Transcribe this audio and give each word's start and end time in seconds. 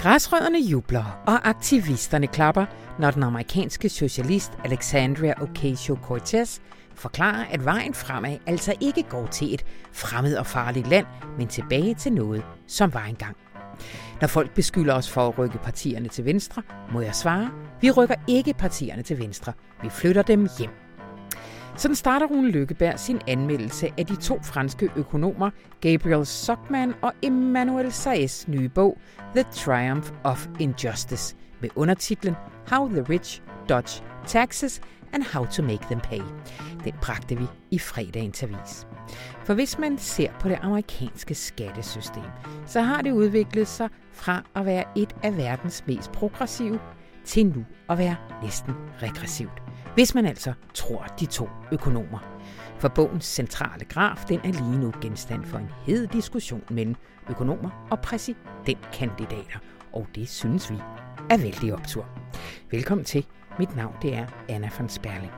Græsrødderne 0.00 0.58
jubler, 0.58 1.22
og 1.26 1.48
aktivisterne 1.48 2.26
klapper, 2.26 2.66
når 2.98 3.10
den 3.10 3.22
amerikanske 3.22 3.88
socialist 3.88 4.52
Alexandria 4.64 5.34
Ocasio-Cortez 5.34 6.60
forklarer, 6.94 7.44
at 7.50 7.64
vejen 7.64 7.94
fremad 7.94 8.38
altså 8.46 8.74
ikke 8.80 9.02
går 9.02 9.26
til 9.26 9.54
et 9.54 9.64
fremmed 9.92 10.36
og 10.36 10.46
farligt 10.46 10.88
land, 10.88 11.06
men 11.38 11.48
tilbage 11.48 11.94
til 11.94 12.12
noget, 12.12 12.42
som 12.66 12.94
var 12.94 13.04
engang. 13.04 13.36
Når 14.20 14.28
folk 14.28 14.54
beskylder 14.54 14.94
os 14.94 15.10
for 15.10 15.28
at 15.28 15.38
rykke 15.38 15.58
partierne 15.58 16.08
til 16.08 16.24
venstre, 16.24 16.62
må 16.92 17.00
jeg 17.00 17.14
svare, 17.14 17.50
vi 17.80 17.90
rykker 17.90 18.16
ikke 18.28 18.54
partierne 18.54 19.02
til 19.02 19.18
venstre. 19.18 19.52
Vi 19.82 19.88
flytter 19.90 20.22
dem 20.22 20.48
hjem. 20.58 20.70
Sådan 21.80 21.94
starter 21.94 22.26
Rune 22.26 22.50
Lykkeberg 22.50 22.98
sin 22.98 23.20
anmeldelse 23.28 23.88
af 23.98 24.06
de 24.06 24.16
to 24.16 24.42
franske 24.42 24.90
økonomer 24.96 25.50
Gabriel 25.80 26.26
Sockman 26.26 26.94
og 27.02 27.12
Emmanuel 27.22 27.92
Saez 27.92 28.48
nye 28.48 28.68
bog 28.68 28.98
The 29.34 29.44
Triumph 29.52 30.12
of 30.24 30.46
Injustice 30.58 31.36
med 31.60 31.70
undertitlen 31.76 32.34
How 32.68 32.88
the 32.88 33.02
Rich 33.02 33.42
Dodge 33.68 34.02
Taxes 34.26 34.80
and 35.12 35.22
How 35.32 35.46
to 35.46 35.62
Make 35.62 35.84
Them 35.84 36.00
Pay. 36.00 36.20
Den 36.84 36.94
bragte 37.02 37.38
vi 37.38 37.44
i 37.70 37.78
fredagens 37.78 38.42
avis. 38.42 38.86
For 39.44 39.54
hvis 39.54 39.78
man 39.78 39.98
ser 39.98 40.32
på 40.40 40.48
det 40.48 40.58
amerikanske 40.62 41.34
skattesystem, 41.34 42.24
så 42.66 42.80
har 42.80 43.02
det 43.02 43.12
udviklet 43.12 43.68
sig 43.68 43.88
fra 44.12 44.42
at 44.54 44.66
være 44.66 44.84
et 44.96 45.16
af 45.22 45.36
verdens 45.36 45.84
mest 45.86 46.12
progressive 46.12 46.80
til 47.24 47.46
nu 47.46 47.64
at 47.88 47.98
være 47.98 48.16
næsten 48.42 48.74
regressivt. 49.02 49.69
Hvis 49.94 50.14
man 50.14 50.26
altså 50.26 50.52
tror 50.74 51.06
de 51.20 51.26
to 51.26 51.48
økonomer. 51.72 52.18
For 52.78 52.88
bogens 52.88 53.24
centrale 53.24 53.84
graf, 53.84 54.24
den 54.28 54.40
er 54.44 54.52
lige 54.52 54.78
nu 54.78 54.92
genstand 55.00 55.44
for 55.44 55.58
en 55.58 55.70
hed 55.86 56.06
diskussion 56.06 56.62
mellem 56.70 56.94
økonomer 57.30 57.86
og 57.90 58.00
præsidentkandidater. 58.00 59.58
Og 59.92 60.06
det 60.14 60.28
synes 60.28 60.70
vi 60.70 60.76
er 61.30 61.38
vældig 61.38 61.74
optur. 61.74 62.06
Velkommen 62.70 63.04
til. 63.04 63.26
Mit 63.58 63.76
navn 63.76 63.94
det 64.02 64.14
er 64.14 64.26
Anna 64.48 64.70
von 64.78 64.88
Sperling. 64.88 65.32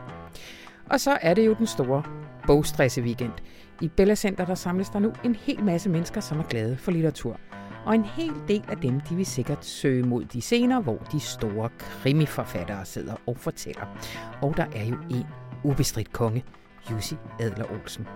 Og 0.90 1.00
så 1.00 1.18
er 1.22 1.34
det 1.34 1.46
jo 1.46 1.54
den 1.54 1.66
store 1.66 2.02
bogstresse 2.46 3.02
weekend. 3.02 3.32
I 3.80 3.88
Bella 3.88 4.14
Center 4.14 4.44
der 4.44 4.54
samles 4.54 4.88
der 4.88 4.98
nu 4.98 5.12
en 5.24 5.34
hel 5.34 5.64
masse 5.64 5.88
mennesker, 5.90 6.20
som 6.20 6.38
er 6.38 6.44
glade 6.44 6.76
for 6.76 6.90
litteratur. 6.90 7.40
Og 7.86 7.94
en 7.94 8.04
hel 8.04 8.32
del 8.48 8.64
af 8.68 8.76
dem, 8.76 9.00
de 9.00 9.14
vil 9.16 9.26
sikkert 9.26 9.64
søge 9.64 10.02
mod 10.02 10.24
de 10.24 10.40
scener, 10.40 10.80
hvor 10.80 10.98
de 11.12 11.20
store 11.20 11.68
krimiforfattere 11.78 12.84
sidder 12.84 13.14
og 13.26 13.36
fortæller. 13.36 13.98
Og 14.42 14.56
der 14.56 14.66
er 14.74 14.84
jo 14.84 14.96
en 15.10 15.26
ubestridt 15.64 16.12
konge, 16.12 16.44
Jussi 16.90 17.16
Adler 17.40 17.64
Olsen. 17.72 18.06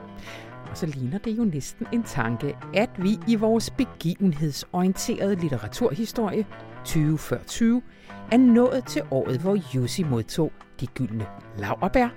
Og 0.70 0.76
så 0.76 0.86
ligner 0.86 1.18
det 1.18 1.38
jo 1.38 1.44
næsten 1.44 1.86
en 1.92 2.02
tanke, 2.02 2.56
at 2.74 2.90
vi 2.98 3.18
i 3.28 3.34
vores 3.34 3.70
begivenhedsorienterede 3.70 5.34
litteraturhistorie 5.34 6.46
20 6.84 7.18
før 7.18 7.38
20 7.46 7.82
er 8.32 8.36
nået 8.36 8.84
til 8.86 9.02
året, 9.10 9.40
hvor 9.40 9.58
Jussi 9.74 10.02
modtog 10.02 10.52
de 10.80 10.86
gyldne 10.86 11.26
laverbær, 11.58 12.08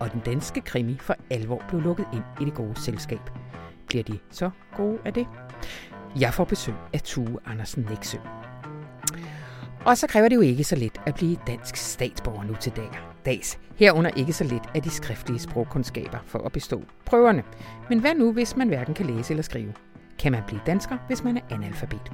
og 0.00 0.12
den 0.12 0.20
danske 0.20 0.60
krimi 0.60 0.98
for 1.00 1.16
alvor 1.30 1.64
blev 1.68 1.80
lukket 1.80 2.06
ind 2.12 2.24
i 2.40 2.44
det 2.44 2.54
gode 2.54 2.80
selskab. 2.80 3.20
Bliver 3.86 4.04
de 4.04 4.18
så 4.30 4.50
gode 4.76 4.98
af 5.04 5.14
det? 5.14 5.26
Jeg 6.20 6.34
får 6.34 6.44
besøg 6.44 6.74
af 6.92 7.00
Tue 7.00 7.38
Andersen 7.46 7.86
Nexø. 7.90 8.18
Og 9.84 9.98
så 9.98 10.06
kræver 10.06 10.28
det 10.28 10.36
jo 10.36 10.40
ikke 10.40 10.64
så 10.64 10.76
lidt 10.76 11.00
at 11.06 11.14
blive 11.14 11.36
dansk 11.46 11.76
statsborger 11.76 12.44
nu 12.44 12.54
til 12.60 12.72
dag. 12.76 12.90
dags. 13.26 13.58
Herunder 13.76 14.10
ikke 14.10 14.32
så 14.32 14.44
lidt 14.44 14.62
af 14.74 14.82
de 14.82 14.90
skriftlige 14.90 15.38
sprogkundskaber 15.40 16.18
for 16.26 16.38
at 16.38 16.52
bestå 16.52 16.82
prøverne. 17.06 17.42
Men 17.88 17.98
hvad 17.98 18.14
nu, 18.14 18.32
hvis 18.32 18.56
man 18.56 18.68
hverken 18.68 18.94
kan 18.94 19.06
læse 19.06 19.32
eller 19.32 19.42
skrive? 19.42 19.72
Kan 20.18 20.32
man 20.32 20.42
blive 20.46 20.60
dansker, 20.66 20.98
hvis 21.06 21.24
man 21.24 21.36
er 21.36 21.40
analfabet? 21.50 22.12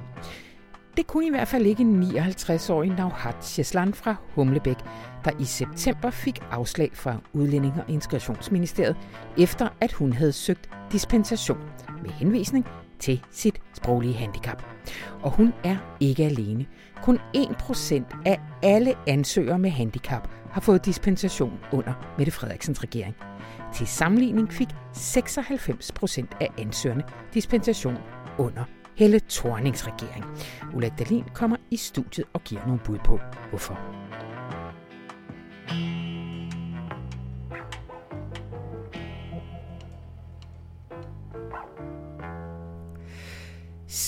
Det 0.97 1.07
kunne 1.07 1.27
i 1.27 1.29
hvert 1.29 1.47
fald 1.47 1.65
ikke 1.65 1.83
59-årig 1.83 2.89
Nauhat 2.89 3.45
Cheslan 3.45 3.93
fra 3.93 4.15
Humlebæk, 4.35 4.77
der 5.25 5.31
i 5.39 5.43
september 5.43 6.09
fik 6.09 6.39
afslag 6.51 6.89
fra 6.93 7.17
Udlænding- 7.33 7.81
og 7.81 7.89
Integrationsministeriet, 7.89 8.97
efter 9.37 9.69
at 9.81 9.91
hun 9.91 10.13
havde 10.13 10.31
søgt 10.31 10.69
dispensation 10.91 11.59
med 12.03 12.09
henvisning 12.09 12.65
til 12.99 13.23
sit 13.31 13.61
sproglige 13.73 14.13
handicap. 14.13 14.63
Og 15.21 15.31
hun 15.31 15.53
er 15.63 15.77
ikke 15.99 16.25
alene. 16.25 16.65
Kun 17.03 17.19
1% 17.35 18.23
af 18.25 18.39
alle 18.63 18.93
ansøgere 19.07 19.59
med 19.59 19.69
handicap 19.69 20.27
har 20.51 20.61
fået 20.61 20.85
dispensation 20.85 21.59
under 21.71 22.15
Mette 22.17 22.31
Frederiksens 22.31 22.83
regering. 22.83 23.15
Til 23.73 23.87
sammenligning 23.87 24.53
fik 24.53 24.67
96% 24.95 26.25
af 26.41 26.49
ansøgerne 26.57 27.03
dispensation 27.33 27.97
under 28.37 28.63
Helle 28.95 29.21
Thornings 29.29 29.87
regering. 29.87 30.25
Ulla 30.73 30.89
Dalin 30.99 31.23
kommer 31.33 31.57
i 31.71 31.77
studiet 31.77 32.25
og 32.33 32.43
giver 32.43 32.65
nogle 32.65 32.79
bud 32.85 32.97
på, 33.05 33.19
hvorfor. 33.49 33.79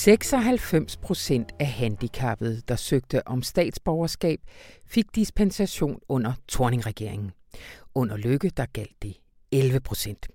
96 0.02 0.96
procent 0.96 1.52
af 1.60 1.66
handicappede, 1.66 2.62
der 2.68 2.76
søgte 2.76 3.28
om 3.28 3.42
statsborgerskab, 3.42 4.40
fik 4.86 5.14
dispensation 5.14 6.00
under 6.08 6.32
Torning-regeringen. 6.48 7.30
Under 7.94 8.16
Lykke, 8.16 8.50
der 8.56 8.66
galt 8.72 9.02
det 9.02 9.14
11 9.52 9.80
procent. 9.80 10.28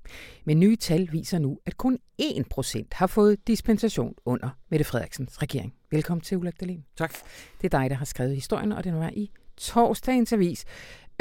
Men 0.46 0.60
nye 0.60 0.76
tal 0.76 1.10
viser 1.12 1.40
nu, 1.40 1.60
at 1.66 1.78
kun 1.78 1.98
1 2.18 2.46
procent 2.50 2.94
har 2.94 3.08
fået 3.08 3.48
dispensation 3.48 4.14
under 4.26 4.50
Mette 4.70 4.86
Frederiksens 4.86 5.42
regering. 5.42 5.74
Velkommen 5.92 6.22
til, 6.22 6.38
Ulrik 6.38 6.60
Dahlin. 6.60 6.84
Tak. 6.98 7.14
Det 7.62 7.74
er 7.74 7.80
dig, 7.80 7.90
der 7.90 7.96
har 7.96 8.06
skrevet 8.06 8.36
historien, 8.36 8.72
og 8.72 8.84
den 8.84 8.96
var 8.96 9.10
i 9.10 9.32
torsdagens 9.58 10.34
avis. 10.34 10.66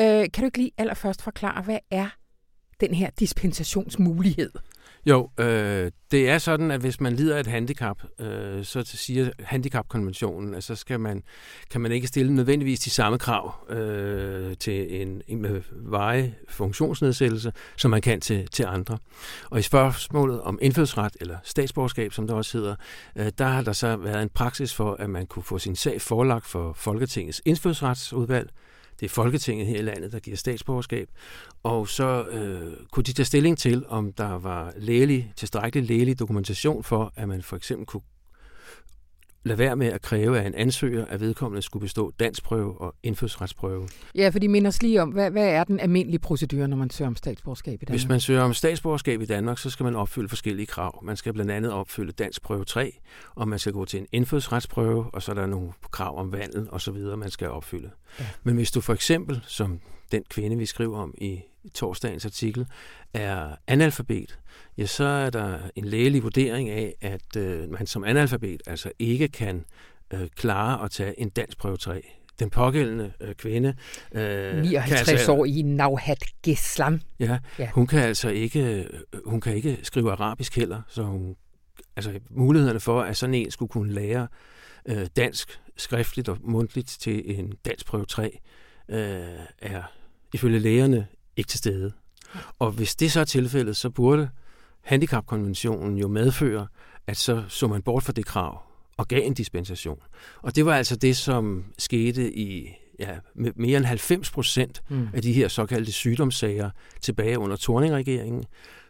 Øh, 0.00 0.06
kan 0.06 0.30
du 0.40 0.44
ikke 0.44 0.58
lige 0.58 0.72
allerførst 0.78 1.22
forklare, 1.22 1.62
hvad 1.62 1.78
er 1.90 2.08
den 2.80 2.94
her 2.94 3.10
dispensationsmulighed? 3.10 4.50
Jo, 5.06 5.30
øh, 5.40 5.90
det 6.10 6.28
er 6.28 6.38
sådan, 6.38 6.70
at 6.70 6.80
hvis 6.80 7.00
man 7.00 7.16
lider 7.16 7.36
af 7.36 7.40
et 7.40 7.46
handicap, 7.46 8.02
øh, 8.20 8.64
så 8.64 8.82
siger 8.84 9.30
handicapkonventionen, 9.40 10.54
at 10.54 10.64
så 10.64 10.74
skal 10.74 11.00
man, 11.00 11.22
kan 11.70 11.80
man 11.80 11.92
ikke 11.92 12.06
stille 12.06 12.34
nødvendigvis 12.34 12.80
de 12.80 12.90
samme 12.90 13.18
krav 13.18 13.70
øh, 13.70 14.56
til 14.56 15.02
en, 15.02 15.22
en 15.28 15.42
med 15.42 15.62
veje 15.72 16.34
funktionsnedsættelse, 16.48 17.52
som 17.76 17.90
man 17.90 18.00
kan 18.00 18.20
til, 18.20 18.48
til 18.48 18.62
andre. 18.62 18.98
Og 19.50 19.58
i 19.58 19.62
spørgsmålet 19.62 20.40
om 20.40 20.58
indfødsret, 20.62 21.16
eller 21.20 21.36
statsborgerskab, 21.44 22.12
som 22.12 22.26
det 22.26 22.36
også 22.36 22.58
hedder, 22.58 22.74
øh, 23.16 23.32
der 23.38 23.46
har 23.46 23.62
der 23.62 23.72
så 23.72 23.96
været 23.96 24.22
en 24.22 24.28
praksis 24.28 24.74
for, 24.74 24.96
at 24.98 25.10
man 25.10 25.26
kunne 25.26 25.42
få 25.42 25.58
sin 25.58 25.76
sag 25.76 26.00
forelagt 26.00 26.46
for 26.46 26.72
Folketingets 26.72 27.42
indfødsretsudvalg, 27.44 28.50
det 29.00 29.06
er 29.06 29.10
Folketinget 29.10 29.66
her 29.66 29.78
i 29.78 29.82
landet, 29.82 30.12
der 30.12 30.18
giver 30.18 30.36
statsborgerskab. 30.36 31.08
Og 31.62 31.88
så 31.88 32.24
øh, 32.30 32.72
kunne 32.92 33.04
de 33.04 33.12
tage 33.12 33.26
stilling 33.26 33.58
til, 33.58 33.84
om 33.88 34.12
der 34.12 34.38
var 34.38 34.72
lægelig, 34.76 35.32
tilstrækkelig 35.36 35.88
lægelig 35.88 36.18
dokumentation 36.18 36.84
for, 36.84 37.12
at 37.16 37.28
man 37.28 37.42
for 37.42 37.56
eksempel 37.56 37.86
kunne 37.86 38.02
lade 39.46 39.58
være 39.58 39.76
med 39.76 39.86
at 39.86 40.02
kræve 40.02 40.40
af 40.40 40.46
en 40.46 40.54
ansøger, 40.54 41.04
at 41.04 41.20
vedkommende 41.20 41.62
skulle 41.62 41.80
bestå 41.80 42.12
danskprøve 42.20 42.80
og 42.80 42.94
indfødsretsprøve. 43.02 43.88
Ja, 44.14 44.28
for 44.28 44.38
de 44.38 44.48
minder 44.48 44.68
os 44.68 44.82
lige 44.82 45.02
om, 45.02 45.08
hvad, 45.08 45.30
hvad 45.30 45.48
er 45.48 45.64
den 45.64 45.80
almindelige 45.80 46.18
procedure, 46.18 46.68
når 46.68 46.76
man 46.76 46.90
søger 46.90 47.08
om 47.08 47.16
statsborgerskab 47.16 47.82
i 47.82 47.84
Danmark? 47.84 48.00
Hvis 48.00 48.08
man 48.08 48.20
søger 48.20 48.42
om 48.42 48.54
statsborgerskab 48.54 49.22
i 49.22 49.24
Danmark, 49.26 49.58
så 49.58 49.70
skal 49.70 49.84
man 49.84 49.96
opfylde 49.96 50.28
forskellige 50.28 50.66
krav. 50.66 51.04
Man 51.04 51.16
skal 51.16 51.32
blandt 51.32 51.50
andet 51.50 51.72
opfylde 51.72 52.12
danskprøve 52.12 52.64
3, 52.64 52.98
og 53.34 53.48
man 53.48 53.58
skal 53.58 53.72
gå 53.72 53.84
til 53.84 54.00
en 54.00 54.06
indfødsretsprøve, 54.12 55.14
og 55.14 55.22
så 55.22 55.32
er 55.32 55.34
der 55.34 55.46
nogle 55.46 55.72
krav 55.90 56.18
om 56.18 56.32
vandel 56.32 56.68
og 56.70 56.80
så 56.80 56.90
videre, 56.90 57.16
man 57.16 57.30
skal 57.30 57.48
opfylde. 57.48 57.90
Ja. 58.20 58.24
Men 58.42 58.54
hvis 58.54 58.70
du 58.70 58.80
for 58.80 58.94
eksempel, 58.94 59.40
som 59.46 59.80
den 60.12 60.22
kvinde, 60.30 60.56
vi 60.56 60.66
skriver 60.66 60.98
om 60.98 61.14
i 61.18 61.40
torsdagens 61.74 62.24
artikel, 62.24 62.66
er 63.14 63.56
analfabet, 63.66 64.38
ja, 64.78 64.86
så 64.86 65.04
er 65.04 65.30
der 65.30 65.58
en 65.76 65.84
lægelig 65.84 66.22
vurdering 66.22 66.70
af, 66.70 66.94
at 67.00 67.36
øh, 67.36 67.70
man 67.70 67.86
som 67.86 68.04
analfabet 68.04 68.62
altså 68.66 68.92
ikke 68.98 69.28
kan 69.28 69.64
øh, 70.14 70.28
klare 70.36 70.84
at 70.84 70.90
tage 70.90 71.20
en 71.20 71.28
dansk 71.28 71.58
prøve 71.58 71.76
3. 71.76 72.02
Den 72.38 72.50
pågældende 72.50 73.12
øh, 73.20 73.34
kvinde... 73.34 73.74
Øh, 74.12 74.62
59 74.62 75.08
altså, 75.08 75.32
år 75.32 75.44
i 75.44 75.62
Nauhat 75.62 76.24
Geslam. 76.42 77.00
Ja, 77.20 77.38
ja, 77.58 77.70
hun 77.74 77.86
kan 77.86 78.00
altså 78.00 78.28
ikke, 78.28 78.60
øh, 78.60 79.20
hun 79.24 79.40
kan 79.40 79.54
ikke 79.54 79.78
skrive 79.82 80.12
arabisk 80.12 80.56
heller, 80.56 80.82
så 80.88 81.02
hun, 81.02 81.36
altså 81.96 82.20
mulighederne 82.30 82.80
for, 82.80 83.02
at 83.02 83.16
sådan 83.16 83.34
en 83.34 83.50
skulle 83.50 83.68
kunne 83.68 83.92
lære 83.92 84.28
øh, 84.88 85.06
dansk 85.16 85.60
skriftligt 85.76 86.28
og 86.28 86.38
mundtligt 86.40 86.88
til 86.88 87.38
en 87.38 87.54
dansk 87.64 87.86
prøve 87.86 88.04
3, 88.04 88.38
øh, 88.88 88.98
er 89.58 89.82
ifølge 90.32 90.58
lægerne 90.58 91.06
ikke 91.36 91.48
til 91.48 91.58
stede. 91.58 91.92
Og 92.58 92.70
hvis 92.70 92.96
det 92.96 93.12
så 93.12 93.20
er 93.20 93.24
tilfældet, 93.24 93.76
så 93.76 93.90
burde 93.90 94.30
handicapkonventionen 94.80 95.98
jo 95.98 96.08
medføre, 96.08 96.66
at 97.06 97.16
så 97.16 97.44
så 97.48 97.68
man 97.68 97.82
bort 97.82 98.02
fra 98.02 98.12
det 98.12 98.26
krav 98.26 98.62
og 98.96 99.08
gav 99.08 99.26
en 99.26 99.34
dispensation. 99.34 99.98
Og 100.42 100.56
det 100.56 100.66
var 100.66 100.76
altså 100.76 100.96
det, 100.96 101.16
som 101.16 101.64
skete 101.78 102.36
i 102.36 102.70
ja, 102.98 103.16
mere 103.34 103.76
end 103.76 103.86
90 103.86 104.30
procent 104.30 104.82
mm. 104.88 105.08
af 105.14 105.22
de 105.22 105.32
her 105.32 105.48
såkaldte 105.48 105.92
sygdomssager 105.92 106.70
tilbage 107.00 107.38
under 107.38 107.56
Torning-regeringen. 107.56 108.44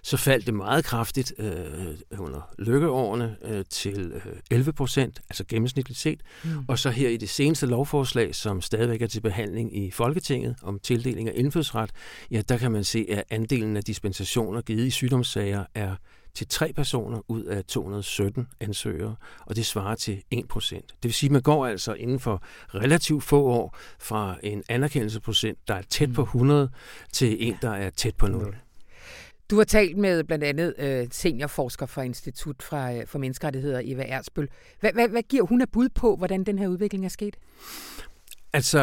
Så 0.06 0.16
faldt 0.16 0.46
det 0.46 0.54
meget 0.54 0.84
kraftigt 0.84 1.32
øh, 1.38 2.18
under 2.18 2.54
lykkeårene 2.58 3.36
øh, 3.44 3.64
til 3.70 4.12
øh, 4.14 4.32
11 4.50 4.72
procent, 4.72 5.20
altså 5.28 5.44
gennemsnitligt 5.48 6.00
set. 6.00 6.20
Mm. 6.44 6.50
Og 6.68 6.78
så 6.78 6.90
her 6.90 7.08
i 7.08 7.16
det 7.16 7.28
seneste 7.28 7.66
lovforslag, 7.66 8.34
som 8.34 8.60
stadigvæk 8.60 9.02
er 9.02 9.06
til 9.06 9.20
behandling 9.20 9.76
i 9.76 9.90
Folketinget 9.90 10.56
om 10.62 10.78
tildeling 10.78 11.28
af 11.28 11.32
indfødsret, 11.36 11.90
ja, 12.30 12.42
der 12.48 12.58
kan 12.58 12.72
man 12.72 12.84
se, 12.84 13.06
at 13.10 13.24
andelen 13.30 13.76
af 13.76 13.84
dispensationer 13.84 14.60
givet 14.60 14.86
i 14.86 14.90
sygdomssager 14.90 15.64
er 15.74 15.96
til 16.34 16.48
tre 16.48 16.72
personer 16.72 17.20
ud 17.28 17.44
af 17.44 17.64
217 17.64 18.46
ansøgere, 18.60 19.16
og 19.46 19.56
det 19.56 19.66
svarer 19.66 19.94
til 19.94 20.22
1 20.30 20.48
procent. 20.48 20.86
Det 20.88 21.04
vil 21.04 21.14
sige, 21.14 21.28
at 21.28 21.32
man 21.32 21.42
går 21.42 21.66
altså 21.66 21.94
inden 21.94 22.20
for 22.20 22.42
relativt 22.74 23.24
få 23.24 23.42
år 23.42 23.76
fra 24.00 24.36
en 24.42 24.62
anerkendelsesprocent, 24.68 25.58
der 25.68 25.74
er 25.74 25.82
tæt 25.82 26.12
på 26.12 26.22
100, 26.22 26.64
mm. 26.64 26.70
til 27.12 27.48
en, 27.48 27.56
der 27.62 27.70
er 27.70 27.90
tæt 27.90 28.16
på 28.16 28.26
0. 28.26 28.56
Du 29.50 29.56
har 29.56 29.64
talt 29.64 29.96
med 29.96 30.24
blandt 30.24 30.44
andet 30.44 30.74
øh, 30.78 31.06
seniorforsker 31.10 31.86
fra 31.86 32.02
Institut 32.02 32.62
fra, 32.62 32.92
øh, 32.94 33.06
for 33.06 33.18
Menneskerettigheder, 33.18 33.80
Eva 33.84 34.02
Ersbøl. 34.02 34.48
Hvad, 34.80 34.92
hvad, 34.92 35.08
hvad 35.08 35.22
giver 35.22 35.46
hun 35.46 35.60
af 35.60 35.68
bud 35.68 35.88
på, 35.88 36.16
hvordan 36.16 36.44
den 36.44 36.58
her 36.58 36.68
udvikling 36.68 37.04
er 37.04 37.08
sket? 37.08 37.36
Altså, 38.52 38.80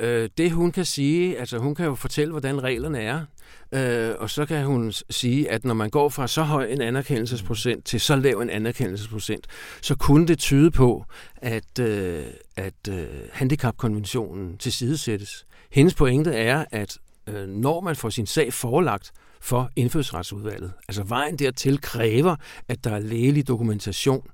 øh, 0.00 0.28
det 0.38 0.50
hun 0.50 0.72
kan 0.72 0.84
sige, 0.84 1.38
altså 1.38 1.58
hun 1.58 1.74
kan 1.74 1.86
jo 1.86 1.94
fortælle, 1.94 2.30
hvordan 2.30 2.62
reglerne 2.62 3.00
er, 3.00 3.24
øh, 3.72 4.14
og 4.18 4.30
så 4.30 4.46
kan 4.46 4.64
hun 4.64 4.92
sige, 5.10 5.50
at 5.50 5.64
når 5.64 5.74
man 5.74 5.90
går 5.90 6.08
fra 6.08 6.28
så 6.28 6.42
høj 6.42 6.66
en 6.66 6.80
anerkendelsesprocent 6.80 7.84
til 7.84 8.00
så 8.00 8.16
lav 8.16 8.40
en 8.40 8.50
anerkendelsesprocent, 8.50 9.46
så 9.80 9.96
kunne 9.96 10.26
det 10.26 10.38
tyde 10.38 10.70
på, 10.70 11.04
at, 11.36 11.78
øh, 11.80 12.24
at 12.56 12.88
øh, 12.90 13.06
handicapkonventionen 13.32 14.58
tilsidesættes. 14.58 15.46
Hendes 15.70 15.94
pointe 15.94 16.34
er, 16.34 16.64
at 16.70 16.98
øh, 17.26 17.48
når 17.48 17.80
man 17.80 17.96
får 17.96 18.08
sin 18.08 18.26
sag 18.26 18.52
forelagt 18.52 19.12
for 19.44 19.70
indfødsretsudvalget, 19.76 20.72
altså 20.88 21.02
vejen 21.02 21.38
dertil 21.38 21.80
kræver, 21.80 22.36
at 22.68 22.84
der 22.84 22.90
er 22.90 22.98
lægelig 22.98 23.48
dokumentation 23.48 24.28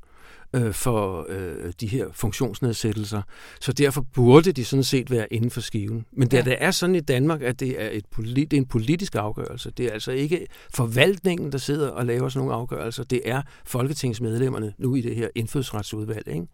øh, 0.54 0.72
for 0.72 1.26
øh, 1.28 1.72
de 1.80 1.86
her 1.86 2.06
funktionsnedsættelser. 2.12 3.22
Så 3.60 3.72
derfor 3.72 4.00
burde 4.14 4.52
de 4.52 4.64
sådan 4.64 4.84
set 4.84 5.10
være 5.10 5.32
inden 5.32 5.50
for 5.50 5.60
skiven. 5.60 6.06
Men 6.12 6.28
da 6.28 6.36
ja. 6.36 6.42
det 6.42 6.56
er 6.60 6.70
sådan 6.70 6.94
i 6.94 7.00
Danmark, 7.00 7.42
at 7.42 7.60
det 7.60 7.82
er, 7.82 7.88
et 7.92 8.06
polit, 8.06 8.50
det 8.50 8.56
er 8.56 8.60
en 8.60 8.66
politisk 8.66 9.14
afgørelse, 9.14 9.70
det 9.70 9.86
er 9.86 9.92
altså 9.92 10.12
ikke 10.12 10.46
forvaltningen, 10.74 11.52
der 11.52 11.58
sidder 11.58 11.88
og 11.88 12.06
laver 12.06 12.28
sådan 12.28 12.46
nogle 12.46 12.54
afgørelser, 12.54 13.04
det 13.04 13.20
er 13.24 13.42
folketingsmedlemmerne 13.64 14.74
nu 14.78 14.94
i 14.94 15.00
det 15.00 15.16
her 15.16 15.28
indfødsretsudvalg. 15.34 16.28
Ikke? 16.28 16.46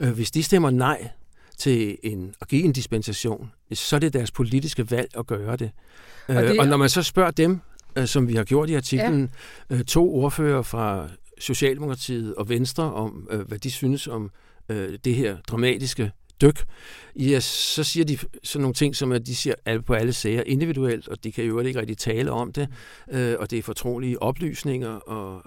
Øh, 0.00 0.10
hvis 0.10 0.30
de 0.30 0.42
stemmer 0.42 0.70
nej 0.70 1.08
til 1.58 1.98
en, 2.02 2.34
at 2.40 2.48
give 2.48 2.62
en 2.62 2.72
dispensation, 2.72 3.50
så 3.72 3.96
er 3.96 4.00
det 4.00 4.12
deres 4.12 4.30
politiske 4.30 4.90
valg 4.90 5.08
at 5.18 5.26
gøre 5.26 5.56
det. 5.56 5.70
Og, 6.28 6.34
det... 6.34 6.50
Øh, 6.50 6.56
og 6.58 6.66
når 6.66 6.76
man 6.76 6.88
så 6.88 7.02
spørger 7.02 7.30
dem, 7.30 7.60
øh, 7.98 8.06
som 8.06 8.28
vi 8.28 8.34
har 8.34 8.44
gjort 8.44 8.70
i 8.70 8.74
artiklen, 8.74 9.30
ja. 9.70 9.76
Øh, 9.76 9.84
to 9.84 10.14
ordfører 10.14 10.62
fra 10.62 11.08
Socialdemokratiet 11.40 12.34
og 12.34 12.48
Venstre 12.48 12.92
om, 12.92 13.28
øh, 13.30 13.40
hvad 13.40 13.58
de 13.58 13.70
synes 13.70 14.06
om 14.06 14.30
øh, 14.68 14.98
det 15.04 15.14
her 15.14 15.36
dramatiske 15.48 16.12
dyk, 16.40 16.64
ja, 17.16 17.40
så 17.40 17.84
siger 17.84 18.04
de 18.04 18.18
sådan 18.42 18.62
nogle 18.62 18.74
ting, 18.74 18.96
som 18.96 19.12
at 19.12 19.26
de 19.26 19.36
siger 19.36 19.54
alle 19.64 19.82
på 19.82 19.94
alle 19.94 20.12
sager 20.12 20.42
individuelt, 20.46 21.08
og 21.08 21.24
de 21.24 21.32
kan 21.32 21.44
jo 21.44 21.60
ikke 21.60 21.80
rigtig 21.80 21.98
tale 21.98 22.30
om 22.30 22.52
det, 22.52 22.68
øh, 23.10 23.34
og 23.38 23.50
det 23.50 23.58
er 23.58 23.62
fortrolige 23.62 24.22
oplysninger, 24.22 24.88
og, 24.88 25.42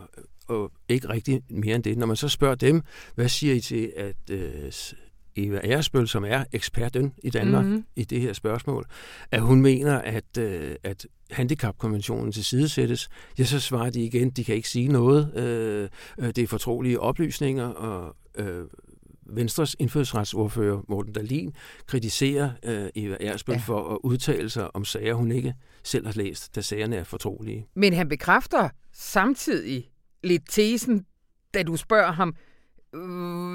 og 0.48 0.72
ikke 0.90 1.10
rigtig 1.10 1.42
mere 1.50 1.76
end 1.76 1.84
det. 1.84 1.98
Når 1.98 2.06
man 2.06 2.16
så 2.16 2.30
spørger 2.30 2.56
dem, 2.56 2.82
hvad 3.16 3.30
siger 3.30 3.54
I 3.54 3.60
til, 3.60 3.92
at 3.98 4.16
øh, 4.32 4.72
Eva 5.36 5.60
Eresbøl, 5.64 6.08
som 6.08 6.24
er 6.24 6.44
eksperten 6.52 7.14
i 7.24 7.30
Danmark 7.30 7.66
mm-hmm. 7.66 7.86
i 7.96 8.04
det 8.04 8.22
her 8.22 8.34
spørgsmål, 8.34 8.86
at 9.32 9.42
hun 9.42 9.62
mener, 9.62 9.98
at, 9.98 10.38
øh, 10.38 10.76
at 10.84 11.08
handicapkonventionen 11.32 12.32
til 12.32 12.46
sidesættes, 12.46 13.10
ja, 13.40 13.44
så 13.44 13.60
svarer 13.60 13.90
de 13.90 14.04
igen, 14.06 14.30
de 14.30 14.44
kan 14.44 14.56
ikke 14.56 14.70
sige 14.70 14.88
noget. 14.88 15.34
Øh, 15.36 15.90
øh, 16.20 16.28
det 16.28 16.38
er 16.38 16.48
fortrolige 16.48 17.00
oplysninger, 17.00 17.68
og 17.68 18.16
øh, 18.36 18.66
Venstres 19.26 19.76
indfødsretsordfører 19.80 20.82
Morten 20.90 21.14
Dalin 21.14 21.54
kritiserer 21.88 22.52
øh, 22.64 22.90
Eva 22.96 23.18
Ersbøl 23.20 23.54
ja. 23.54 23.60
for 23.60 23.94
at 23.94 24.00
udtale 24.04 24.50
sig 24.50 24.76
om 24.76 24.86
sager, 24.86 25.14
hun 25.14 25.32
ikke 25.32 25.54
selv 25.84 26.06
har 26.06 26.14
læst, 26.14 26.56
da 26.56 26.62
sagerne 26.62 26.96
er 26.96 27.04
fortrolige. 27.04 27.68
Men 27.76 27.94
han 27.94 28.10
bekræfter 28.10 28.70
samtidig 28.94 29.90
lidt 30.24 30.44
tesen, 30.50 31.06
da 31.54 31.64
du 31.64 31.76
spørger 31.76 32.12
ham, 32.12 32.36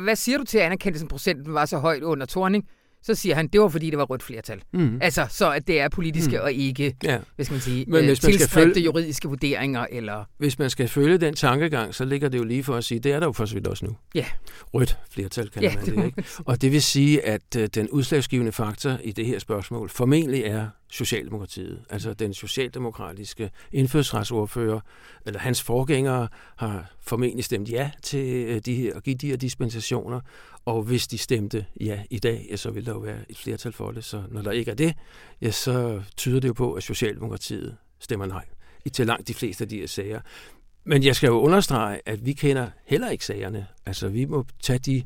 hvad 0.04 0.16
siger 0.16 0.38
du 0.38 0.44
til, 0.44 0.58
at 0.58 0.64
anerkendelsen 0.64 1.08
procenten 1.08 1.54
var 1.54 1.64
så 1.64 1.78
højt 1.78 2.02
under 2.02 2.26
Torning? 2.26 2.64
Så 3.06 3.14
siger 3.14 3.34
han, 3.34 3.46
det 3.46 3.60
var 3.60 3.68
fordi, 3.68 3.90
det 3.90 3.98
var 3.98 4.04
rødt 4.04 4.22
flertal. 4.22 4.62
Mm. 4.72 4.98
Altså, 5.02 5.26
så 5.30 5.50
at 5.50 5.66
det 5.66 5.80
er 5.80 5.88
politiske 5.88 6.36
mm. 6.36 6.42
og 6.42 6.52
ikke, 6.52 6.96
ja. 7.04 7.18
hvad 7.34 7.44
skal 7.44 7.54
man 7.54 7.60
sige, 7.60 7.84
Men 7.88 8.04
hvis 8.04 8.22
man 8.22 8.32
skal 8.32 8.48
følge, 8.48 8.80
juridiske 8.80 9.28
vurderinger. 9.28 9.86
Eller... 9.90 10.24
Hvis 10.38 10.58
man 10.58 10.70
skal 10.70 10.88
følge 10.88 11.18
den 11.18 11.34
tankegang, 11.34 11.94
så 11.94 12.04
ligger 12.04 12.28
det 12.28 12.38
jo 12.38 12.44
lige 12.44 12.64
for 12.64 12.74
at 12.74 12.84
sige, 12.84 13.00
det 13.00 13.12
er 13.12 13.20
der 13.20 13.26
jo 13.26 13.32
for 13.32 13.46
så 13.46 13.54
vidt 13.54 13.66
også 13.66 13.84
nu. 13.84 13.96
Ja. 14.14 14.24
Rødt 14.74 14.98
flertal, 15.10 15.50
kan 15.50 15.62
ja, 15.62 15.74
man 15.74 15.84
det, 15.84 15.96
det 15.96 16.04
ikke? 16.04 16.24
Og 16.44 16.62
det 16.62 16.72
vil 16.72 16.82
sige, 16.82 17.26
at 17.26 17.56
uh, 17.56 17.64
den 17.74 17.90
udslagsgivende 17.90 18.52
faktor 18.52 18.98
i 19.04 19.12
det 19.12 19.26
her 19.26 19.38
spørgsmål 19.38 19.88
formentlig 19.88 20.42
er 20.42 20.68
Socialdemokratiet. 20.90 21.80
Altså 21.90 22.12
den 22.14 22.34
socialdemokratiske 22.34 23.50
indfødsretsordfører, 23.72 24.80
eller 25.26 25.40
hans 25.40 25.62
forgængere, 25.62 26.28
har 26.56 26.90
formentlig 27.02 27.44
stemt 27.44 27.70
ja 27.70 27.90
til 28.02 28.54
uh, 28.54 28.58
de 28.66 28.74
her, 28.74 28.94
at 28.94 29.02
give 29.02 29.16
de 29.16 29.28
her 29.28 29.36
dispensationer, 29.36 30.20
og 30.66 30.82
hvis 30.82 31.06
de 31.06 31.18
stemte 31.18 31.66
ja 31.80 32.02
i 32.10 32.18
dag, 32.18 32.46
ja, 32.50 32.56
så 32.56 32.70
vil 32.70 32.86
der 32.86 32.92
jo 32.92 32.98
være 32.98 33.18
et 33.28 33.38
flertal 33.38 33.72
for 33.72 33.90
det. 33.90 34.04
Så 34.04 34.22
når 34.30 34.42
der 34.42 34.50
ikke 34.50 34.70
er 34.70 34.74
det, 34.74 34.94
ja, 35.40 35.50
så 35.50 36.02
tyder 36.16 36.40
det 36.40 36.48
jo 36.48 36.52
på, 36.52 36.72
at 36.72 36.82
Socialdemokratiet 36.82 37.76
stemmer 37.98 38.26
nej 38.26 38.44
i 38.84 38.88
til 38.88 39.06
langt 39.06 39.28
de 39.28 39.34
fleste 39.34 39.64
af 39.64 39.68
de 39.68 39.78
her 39.78 39.86
sager. 39.86 40.20
Men 40.84 41.02
jeg 41.02 41.16
skal 41.16 41.26
jo 41.26 41.40
understrege, 41.40 42.00
at 42.06 42.26
vi 42.26 42.32
kender 42.32 42.70
heller 42.84 43.10
ikke 43.10 43.24
sagerne. 43.24 43.66
Altså, 43.86 44.08
vi 44.08 44.24
må 44.24 44.44
tage 44.62 44.78
de 44.78 45.04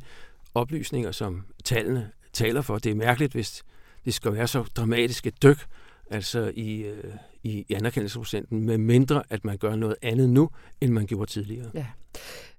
oplysninger, 0.55 1.13
som 1.13 1.45
tallene 1.65 2.11
taler 2.33 2.63
for. 2.63 2.79
Det 2.79 2.91
er 2.91 2.95
mærkeligt, 2.95 3.33
hvis 3.33 3.65
det 4.05 4.15
skal 4.15 4.33
være 4.33 4.49
så 4.49 4.65
dramatiske 4.77 5.33
dyk, 5.43 5.67
altså 6.11 6.53
i, 6.55 6.81
øh, 6.81 7.15
i 7.43 7.67
anerkendelsesprocenten, 7.75 8.67
med 8.67 8.79
mindre 8.79 9.23
at 9.31 9.45
man 9.45 9.59
gør 9.59 9.77
noget 9.77 9.97
andet 10.03 10.31
nu, 10.31 10.51
end 10.81 10.93
man 10.93 11.07
gjorde 11.07 11.31
tidligere. 11.31 11.71
Ja. 11.75 11.87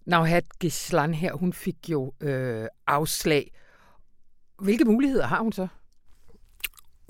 Navhat 0.06 0.60
Gislan 0.60 1.14
her, 1.14 1.34
hun 1.34 1.54
fik 1.54 1.90
jo 1.90 2.14
øh, 2.22 2.68
afslag. 2.88 3.52
Hvilke 4.60 4.86
muligheder 4.86 5.28
har 5.28 5.42
hun 5.42 5.52
så? 5.52 5.68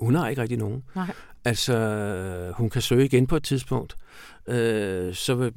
Hun 0.00 0.14
har 0.14 0.28
ikke 0.28 0.42
rigtig 0.42 0.58
nogen. 0.58 0.84
Nej. 0.94 1.14
Altså, 1.44 2.52
hun 2.56 2.70
kan 2.70 2.82
søge 2.82 3.04
igen 3.04 3.26
på 3.26 3.36
et 3.36 3.44
tidspunkt. 3.44 3.96
Øh, 4.46 5.14
så 5.14 5.34
vil 5.34 5.52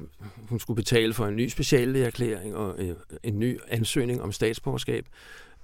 hun 0.48 0.60
skulle 0.60 0.76
betale 0.76 1.14
for 1.14 1.26
en 1.26 1.36
ny 1.36 1.48
speciallægeerklæring 1.48 2.56
og 2.56 2.74
øh, 2.78 2.96
en 3.22 3.38
ny 3.38 3.58
ansøgning 3.68 4.22
om 4.22 4.32
statsborgerskab. 4.32 5.06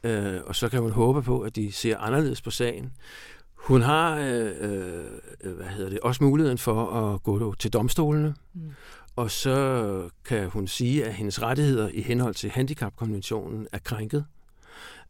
Øh, 0.05 0.41
og 0.47 0.57
så 0.57 0.69
kan 0.69 0.81
hun 0.81 0.91
håbe 0.91 1.23
på, 1.23 1.41
at 1.41 1.57
de 1.57 1.73
ser 1.73 1.99
anderledes 1.99 2.43
på 2.43 2.51
sagen. 2.51 2.93
Hun 3.55 3.83
har 3.83 4.19
øh, 4.19 4.53
øh, 4.61 5.57
hvad 5.57 5.67
hedder 5.67 5.91
det, 5.91 6.01
også 6.01 6.25
muligheden 6.25 6.59
for 6.59 6.91
at 6.91 7.23
gå 7.23 7.55
til 7.55 7.73
domstolene. 7.73 8.35
Mm 8.55 8.73
og 9.17 9.31
så 9.31 10.09
kan 10.25 10.49
hun 10.49 10.67
sige, 10.67 11.05
at 11.05 11.15
hendes 11.15 11.43
rettigheder 11.43 11.89
i 11.95 12.03
henhold 12.03 12.35
til 12.35 12.51
handicapkonventionen 12.51 13.67
er 13.73 13.79
krænket. 13.79 14.25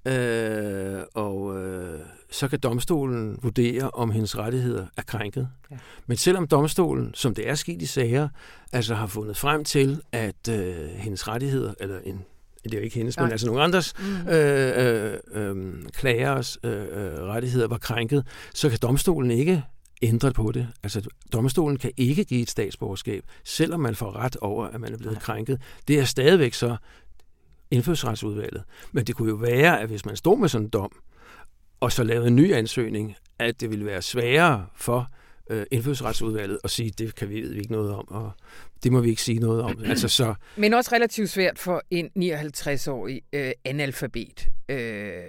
Øh, 0.07 1.03
og 1.15 1.65
øh, 1.65 2.01
så 2.31 2.49
kan 2.49 2.59
domstolen 2.59 3.39
vurdere, 3.43 3.91
om 3.91 4.11
hendes 4.11 4.39
rettigheder 4.39 4.87
er 4.97 5.03
krænket. 5.03 5.49
Ja. 5.71 5.77
Men 6.07 6.17
selvom 6.17 6.47
domstolen, 6.47 7.15
som 7.15 7.35
det 7.35 7.49
er 7.49 7.55
sket 7.55 7.83
i 7.83 7.87
sager, 7.87 8.29
altså 8.73 8.95
har 8.95 9.07
fundet 9.07 9.37
frem 9.37 9.65
til, 9.65 10.03
at 10.13 10.49
øh, 10.51 10.89
hendes 10.89 11.29
rettigheder, 11.29 11.75
eller 11.81 11.99
en 12.05 12.25
det 12.65 12.75
er 12.75 12.79
jo 12.79 12.85
ikke 12.85 12.97
hendes, 12.97 13.17
Nej. 13.17 13.27
men 13.27 13.33
altså 13.33 13.47
nogle 13.47 13.63
andres 13.63 13.95
mm. 13.99 14.29
øh, 14.29 14.73
øh, 14.77 15.19
øh, 15.33 15.83
klagers 15.93 16.59
øh, 16.65 16.73
øh, 16.73 17.23
rettigheder 17.23 17.69
var 17.69 17.79
krænket, 17.79 18.27
så 18.55 18.69
kan 18.69 18.79
domstolen 18.83 19.31
ikke 19.31 19.65
ændret 20.03 20.35
på 20.35 20.53
det. 20.53 20.69
Altså, 20.83 21.09
domstolen 21.33 21.79
kan 21.79 21.93
ikke 21.97 22.25
give 22.25 22.43
et 22.43 22.51
statsborgerskab, 22.51 23.25
selvom 23.45 23.81
man 23.81 23.95
får 23.95 24.17
ret 24.17 24.37
over, 24.37 24.67
at 24.67 24.81
man 24.81 24.93
er 24.93 24.99
blevet 24.99 25.15
Nej. 25.15 25.23
krænket. 25.23 25.61
Det 25.89 25.99
er 25.99 26.05
stadigvæk 26.05 26.55
så 26.55 26.77
indfødsretsudvalget. 27.71 28.63
Men 28.93 29.05
det 29.05 29.15
kunne 29.15 29.29
jo 29.29 29.35
være, 29.35 29.81
at 29.81 29.89
hvis 29.89 30.07
man 30.07 30.17
stod 30.17 30.39
med 30.39 30.49
sådan 30.49 30.65
en 30.65 30.71
dom, 30.71 30.93
og 31.81 31.93
så 31.93 32.05
lavede 32.05 32.29
en 32.29 32.37
ny 32.37 32.53
ansøgning, 32.53 33.17
at 33.39 33.61
det 33.61 33.71
ville 33.71 33.85
være 33.87 34.03
sværere 34.03 34.67
for 34.77 35.11
øh, 35.51 35.67
indfødsretsudvalget 35.71 36.59
at 36.65 36.71
sige, 36.71 36.91
det 36.91 37.15
kan 37.15 37.29
vi, 37.29 37.41
ved 37.41 37.53
vi 37.53 37.59
ikke 37.59 37.73
noget 37.73 37.95
om, 37.95 38.09
og 38.09 38.33
det 38.83 38.93
må 38.93 39.01
vi 39.01 39.11
ikke 39.11 39.23
sige 39.23 39.39
noget 39.39 39.63
om. 39.63 39.83
altså, 39.85 40.09
så... 40.09 40.35
Men 40.57 40.75
også 40.75 40.91
relativt 40.95 41.31
svært 41.31 41.59
for 41.59 41.83
en 41.91 42.11
59-årig 42.19 43.23
øh, 43.33 43.53
analfabet. 43.65 44.49
Øh, 44.69 45.23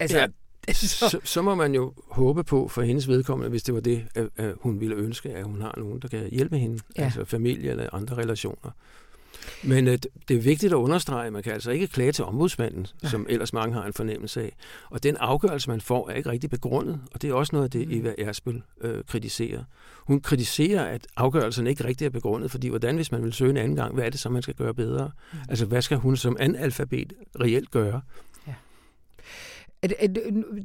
altså, 0.00 0.18
ja, 0.18 0.26
så, 0.74 1.20
så 1.24 1.42
må 1.42 1.54
man 1.54 1.74
jo 1.74 1.92
håbe 2.08 2.44
på 2.44 2.68
for 2.68 2.82
hendes 2.82 3.08
vedkommende, 3.08 3.50
hvis 3.50 3.62
det 3.62 3.74
var 3.74 3.80
det, 3.80 4.06
at, 4.14 4.28
at 4.36 4.54
hun 4.60 4.80
ville 4.80 4.96
ønske, 4.96 5.30
at 5.30 5.44
hun 5.44 5.60
har 5.60 5.74
nogen, 5.76 6.00
der 6.00 6.08
kan 6.08 6.28
hjælpe 6.30 6.58
hende, 6.58 6.82
ja. 6.98 7.04
altså 7.04 7.24
familie 7.24 7.70
eller 7.70 7.88
andre 7.92 8.16
relationer. 8.16 8.70
Men 9.62 9.88
øh, 9.88 9.98
det 10.28 10.36
er 10.36 10.40
vigtigt 10.40 10.72
at 10.72 10.76
understrege, 10.76 11.26
at 11.26 11.32
man 11.32 11.42
kan 11.42 11.52
altså 11.52 11.70
ikke 11.70 11.86
klage 11.86 12.12
til 12.12 12.24
ombudsmanden, 12.24 12.86
ja. 13.02 13.08
som 13.08 13.26
ellers 13.28 13.52
mange 13.52 13.74
har 13.74 13.84
en 13.84 13.92
fornemmelse 13.92 14.42
af. 14.42 14.56
Og 14.90 15.02
den 15.02 15.16
afgørelse, 15.16 15.70
man 15.70 15.80
får, 15.80 16.10
er 16.10 16.14
ikke 16.14 16.30
rigtig 16.30 16.50
begrundet, 16.50 17.00
og 17.12 17.22
det 17.22 17.30
er 17.30 17.34
også 17.34 17.56
noget 17.56 17.64
af 17.64 17.70
det, 17.70 17.88
mm. 17.88 17.94
Eva 17.94 18.14
Ersbøl 18.18 18.62
øh, 18.80 19.04
kritiserer. 19.04 19.64
Hun 20.06 20.20
kritiserer, 20.20 20.84
at 20.84 21.06
afgørelsen 21.16 21.66
ikke 21.66 21.84
rigtig 21.84 22.04
er 22.04 22.10
begrundet, 22.10 22.50
fordi 22.50 22.68
hvordan, 22.68 22.96
hvis 22.96 23.12
man 23.12 23.24
vil 23.24 23.32
søge 23.32 23.50
en 23.50 23.56
anden 23.56 23.76
gang, 23.76 23.94
hvad 23.94 24.04
er 24.04 24.10
det 24.10 24.20
så, 24.20 24.28
man 24.28 24.42
skal 24.42 24.54
gøre 24.54 24.74
bedre? 24.74 25.10
Mm. 25.32 25.38
Altså, 25.48 25.66
hvad 25.66 25.82
skal 25.82 25.96
hun 25.96 26.16
som 26.16 26.36
analfabet 26.40 27.12
reelt 27.40 27.70
gøre? 27.70 28.00
Ja. 29.90 30.06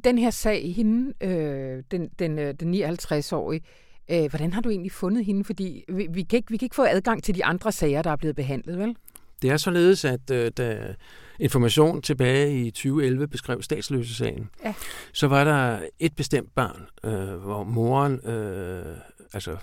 Den 0.04 0.18
her 0.18 0.30
sag, 0.30 0.74
hende, 0.74 1.26
øh, 1.26 1.82
den, 1.90 2.10
den, 2.18 2.38
øh, 2.38 2.54
den 2.60 2.74
59-årige, 2.74 3.62
Øh, 4.10 4.30
hvordan 4.30 4.52
har 4.52 4.60
du 4.60 4.70
egentlig 4.70 4.92
fundet 4.92 5.24
hende? 5.24 5.44
Fordi 5.44 5.84
vi, 5.88 6.06
vi, 6.10 6.22
kan 6.22 6.36
ikke, 6.36 6.50
vi 6.50 6.56
kan 6.56 6.66
ikke 6.66 6.74
få 6.74 6.84
adgang 6.84 7.22
til 7.22 7.34
de 7.34 7.44
andre 7.44 7.72
sager, 7.72 8.02
der 8.02 8.10
er 8.10 8.16
blevet 8.16 8.36
behandlet, 8.36 8.78
vel? 8.78 8.96
Det 9.42 9.50
er 9.50 9.56
således, 9.56 10.04
at 10.04 10.30
øh, 10.30 10.50
da 10.56 10.94
information 11.38 12.02
tilbage 12.02 12.66
i 12.66 12.70
2011 12.70 13.28
beskrev 13.28 13.62
statsløsesagen, 13.62 14.50
ja. 14.64 14.74
så 15.12 15.28
var 15.28 15.44
der 15.44 15.80
et 15.98 16.16
bestemt 16.16 16.54
barn, 16.54 16.86
øh, 17.04 17.36
hvor 17.36 17.64
moren 17.64 18.28
øh, 18.28 18.96
altså 19.32 19.56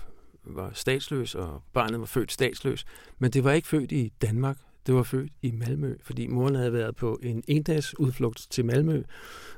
var 0.44 0.70
statsløs, 0.74 1.34
og 1.34 1.62
barnet 1.72 2.00
var 2.00 2.06
født 2.06 2.32
statsløs, 2.32 2.84
men 3.18 3.30
det 3.30 3.44
var 3.44 3.52
ikke 3.52 3.68
født 3.68 3.92
i 3.92 4.12
Danmark. 4.22 4.56
Det 4.86 4.94
var 4.94 5.02
født 5.02 5.32
i 5.42 5.50
Malmø, 5.50 5.94
fordi 6.02 6.26
moren 6.26 6.54
havde 6.54 6.72
været 6.72 6.96
på 6.96 7.18
en 7.22 7.42
endags 7.48 7.98
udflugt 7.98 8.46
til 8.50 8.64
Malmø, 8.64 9.02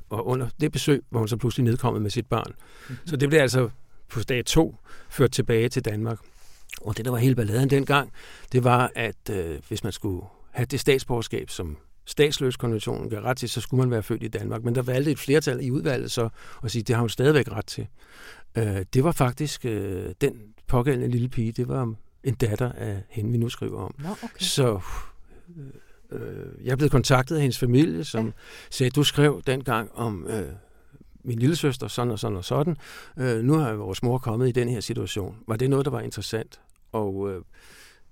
og 0.09 0.27
under 0.27 0.49
det 0.61 0.71
besøg 0.71 1.03
var 1.11 1.19
hun 1.19 1.27
så 1.27 1.37
pludselig 1.37 1.63
nedkommet 1.63 2.01
med 2.01 2.09
sit 2.09 2.25
barn. 2.25 2.51
Mm-hmm. 2.51 3.07
Så 3.07 3.15
det 3.15 3.29
blev 3.29 3.39
altså 3.39 3.69
på 4.09 4.19
dag 4.23 4.45
to 4.45 4.75
ført 5.09 5.31
tilbage 5.31 5.69
til 5.69 5.85
Danmark. 5.85 6.19
Og 6.81 6.97
det, 6.97 7.05
der 7.05 7.11
var 7.11 7.17
hele 7.17 7.35
balladen 7.35 7.69
dengang, 7.69 8.11
det 8.51 8.63
var, 8.63 8.91
at 8.95 9.29
øh, 9.31 9.59
hvis 9.67 9.83
man 9.83 9.93
skulle 9.93 10.25
have 10.51 10.65
det 10.65 10.79
statsborgerskab, 10.79 11.49
som 11.49 11.77
statsløskonventionen 12.05 13.09
gør 13.09 13.21
ret 13.21 13.37
til, 13.37 13.49
så 13.49 13.61
skulle 13.61 13.81
man 13.81 13.91
være 13.91 14.03
født 14.03 14.23
i 14.23 14.27
Danmark. 14.27 14.63
Men 14.63 14.75
der 14.75 14.81
valgte 14.81 15.11
et 15.11 15.19
flertal 15.19 15.65
i 15.65 15.71
udvalget 15.71 16.11
så 16.11 16.29
at 16.63 16.71
sige, 16.71 16.81
at 16.81 16.87
det 16.87 16.95
har 16.95 17.01
hun 17.01 17.09
stadigvæk 17.09 17.51
ret 17.51 17.65
til. 17.65 17.87
Øh, 18.55 18.85
det 18.93 19.03
var 19.03 19.11
faktisk 19.11 19.65
øh, 19.65 20.13
den 20.21 20.41
pågældende 20.67 21.07
lille 21.07 21.29
pige, 21.29 21.51
det 21.51 21.67
var 21.67 21.93
en 22.23 22.33
datter 22.33 22.71
af 22.71 23.03
hende, 23.09 23.31
vi 23.31 23.37
nu 23.37 23.49
skriver 23.49 23.79
om. 23.79 23.95
Nå, 23.99 24.09
okay. 24.09 24.27
Så 24.39 24.79
øh, 25.57 26.21
øh, 26.21 26.65
jeg 26.65 26.71
er 26.71 26.75
blevet 26.75 26.91
kontaktet 26.91 27.35
af 27.35 27.41
hendes 27.41 27.59
familie, 27.59 28.03
som 28.03 28.25
ja. 28.25 28.31
sagde, 28.69 28.89
du 28.89 29.03
skrev 29.03 29.41
dengang 29.47 29.91
om 29.95 30.27
øh, 30.27 30.49
min 31.23 31.39
lille 31.39 31.55
søster, 31.55 31.87
sådan 31.87 32.11
og 32.11 32.19
sådan 32.19 32.37
og 32.37 32.45
sådan. 32.45 32.77
Øh, 33.17 33.43
nu 33.43 33.53
har 33.53 33.73
vores 33.73 34.03
mor 34.03 34.17
kommet 34.17 34.49
i 34.49 34.51
den 34.51 34.69
her 34.69 34.79
situation. 34.79 35.37
Var 35.47 35.55
det 35.55 35.69
noget, 35.69 35.85
der 35.85 35.91
var 35.91 36.01
interessant? 36.01 36.59
Og 36.91 37.31
øh, 37.31 37.41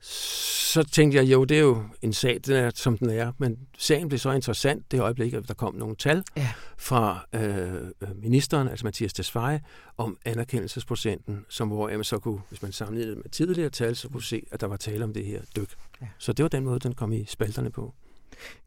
så 0.02 0.84
tænkte 0.84 1.18
jeg, 1.18 1.32
jo, 1.32 1.44
det 1.44 1.58
er 1.58 1.62
jo 1.62 1.84
en 2.02 2.14
sag, 2.14 2.40
den 2.46 2.56
er, 2.56 2.72
som 2.76 2.98
den 2.98 3.10
er, 3.10 3.32
men 3.38 3.58
sagen 3.78 4.08
blev 4.08 4.20
så 4.20 4.32
interessant 4.32 4.92
det 4.92 5.00
øjeblik, 5.00 5.34
at 5.34 5.48
der 5.48 5.54
kom 5.54 5.76
nogle 5.76 5.96
tal 5.96 6.24
ja. 6.38 6.52
fra 6.78 7.26
øh, 7.34 8.16
ministeren, 8.16 8.68
altså 8.68 8.86
Mathias 8.86 9.14
Tesfaye, 9.14 9.60
om 9.98 10.18
anerkendelsesprocenten, 10.26 11.46
som 11.50 11.68
hvor 11.68 11.90
man 11.90 12.04
så 12.04 12.20
kunne, 12.20 12.42
hvis 12.50 12.62
man 12.62 12.72
sammenlignede 12.72 13.16
med 13.16 13.30
tidligere 13.30 13.70
tal, 13.70 13.96
så 13.96 14.10
kunne 14.10 14.24
se, 14.24 14.44
at 14.52 14.62
der 14.62 14.68
var 14.68 14.78
tale 14.78 15.04
om 15.04 15.14
det 15.14 15.26
her 15.26 15.42
dyk. 15.56 15.76
Ja. 16.02 16.08
Så 16.18 16.34
det 16.34 16.44
var 16.44 16.50
den 16.50 16.64
måde, 16.64 16.80
den 16.80 16.94
kom 16.94 17.12
i 17.12 17.26
spalterne 17.26 17.72
på. 17.72 17.94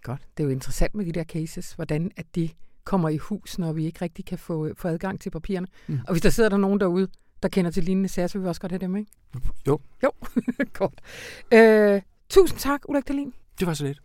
Godt. 0.03 0.21
Det 0.37 0.43
er 0.43 0.45
jo 0.45 0.51
interessant 0.51 0.95
med 0.95 1.07
de 1.07 1.13
der 1.13 1.25
cases, 1.25 1.73
hvordan 1.73 2.11
at 2.17 2.27
de 2.35 2.49
kommer 2.85 3.09
i 3.09 3.17
hus, 3.17 3.59
når 3.59 3.73
vi 3.73 3.85
ikke 3.85 4.03
rigtig 4.03 4.25
kan 4.25 4.39
få, 4.39 4.71
få 4.77 4.89
adgang 4.89 5.21
til 5.21 5.31
papirerne. 5.31 5.67
Mm. 5.87 6.01
Og 6.07 6.13
hvis 6.13 6.23
der 6.23 6.31
sidder 6.31 6.49
der 6.49 6.57
nogen 6.57 6.81
derude, 6.81 7.09
der 7.45 7.51
kender 7.51 7.71
til 7.71 7.85
lignende 7.85 8.09
sager, 8.09 8.27
så 8.27 8.39
vil 8.39 8.45
vi 8.45 8.49
også 8.49 8.61
godt 8.61 8.73
have 8.73 8.79
dem, 8.79 8.97
ikke? 8.97 9.11
Jo. 9.67 9.81
Jo, 10.03 10.11
godt. 10.73 11.01
Øh, 11.53 12.03
tusind 12.29 12.59
tak, 12.59 12.81
Ulrik 12.89 13.09
Dahlin. 13.09 13.33
Det 13.61 13.67
var 13.67 13.75
så 13.75 13.85
lidt. 13.85 14.01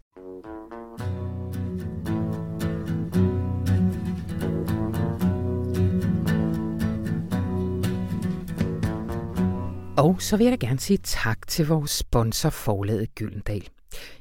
Og 9.97 10.21
så 10.21 10.37
vil 10.37 10.43
jeg 10.43 10.61
da 10.61 10.67
gerne 10.67 10.79
sige 10.79 10.97
tak 10.97 11.47
til 11.47 11.67
vores 11.67 11.91
sponsor 11.91 12.49
Forlaget 12.49 13.15
Gyldendal. 13.15 13.69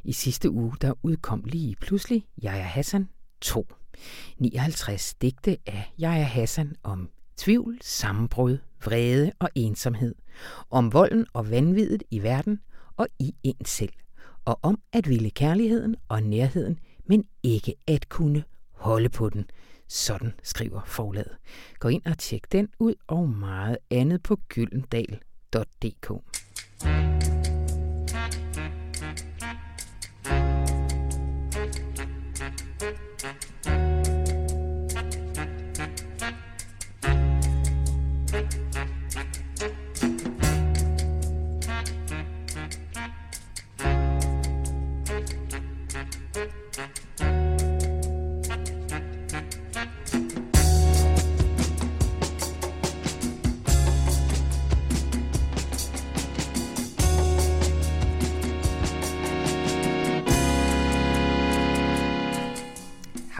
I 0.04 0.12
sidste 0.12 0.50
uge 0.50 0.72
der 0.80 0.92
udkom 1.02 1.42
lige 1.44 1.76
pludselig 1.80 2.24
Jeg 2.42 2.58
er 2.58 2.62
Hassan 2.62 3.08
2. 3.40 3.66
59 4.38 5.14
digte 5.14 5.56
af 5.66 5.92
Jaja 5.98 6.22
Hassan 6.22 6.74
om 6.82 7.08
tvivl, 7.36 7.78
sammenbrud, 7.82 8.58
vrede 8.84 9.32
og 9.38 9.48
ensomhed, 9.54 10.14
om 10.70 10.92
volden 10.92 11.26
og 11.32 11.50
vanviddet 11.50 12.02
i 12.10 12.22
verden 12.22 12.60
og 12.96 13.08
i 13.18 13.34
en 13.42 13.64
selv, 13.64 13.92
og 14.44 14.58
om 14.62 14.80
at 14.92 15.08
ville 15.08 15.30
kærligheden 15.30 15.96
og 16.08 16.22
nærheden, 16.22 16.78
men 17.06 17.24
ikke 17.42 17.74
at 17.86 18.08
kunne 18.08 18.44
holde 18.72 19.08
på 19.08 19.28
den. 19.30 19.44
Sådan 19.88 20.32
skriver 20.42 20.80
forlaget. 20.86 21.36
Gå 21.78 21.88
ind 21.88 22.02
og 22.06 22.18
tjek 22.18 22.52
den 22.52 22.68
ud 22.78 22.94
og 23.06 23.28
meget 23.28 23.78
andet 23.90 24.22
på 24.22 24.36
gyldendal.dk. 24.48 26.12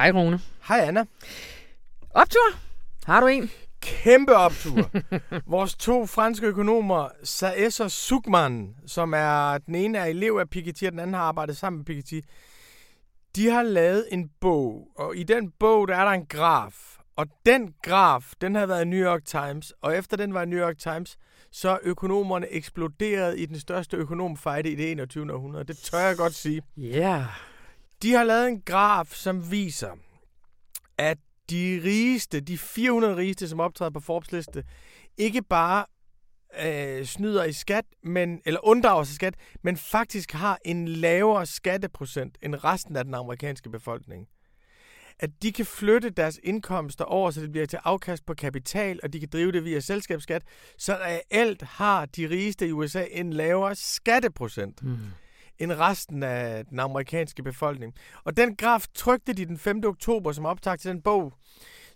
Hej 0.09 0.15
Rune. 0.15 0.41
Hej 0.69 0.79
Anna. 0.79 1.05
Optur? 2.11 2.59
Har 3.05 3.21
du 3.21 3.27
en? 3.27 3.51
Kæmpe 3.81 4.37
optur. 4.37 4.91
Vores 5.51 5.75
to 5.77 6.07
franske 6.07 6.47
økonomer, 6.47 7.09
Saes 7.25 7.81
og 7.81 7.91
Sukman, 7.91 8.75
som 8.87 9.15
er 9.15 9.59
den 9.59 9.75
ene 9.75 9.99
er 9.99 10.05
elev 10.05 10.37
af 10.41 10.51
Piketty, 10.51 10.85
og 10.85 10.93
den 10.93 11.01
anden 11.01 11.15
har 11.15 11.23
arbejdet 11.23 11.57
sammen 11.57 11.79
med 11.79 11.85
Piketty, 11.85 12.21
de 13.37 13.51
har 13.51 13.63
lavet 13.63 14.09
en 14.13 14.31
bog, 14.41 14.89
og 14.97 15.17
i 15.17 15.23
den 15.23 15.51
bog, 15.51 15.89
der 15.89 15.97
er 15.97 16.05
der 16.05 16.13
en 16.13 16.27
graf. 16.27 16.75
Og 17.17 17.27
den 17.47 17.75
graf, 17.83 18.33
den 18.41 18.55
har 18.55 18.67
været 18.67 18.85
i 18.85 18.89
New 18.89 19.05
York 19.05 19.25
Times, 19.25 19.73
og 19.83 19.97
efter 19.97 20.17
den 20.17 20.35
var 20.35 20.43
i 20.43 20.47
New 20.47 20.61
York 20.61 20.79
Times, 20.79 21.19
så 21.53 21.69
er 21.69 21.79
økonomerne 21.83 22.53
eksploderet 22.53 23.39
i 23.39 23.47
den 23.47 23.61
største 23.61 23.97
økonomfejde 23.97 24.71
i 24.71 24.75
det 24.75 24.91
21. 24.93 25.33
århundrede. 25.33 25.65
Det 25.65 25.79
tør 25.79 25.99
jeg 25.99 26.17
godt 26.17 26.35
sige. 26.35 26.63
Ja. 26.77 26.99
Yeah. 26.99 27.25
De 28.03 28.13
har 28.13 28.25
lavet 28.25 28.49
en 28.49 28.61
graf, 28.61 29.13
som 29.13 29.51
viser, 29.51 29.91
at 30.99 31.19
de 31.51 31.81
rigeste, 31.85 32.41
de 32.41 32.59
400 32.59 33.17
rigeste, 33.17 33.49
som 33.49 33.61
optræder 33.61 33.91
på 33.91 34.01
Forbes 34.01 34.33
liste, 34.33 34.65
ikke 35.17 35.43
bare 35.43 35.87
øh, 36.65 37.05
snyder 37.05 37.45
i 37.45 37.53
skat, 37.53 37.85
men, 38.03 38.41
eller 38.45 38.67
unddrager 38.67 39.05
sig 39.05 39.15
skat, 39.15 39.35
men 39.63 39.77
faktisk 39.77 40.33
har 40.33 40.59
en 40.65 40.89
lavere 40.89 41.47
skatteprocent 41.47 42.39
end 42.43 42.65
resten 42.65 42.97
af 42.97 43.05
den 43.05 43.15
amerikanske 43.15 43.71
befolkning. 43.71 44.29
At 45.21 45.31
de 45.43 45.53
kan 45.53 45.67
flytte 45.67 46.11
deres 46.11 46.41
indkomster 46.43 47.05
over, 47.05 47.31
så 47.31 47.41
det 47.41 47.53
bliver 47.53 47.67
til 47.67 47.79
afkast 47.85 48.27
på 48.27 48.35
kapital, 48.35 49.01
og 49.03 49.13
de 49.13 49.21
kan 49.21 49.29
drive 49.33 49.53
det 49.53 49.65
via 49.65 49.81
selskabsskat, 49.81 50.43
så 50.79 50.95
reelt 50.95 51.63
har 51.63 52.07
de 52.07 52.31
rigeste 52.31 52.69
i 52.69 52.73
USA 52.73 53.05
en 53.11 53.33
lavere 53.33 53.75
skatteprocent. 53.75 54.83
Mm 54.83 54.99
end 55.59 55.73
resten 55.73 56.23
af 56.23 56.67
den 56.67 56.81
amerikanske 56.81 57.43
befolkning. 57.43 57.95
Og 58.25 58.37
den 58.37 58.57
graf 58.57 58.87
trykte 58.95 59.33
de 59.33 59.47
den 59.47 59.59
5. 59.59 59.83
oktober 59.85 60.33
som 60.33 60.47
optag 60.47 60.79
til 60.79 60.91
den 60.91 61.03
bog, 61.03 61.33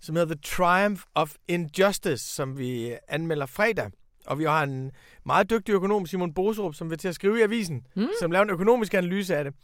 som 0.01 0.17
hedder 0.17 0.35
The 0.35 0.43
Triumph 0.43 1.03
of 1.15 1.35
Injustice, 1.49 2.35
som 2.35 2.59
vi 2.59 2.97
anmelder 3.09 3.47
fredag. 3.47 3.91
Og 4.27 4.39
vi 4.39 4.45
har 4.45 4.63
en 4.63 4.91
meget 5.27 5.51
dygtig 5.51 5.73
økonom, 5.73 6.07
Simon 6.07 6.35
Boserup, 6.35 6.75
som 6.75 6.91
vil 6.91 6.99
til 6.99 7.09
at 7.09 7.15
skrive 7.15 7.39
i 7.39 7.43
avisen, 7.43 7.87
mm. 7.97 8.09
som 8.21 8.31
laver 8.31 8.45
en 8.45 8.51
økonomisk 8.51 8.95
analyse 8.95 9.37
af 9.37 9.45
det. 9.45 9.55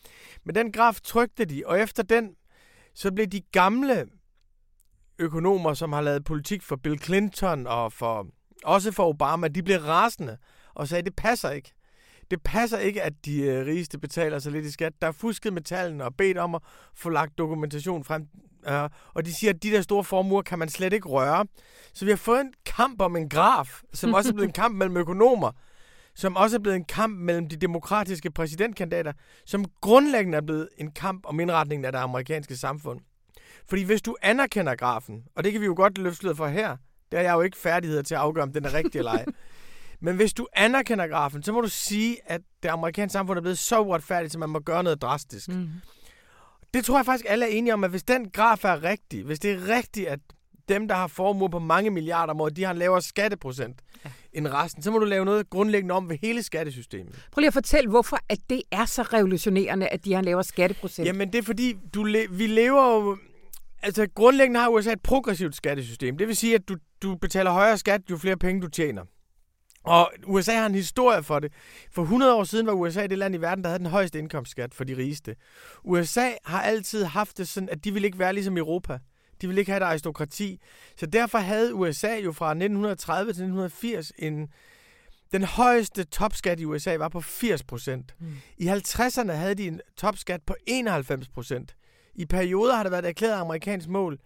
Men 0.45 0.55
den 0.55 0.73
graf 0.73 1.01
trykte 1.01 1.45
de, 1.45 1.63
og 1.67 1.81
efter 1.81 2.03
den, 2.03 2.31
så 2.95 3.13
blev 3.13 3.27
de 3.27 3.41
gamle 3.41 4.07
økonomer, 5.19 5.75
som 5.75 5.93
har 5.93 6.01
lavet 6.01 6.25
politik 6.25 6.63
for 6.63 6.77
Bill 6.77 7.03
Clinton 7.03 7.67
og 7.67 7.93
for, 7.93 8.27
også 8.65 8.93
for 8.93 9.09
Obama, 9.09 9.49
de 9.49 9.63
blev 9.63 9.81
rasende 9.81 10.39
og 10.75 10.89
sagde, 10.89 11.03
det 11.03 11.17
passer 11.17 11.51
ikke 11.51 11.73
det 12.31 12.43
passer 12.43 12.79
ikke, 12.79 13.03
at 13.03 13.13
de 13.25 13.43
øh, 13.43 13.67
rigeste 13.67 13.99
betaler 13.99 14.39
så 14.39 14.51
lidt 14.51 14.67
i 14.67 14.71
skat. 14.71 14.93
Der 15.01 15.09
er 15.09 15.13
fusket 15.13 15.53
med 15.53 15.63
tallene 15.63 16.05
og 16.05 16.15
bedt 16.15 16.39
om 16.39 16.55
at 16.55 16.63
få 16.95 17.09
lagt 17.09 17.39
dokumentation 17.39 18.05
frem. 18.05 18.29
Øh, 18.69 18.89
og 19.15 19.27
de 19.27 19.35
siger, 19.35 19.53
at 19.53 19.63
de 19.63 19.71
der 19.71 19.83
store 19.83 20.05
formuer 20.05 20.43
kan 20.43 20.59
man 20.59 20.69
slet 20.69 20.93
ikke 20.93 21.09
røre. 21.09 21.47
Så 21.95 22.05
vi 22.05 22.11
har 22.11 22.17
fået 22.17 22.41
en 22.41 22.53
kamp 22.67 23.01
om 23.01 23.17
en 23.17 23.29
graf, 23.29 23.81
som 23.93 24.15
også 24.15 24.31
er 24.31 24.33
blevet 24.33 24.49
en 24.49 24.53
kamp 24.53 24.77
mellem 24.77 24.97
økonomer, 24.97 25.53
som 26.15 26.37
også 26.37 26.57
er 26.57 26.61
blevet 26.61 26.77
en 26.77 26.85
kamp 26.85 27.19
mellem 27.19 27.49
de 27.49 27.57
demokratiske 27.57 28.31
præsidentkandidater, 28.31 29.13
som 29.45 29.65
grundlæggende 29.81 30.37
er 30.37 30.43
blevet 30.43 30.69
en 30.79 30.91
kamp 30.91 31.27
om 31.27 31.41
indretningen 31.41 31.85
af 31.85 31.93
det 31.93 31.99
amerikanske 31.99 32.57
samfund. 32.57 33.01
Fordi 33.69 33.83
hvis 33.83 34.03
du 34.03 34.17
anerkender 34.23 34.75
grafen, 34.75 35.25
og 35.37 35.45
det 35.45 35.53
kan 35.53 35.61
vi 35.61 35.67
jo 35.67 35.75
godt 35.77 35.99
løfte 35.99 36.35
for 36.35 36.47
her, 36.47 36.77
der 37.13 37.19
har 37.19 37.25
jeg 37.25 37.35
jo 37.35 37.41
ikke 37.41 37.57
færdigheder 37.57 38.03
til 38.03 38.15
at 38.15 38.21
afgøre, 38.21 38.43
om 38.43 38.53
den 38.53 38.65
er 38.65 38.75
rigtig 38.75 38.99
eller 38.99 39.13
ej. 39.13 39.25
Men 40.01 40.17
hvis 40.17 40.33
du 40.33 40.47
anerkender 40.53 41.07
grafen, 41.07 41.43
så 41.43 41.53
må 41.53 41.61
du 41.61 41.69
sige, 41.69 42.17
at 42.27 42.41
det 42.63 42.69
amerikanske 42.69 43.13
samfund 43.13 43.39
er 43.39 43.43
blevet 43.43 43.59
så 43.59 43.81
uretfærdigt, 43.81 44.35
at 44.35 44.39
man 44.39 44.49
må 44.49 44.59
gøre 44.59 44.83
noget 44.83 45.03
drastisk. 45.03 45.49
Mm. 45.49 45.69
Det 46.75 46.85
tror 46.85 46.99
jeg 46.99 47.07
faktisk, 47.07 47.27
alle 47.29 47.45
er 47.45 47.51
enige 47.51 47.75
om, 47.75 47.85
at 47.85 47.91
hvis 47.91 48.03
den 48.03 48.31
graf 48.31 48.65
er 48.65 48.83
rigtig, 48.83 49.25
hvis 49.25 49.39
det 49.39 49.51
er 49.53 49.77
rigtigt, 49.77 50.09
at 50.09 50.21
dem, 50.69 50.89
der 50.89 50.95
har 50.95 51.07
formue 51.07 51.51
på 51.51 51.59
mange 51.59 51.91
milliarder 51.91 52.33
om 52.33 52.41
året, 52.41 52.57
de 52.57 52.65
har 52.65 52.71
en 52.71 52.79
lavere 52.79 53.03
skatteprocent 53.03 53.81
ja. 54.05 54.11
end 54.33 54.49
resten, 54.49 54.83
så 54.83 54.91
må 54.91 54.99
du 54.99 55.05
lave 55.05 55.25
noget 55.25 55.51
grundlæggende 55.51 55.95
om 55.95 56.09
ved 56.09 56.17
hele 56.23 56.43
skattesystemet. 56.43 57.27
Prøv 57.33 57.41
lige 57.41 57.47
at 57.47 57.53
fortælle, 57.55 57.91
hvorfor 57.91 58.19
at 58.29 58.39
det 58.51 58.63
er 58.71 58.85
så 58.85 59.03
revolutionerende, 59.03 59.89
at 59.89 60.05
de 60.05 60.13
har 60.13 60.19
en 60.19 60.25
lavere 60.25 60.45
skatteprocent. 60.45 61.07
Jamen, 61.07 61.33
det 61.33 61.39
er 61.39 61.43
fordi, 61.43 61.75
du 61.95 62.05
le- 62.05 62.27
vi 62.31 62.47
lever 62.47 62.95
jo... 62.95 63.17
Altså, 63.83 64.07
grundlæggende 64.15 64.61
har 64.61 64.69
USA 64.69 64.93
et 64.93 65.03
progressivt 65.03 65.57
skattesystem. 65.57 66.19
Det 66.19 66.29
vil 66.29 66.37
sige, 66.37 66.55
at 66.55 66.69
du, 66.69 66.77
du 67.03 67.15
betaler 67.17 67.51
højere 67.51 67.79
skat, 67.79 68.01
jo 68.11 68.17
flere 68.17 68.37
penge 68.37 68.63
du 68.63 68.69
tjener. 68.69 69.03
Og 69.89 70.13
USA 70.27 70.53
har 70.53 70.67
en 70.67 70.75
historie 70.75 71.23
for 71.23 71.39
det. 71.39 71.53
For 71.91 72.03
100 72.03 72.35
år 72.35 72.45
siden 72.45 72.67
var 72.67 72.73
USA 72.73 73.07
det 73.07 73.19
land 73.19 73.35
i 73.35 73.39
verden, 73.39 73.65
der 73.65 73.71
havde 73.71 73.79
den 73.79 73.87
højeste 73.87 74.19
indkomstskat 74.19 74.75
for 74.75 74.85
de 74.85 74.97
rigeste. 74.97 75.37
USA 75.85 76.31
har 76.45 76.63
altid 76.63 77.05
haft 77.05 77.39
det 77.39 77.49
sådan, 77.49 77.69
at 77.69 77.85
de 77.85 77.93
ville 77.93 78.07
ikke 78.07 78.19
være 78.19 78.33
ligesom 78.33 78.57
Europa. 78.57 78.99
De 79.41 79.47
ville 79.47 79.61
ikke 79.61 79.73
have 79.73 79.83
et 79.83 79.87
aristokrati. 79.87 80.61
Så 80.97 81.07
derfor 81.07 81.39
havde 81.39 81.75
USA 81.75 82.15
jo 82.15 82.33
fra 82.33 82.51
1930 82.51 83.25
til 83.25 83.31
1980 83.31 84.13
en, 84.19 84.49
den 85.33 85.43
højeste 85.43 86.05
topskat 86.05 86.61
i 86.61 86.65
USA 86.65 86.97
var 86.97 87.09
på 87.09 87.21
80 87.21 87.63
procent. 87.63 88.15
Mm. 88.19 88.27
I 88.59 88.69
50'erne 88.69 89.33
havde 89.33 89.55
de 89.55 89.67
en 89.67 89.81
topskat 89.97 90.41
på 90.47 90.55
91 90.67 91.29
procent. 91.29 91.77
I 92.15 92.25
perioder 92.25 92.77
har 92.77 92.83
det 92.83 92.93
været 92.93 93.05
et 93.05 93.09
erklæret 93.09 93.41
amerikansk 93.41 93.89
mål, 93.89 94.19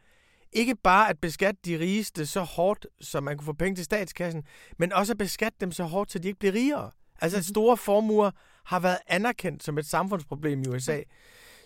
ikke 0.53 0.77
bare 0.77 1.09
at 1.11 1.19
beskatte 1.19 1.61
de 1.65 1.79
rigeste 1.79 2.27
så 2.27 2.41
hårdt, 2.41 2.87
så 3.01 3.21
man 3.21 3.37
kunne 3.37 3.47
få 3.47 3.53
penge 3.53 3.77
til 3.77 3.85
statskassen, 3.85 4.43
men 4.79 4.93
også 4.93 5.13
at 5.13 5.19
beskatte 5.19 5.57
dem 5.61 5.73
så 5.73 5.85
hårdt, 5.85 6.13
så 6.13 6.19
de 6.19 6.29
ikke 6.29 6.39
bliver 6.39 6.55
rigere. 6.55 6.91
Altså, 7.21 7.37
at 7.37 7.41
mm-hmm. 7.41 7.55
store 7.55 7.77
formuer 7.77 8.31
har 8.65 8.81
været 8.81 8.99
anerkendt 9.07 9.63
som 9.63 9.79
et 9.79 9.87
samfundsproblem 9.87 10.63
i 10.63 10.69
USA. 10.69 11.01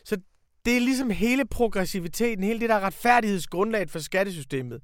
Så 0.05 0.17
det 0.65 0.77
er 0.77 0.81
ligesom 0.81 1.11
hele 1.11 1.47
progressiviteten, 1.47 2.45
hele 2.45 2.61
det 2.61 2.69
der 2.69 2.81
retfærdighedsgrundlag 2.81 3.91
for 3.91 3.99
skattesystemet, 3.99 4.81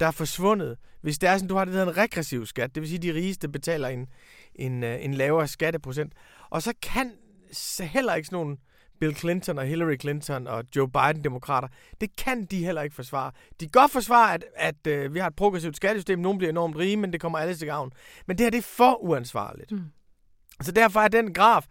der 0.00 0.06
er 0.06 0.10
forsvundet. 0.10 0.76
Hvis 1.00 1.18
det 1.18 1.28
er 1.28 1.36
sådan, 1.36 1.48
du 1.48 1.54
har 1.54 1.64
det, 1.64 1.74
der 1.74 1.78
hedder 1.78 1.92
en 1.92 1.98
regressiv 1.98 2.46
skat, 2.46 2.74
det 2.74 2.80
vil 2.80 2.88
sige, 2.88 2.96
at 2.96 3.02
de 3.02 3.14
rigeste 3.14 3.48
betaler 3.48 3.88
en, 3.88 4.06
en, 4.54 4.84
øh, 4.84 5.04
en 5.04 5.14
lavere 5.14 5.48
skatteprocent. 5.48 6.12
Og 6.50 6.62
så 6.62 6.72
kan 6.82 7.12
heller 7.80 8.14
ikke 8.14 8.26
sådan 8.26 8.36
nogle 8.36 8.56
Bill 9.02 9.16
Clinton 9.16 9.58
og 9.58 9.64
Hillary 9.64 9.96
Clinton 10.00 10.46
og 10.46 10.64
Joe 10.76 10.88
Biden-demokrater, 10.88 11.68
det 12.00 12.16
kan 12.16 12.44
de 12.44 12.64
heller 12.64 12.82
ikke 12.82 12.96
forsvare. 12.96 13.32
De 13.60 13.64
kan 13.64 13.70
godt 13.80 13.90
forsvare, 13.90 14.34
at, 14.34 14.44
at 14.56 14.86
øh, 14.86 15.14
vi 15.14 15.18
har 15.18 15.26
et 15.26 15.36
progressivt 15.36 15.76
skattesystem, 15.76 16.18
nogen 16.18 16.38
bliver 16.38 16.50
enormt 16.50 16.76
rige, 16.76 16.96
men 16.96 17.12
det 17.12 17.20
kommer 17.20 17.38
alle 17.38 17.54
til 17.54 17.66
gavn. 17.68 17.92
Men 18.26 18.38
det 18.38 18.44
her, 18.44 18.50
det 18.50 18.58
er 18.58 18.62
for 18.62 19.04
uansvarligt. 19.04 19.72
Mm. 19.72 19.80
Så 20.60 20.72
derfor 20.72 21.00
er 21.00 21.08
den 21.08 21.34
graf, 21.34 21.66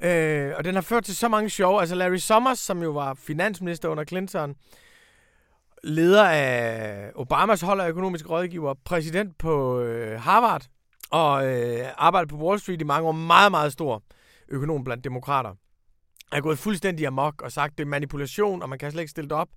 øh, 0.00 0.52
og 0.56 0.64
den 0.64 0.74
har 0.74 0.82
ført 0.82 1.04
til 1.04 1.16
så 1.16 1.28
mange 1.28 1.50
sjove. 1.50 1.80
Altså 1.80 1.94
Larry 1.94 2.16
Summers, 2.16 2.58
som 2.58 2.82
jo 2.82 2.90
var 2.90 3.14
finansminister 3.14 3.88
under 3.88 4.04
Clinton, 4.04 4.54
leder 5.84 6.24
af 6.24 7.10
Obamas 7.14 7.60
hold 7.60 7.80
af 7.80 7.88
økonomiske 7.88 8.28
rådgiver, 8.28 8.74
præsident 8.84 9.38
på 9.38 9.80
øh, 9.80 10.20
Harvard, 10.20 10.66
og 11.10 11.46
øh, 11.46 11.86
arbejder 11.96 12.28
på 12.28 12.36
Wall 12.36 12.60
Street 12.60 12.80
i 12.80 12.84
mange 12.84 13.08
år, 13.08 13.12
meget, 13.12 13.50
meget 13.50 13.72
stor 13.72 14.02
økonom 14.48 14.84
blandt 14.84 15.04
demokrater 15.04 15.54
er 16.32 16.40
gået 16.40 16.58
fuldstændig 16.58 17.06
amok 17.06 17.42
og 17.42 17.52
sagt, 17.52 17.78
det 17.78 17.84
er 17.84 17.88
manipulation, 17.88 18.62
og 18.62 18.68
man 18.68 18.78
kan 18.78 18.90
slet 18.90 19.00
ikke 19.00 19.10
stille 19.10 19.28
det 19.28 19.36
op, 19.36 19.48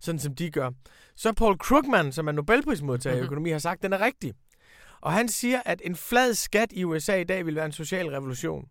sådan 0.00 0.18
som 0.18 0.34
de 0.34 0.50
gør. 0.50 0.70
Så 1.16 1.32
Paul 1.32 1.58
Krugman, 1.58 2.12
som 2.12 2.28
er 2.28 2.32
Nobelprismodtager 2.32 3.14
mm-hmm. 3.14 3.24
i 3.24 3.26
økonomi, 3.26 3.50
har 3.50 3.58
sagt, 3.58 3.78
at 3.78 3.82
den 3.82 3.92
er 3.92 4.00
rigtig. 4.00 4.34
Og 5.00 5.12
han 5.12 5.28
siger, 5.28 5.62
at 5.64 5.82
en 5.84 5.96
flad 5.96 6.34
skat 6.34 6.72
i 6.72 6.84
USA 6.84 7.14
i 7.20 7.24
dag 7.24 7.46
vil 7.46 7.56
være 7.56 7.66
en 7.66 7.72
social 7.72 8.06
revolution. 8.06 8.64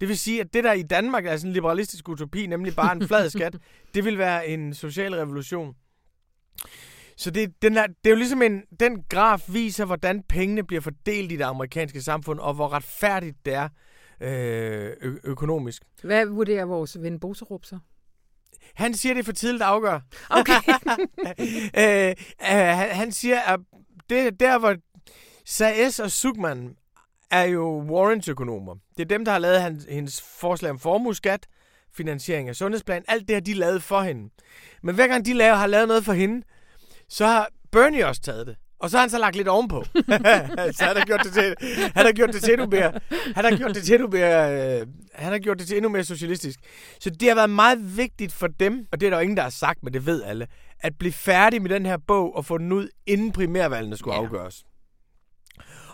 Det 0.00 0.08
vil 0.08 0.18
sige, 0.18 0.40
at 0.40 0.54
det 0.54 0.64
der 0.64 0.72
i 0.72 0.82
Danmark 0.82 1.26
er 1.26 1.36
sådan 1.36 1.50
en 1.50 1.52
liberalistisk 1.52 2.08
utopi, 2.08 2.46
nemlig 2.46 2.76
bare 2.76 2.92
en 2.92 3.08
flad 3.08 3.30
skat, 3.30 3.56
det 3.94 4.04
vil 4.04 4.18
være 4.18 4.48
en 4.48 4.74
social 4.74 5.14
revolution. 5.14 5.74
Så 7.16 7.30
det, 7.30 7.62
den 7.62 7.76
er, 7.76 7.86
det 7.86 8.06
er 8.06 8.10
jo 8.10 8.16
ligesom 8.16 8.42
en, 8.42 8.62
den 8.80 9.02
graf 9.08 9.42
viser, 9.48 9.84
hvordan 9.84 10.22
pengene 10.28 10.64
bliver 10.64 10.80
fordelt 10.80 11.32
i 11.32 11.36
det 11.36 11.44
amerikanske 11.44 12.02
samfund, 12.02 12.40
og 12.40 12.54
hvor 12.54 12.72
retfærdigt 12.72 13.36
det 13.44 13.54
er, 13.54 13.68
øh, 14.20 14.92
ø- 15.00 15.18
økonomisk. 15.24 15.82
Hvad 16.02 16.26
vurderer 16.26 16.64
vores 16.64 17.02
ven 17.02 17.20
Boserup 17.20 17.64
så? 17.64 17.78
Han 18.74 18.94
siger, 18.94 19.14
det 19.14 19.20
er 19.20 19.24
for 19.24 19.32
tidligt 19.32 19.62
at 19.62 19.68
afgøre. 19.68 20.00
Okay. 20.30 20.54
øh, 21.78 22.08
øh, 22.08 22.16
han, 22.40 22.90
han 22.90 23.12
siger, 23.12 23.40
at 23.40 23.60
det 24.10 24.40
der, 24.40 24.58
hvor 24.58 24.76
SAS 25.44 26.00
og 26.00 26.10
Sugman 26.10 26.76
er 27.30 27.42
jo 27.42 27.78
Warrens 27.78 28.28
økonomer. 28.28 28.74
Det 28.96 29.02
er 29.02 29.08
dem, 29.08 29.24
der 29.24 29.32
har 29.32 29.38
lavet 29.38 29.62
hans, 29.62 29.86
hendes 29.88 30.22
forslag 30.22 30.70
om 30.70 30.78
formueskat, 30.78 31.46
finansiering 31.92 32.48
af 32.48 32.56
sundhedsplan. 32.56 33.04
Alt 33.08 33.28
det 33.28 33.36
har 33.36 33.40
de 33.40 33.54
lavet 33.54 33.82
for 33.82 34.00
hende. 34.00 34.30
Men 34.82 34.94
hver 34.94 35.06
gang 35.06 35.26
de 35.26 35.32
laver, 35.34 35.54
har 35.54 35.66
lavet 35.66 35.88
noget 35.88 36.04
for 36.04 36.12
hende, 36.12 36.46
så 37.08 37.26
har 37.26 37.48
Bernie 37.72 38.06
også 38.06 38.22
taget 38.22 38.46
det. 38.46 38.56
Og 38.78 38.90
så 38.90 38.96
har 38.96 39.02
han 39.02 39.10
så 39.10 39.18
lagt 39.18 39.36
lidt 39.36 39.48
ovenpå. 39.48 39.84
så 40.76 40.84
han 40.84 40.96
har 40.96 41.04
gjort 41.06 41.20
det 41.24 41.32
til, 41.32 41.54
han 41.94 42.06
har 42.06 42.12
gjort 42.12 42.34
det 42.34 42.42
til 42.42 42.52
endnu 42.52 42.66
mere, 42.66 42.92
han 43.34 43.44
har 43.44 43.56
gjort 43.56 43.74
det 43.74 43.84
til 43.84 43.94
endnu 43.94 44.08
mere, 44.08 44.80
øh, 44.80 44.86
han 45.14 45.32
har 45.32 45.38
gjort 45.38 45.58
det 45.58 45.66
til 45.66 45.76
endnu 45.76 45.88
mere 45.88 46.04
socialistisk. 46.04 46.60
Så 47.00 47.10
det 47.10 47.28
har 47.28 47.34
været 47.34 47.50
meget 47.50 47.96
vigtigt 47.96 48.32
for 48.32 48.46
dem, 48.46 48.86
og 48.92 49.00
det 49.00 49.06
er 49.06 49.10
der 49.10 49.16
jo 49.16 49.22
ingen, 49.22 49.36
der 49.36 49.42
har 49.42 49.50
sagt, 49.50 49.82
men 49.82 49.92
det 49.92 50.06
ved 50.06 50.22
alle, 50.22 50.46
at 50.80 50.92
blive 50.98 51.12
færdig 51.12 51.62
med 51.62 51.70
den 51.70 51.86
her 51.86 51.96
bog 52.06 52.36
og 52.36 52.44
få 52.44 52.58
den 52.58 52.72
ud, 52.72 52.88
inden 53.06 53.32
primærvalgene 53.32 53.96
skulle 53.96 54.14
ja. 54.14 54.22
afgøres. 54.22 54.64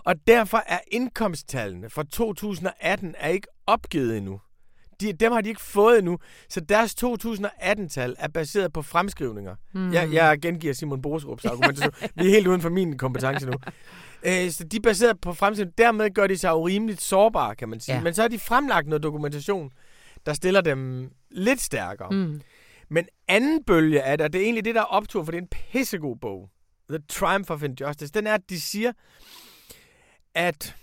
Og 0.05 0.15
derfor 0.27 0.63
er 0.67 0.79
indkomsttallene 0.93 1.91
for 1.91 2.03
2018 2.03 3.15
er 3.19 3.29
ikke 3.29 3.49
opgivet 3.67 4.17
endnu 4.17 4.41
de, 5.01 5.13
dem 5.13 5.33
har 5.33 5.41
de 5.41 5.49
ikke 5.49 5.61
fået 5.61 5.99
endnu. 5.99 6.19
Så 6.49 6.61
deres 6.61 6.95
2018-tal 7.05 8.17
er 8.19 8.29
baseret 8.29 8.73
på 8.73 8.83
fremskrivninger. 8.83 9.55
Mm. 9.75 9.93
Jeg, 9.93 10.13
jeg 10.13 10.39
gengiver 10.43 10.75
Simon 10.75 11.03
Boserups 11.03 11.45
argumentation. 11.45 11.93
Vi 12.17 12.27
er 12.27 12.31
helt 12.31 12.47
uden 12.47 12.61
for 12.61 12.69
min 12.69 12.99
kompetence 12.99 13.47
nu. 13.47 13.53
Øh, 14.23 14.51
så 14.51 14.65
de 14.65 14.77
er 14.77 14.81
baseret 14.81 15.21
på 15.21 15.33
fremskrivninger. 15.33 15.75
Dermed 15.79 16.11
gør 16.15 16.27
de 16.27 16.39
sig 16.39 16.55
urimeligt 16.55 17.03
sårbare, 17.03 17.55
kan 17.55 17.69
man 17.69 17.81
sige. 17.81 17.95
Ja. 17.95 18.03
Men 18.03 18.15
så 18.15 18.23
har 18.23 18.29
de 18.29 18.39
fremlagt 18.39 18.89
noget 18.89 19.03
dokumentation, 19.03 19.71
der 20.27 20.33
stiller 20.33 20.61
dem 20.61 21.11
lidt 21.31 21.61
stærkere. 21.61 22.11
Mm. 22.11 22.41
Men 22.89 23.07
anden 23.29 23.65
bølge 23.65 24.03
af 24.03 24.19
det, 24.19 24.25
og 24.25 24.33
det 24.33 24.41
er 24.41 24.45
egentlig 24.45 24.65
det, 24.65 24.75
der 24.75 24.81
er 24.81 24.85
optur, 24.85 25.25
for 25.25 25.33
det 25.33 25.39
er 25.39 25.43
en 25.43 25.49
pissegod 25.73 26.17
bog. 26.17 26.51
The 26.89 26.99
Triumph 27.09 27.51
of 27.51 27.63
Injustice. 27.63 28.13
Den 28.13 28.27
er, 28.27 28.35
at 28.35 28.51
de 28.51 28.61
siger, 28.61 28.93
at 30.35 30.77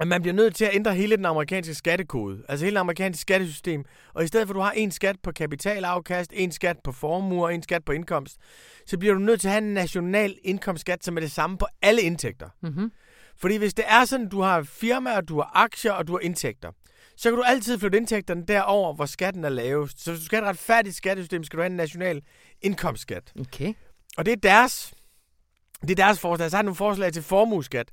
at 0.00 0.08
man 0.08 0.22
bliver 0.22 0.34
nødt 0.34 0.54
til 0.54 0.64
at 0.64 0.74
ændre 0.74 0.94
hele 0.94 1.16
den 1.16 1.24
amerikanske 1.24 1.74
skattekode, 1.74 2.42
altså 2.48 2.64
hele 2.64 2.74
det 2.74 2.80
amerikanske 2.80 3.20
skattesystem, 3.20 3.84
og 4.14 4.24
i 4.24 4.26
stedet 4.26 4.46
for 4.46 4.54
at 4.54 4.56
du 4.56 4.60
har 4.60 4.70
en 4.70 4.90
skat 4.90 5.16
på 5.22 5.32
kapitalafkast, 5.32 6.32
en 6.34 6.52
skat 6.52 6.76
på 6.84 6.92
formue 6.92 7.44
og 7.44 7.54
en 7.54 7.62
skat 7.62 7.84
på 7.84 7.92
indkomst, 7.92 8.36
så 8.86 8.98
bliver 8.98 9.14
du 9.14 9.20
nødt 9.20 9.40
til 9.40 9.48
at 9.48 9.52
have 9.52 9.64
en 9.64 9.74
national 9.74 10.38
indkomstskat, 10.42 11.04
som 11.04 11.16
er 11.16 11.20
det 11.20 11.30
samme 11.30 11.58
på 11.58 11.66
alle 11.82 12.02
indtægter. 12.02 12.48
Mm-hmm. 12.62 12.92
Fordi 13.36 13.56
hvis 13.56 13.74
det 13.74 13.84
er 13.88 14.04
sådan, 14.04 14.26
at 14.26 14.32
du 14.32 14.40
har 14.40 14.62
firmaer, 14.62 15.20
du 15.20 15.36
har 15.36 15.50
aktier 15.54 15.92
og 15.92 16.06
du 16.06 16.12
har 16.12 16.20
indtægter, 16.20 16.72
så 17.16 17.30
kan 17.30 17.36
du 17.36 17.42
altid 17.42 17.78
flytte 17.78 17.98
indtægterne 17.98 18.44
derover, 18.48 18.94
hvor 18.94 19.06
skatten 19.06 19.44
er 19.44 19.48
lavest. 19.48 20.04
Så 20.04 20.10
hvis 20.10 20.20
du 20.20 20.24
skal 20.24 20.36
have 20.36 20.44
et 20.44 20.48
retfærdigt 20.48 20.96
skattesystem, 20.96 21.44
skal 21.44 21.56
du 21.56 21.62
have 21.62 21.70
en 21.70 21.76
national 21.76 22.22
indkomstskat. 22.62 23.32
Okay. 23.40 23.74
Og 24.16 24.24
det 24.24 24.32
er 24.32 24.36
deres, 24.36 24.94
det 25.82 25.90
er 25.90 25.94
deres 25.94 26.20
forslag. 26.20 26.50
Så 26.50 26.56
har 26.56 26.62
de 26.62 26.66
nogle 26.66 26.76
forslag 26.76 27.12
til 27.12 27.22
formueskat, 27.22 27.90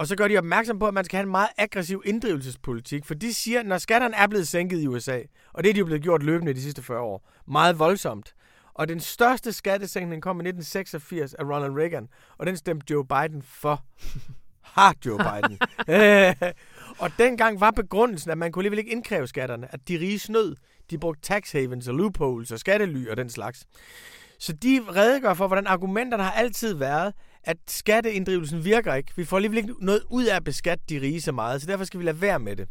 og 0.00 0.06
så 0.06 0.16
gør 0.16 0.28
de 0.28 0.38
opmærksom 0.38 0.78
på, 0.78 0.88
at 0.88 0.94
man 0.94 1.04
skal 1.04 1.16
have 1.16 1.24
en 1.24 1.30
meget 1.30 1.48
aggressiv 1.58 2.02
inddrivelsespolitik, 2.04 3.04
for 3.04 3.14
de 3.14 3.34
siger, 3.34 3.60
at 3.60 3.66
når 3.66 3.78
skatterne 3.78 4.16
er 4.16 4.26
blevet 4.26 4.48
sænket 4.48 4.80
i 4.80 4.86
USA, 4.86 5.20
og 5.52 5.64
det 5.64 5.70
er 5.70 5.74
de 5.74 5.78
jo 5.78 5.84
blevet 5.84 6.02
gjort 6.02 6.22
løbende 6.22 6.54
de 6.54 6.62
sidste 6.62 6.82
40 6.82 7.00
år, 7.00 7.28
meget 7.48 7.78
voldsomt, 7.78 8.34
og 8.74 8.88
den 8.88 9.00
største 9.00 9.52
skattesænkning 9.52 10.22
kom 10.22 10.36
i 10.36 10.48
1986 10.48 11.34
af 11.34 11.44
Ronald 11.44 11.72
Reagan, 11.72 12.08
og 12.38 12.46
den 12.46 12.56
stemte 12.56 12.86
Joe 12.90 13.06
Biden 13.06 13.42
for. 13.42 13.84
Har 14.74 14.94
Joe 15.06 15.18
Biden. 15.18 15.58
og 17.02 17.10
dengang 17.18 17.60
var 17.60 17.70
begrundelsen, 17.70 18.30
at 18.30 18.38
man 18.38 18.52
kunne 18.52 18.60
alligevel 18.60 18.78
ikke 18.78 18.92
indkræve 18.92 19.26
skatterne, 19.26 19.74
at 19.74 19.88
de 19.88 19.98
rige 19.98 20.18
snød. 20.18 20.56
De 20.90 20.98
brugte 20.98 21.22
tax 21.22 21.52
havens 21.52 21.88
og 21.88 21.94
loopholes 21.94 22.52
og 22.52 22.58
skattely 22.58 23.08
og 23.08 23.16
den 23.16 23.30
slags. 23.30 23.66
Så 24.40 24.52
de 24.52 24.80
redegør 24.96 25.34
for, 25.34 25.46
hvordan 25.46 25.66
argumenterne 25.66 26.22
har 26.22 26.32
altid 26.32 26.74
været, 26.74 27.14
at 27.44 27.56
skatteinddrivelsen 27.68 28.64
virker 28.64 28.94
ikke. 28.94 29.12
Vi 29.16 29.24
får 29.24 29.36
alligevel 29.36 29.58
ikke 29.58 29.74
noget 29.80 30.02
ud 30.10 30.24
af 30.24 30.36
at 30.36 30.44
beskatte 30.44 30.84
de 30.88 31.00
rige 31.00 31.20
så 31.20 31.32
meget, 31.32 31.60
så 31.60 31.66
derfor 31.66 31.84
skal 31.84 32.00
vi 32.00 32.04
lade 32.04 32.20
være 32.20 32.38
med 32.38 32.56
det. 32.56 32.68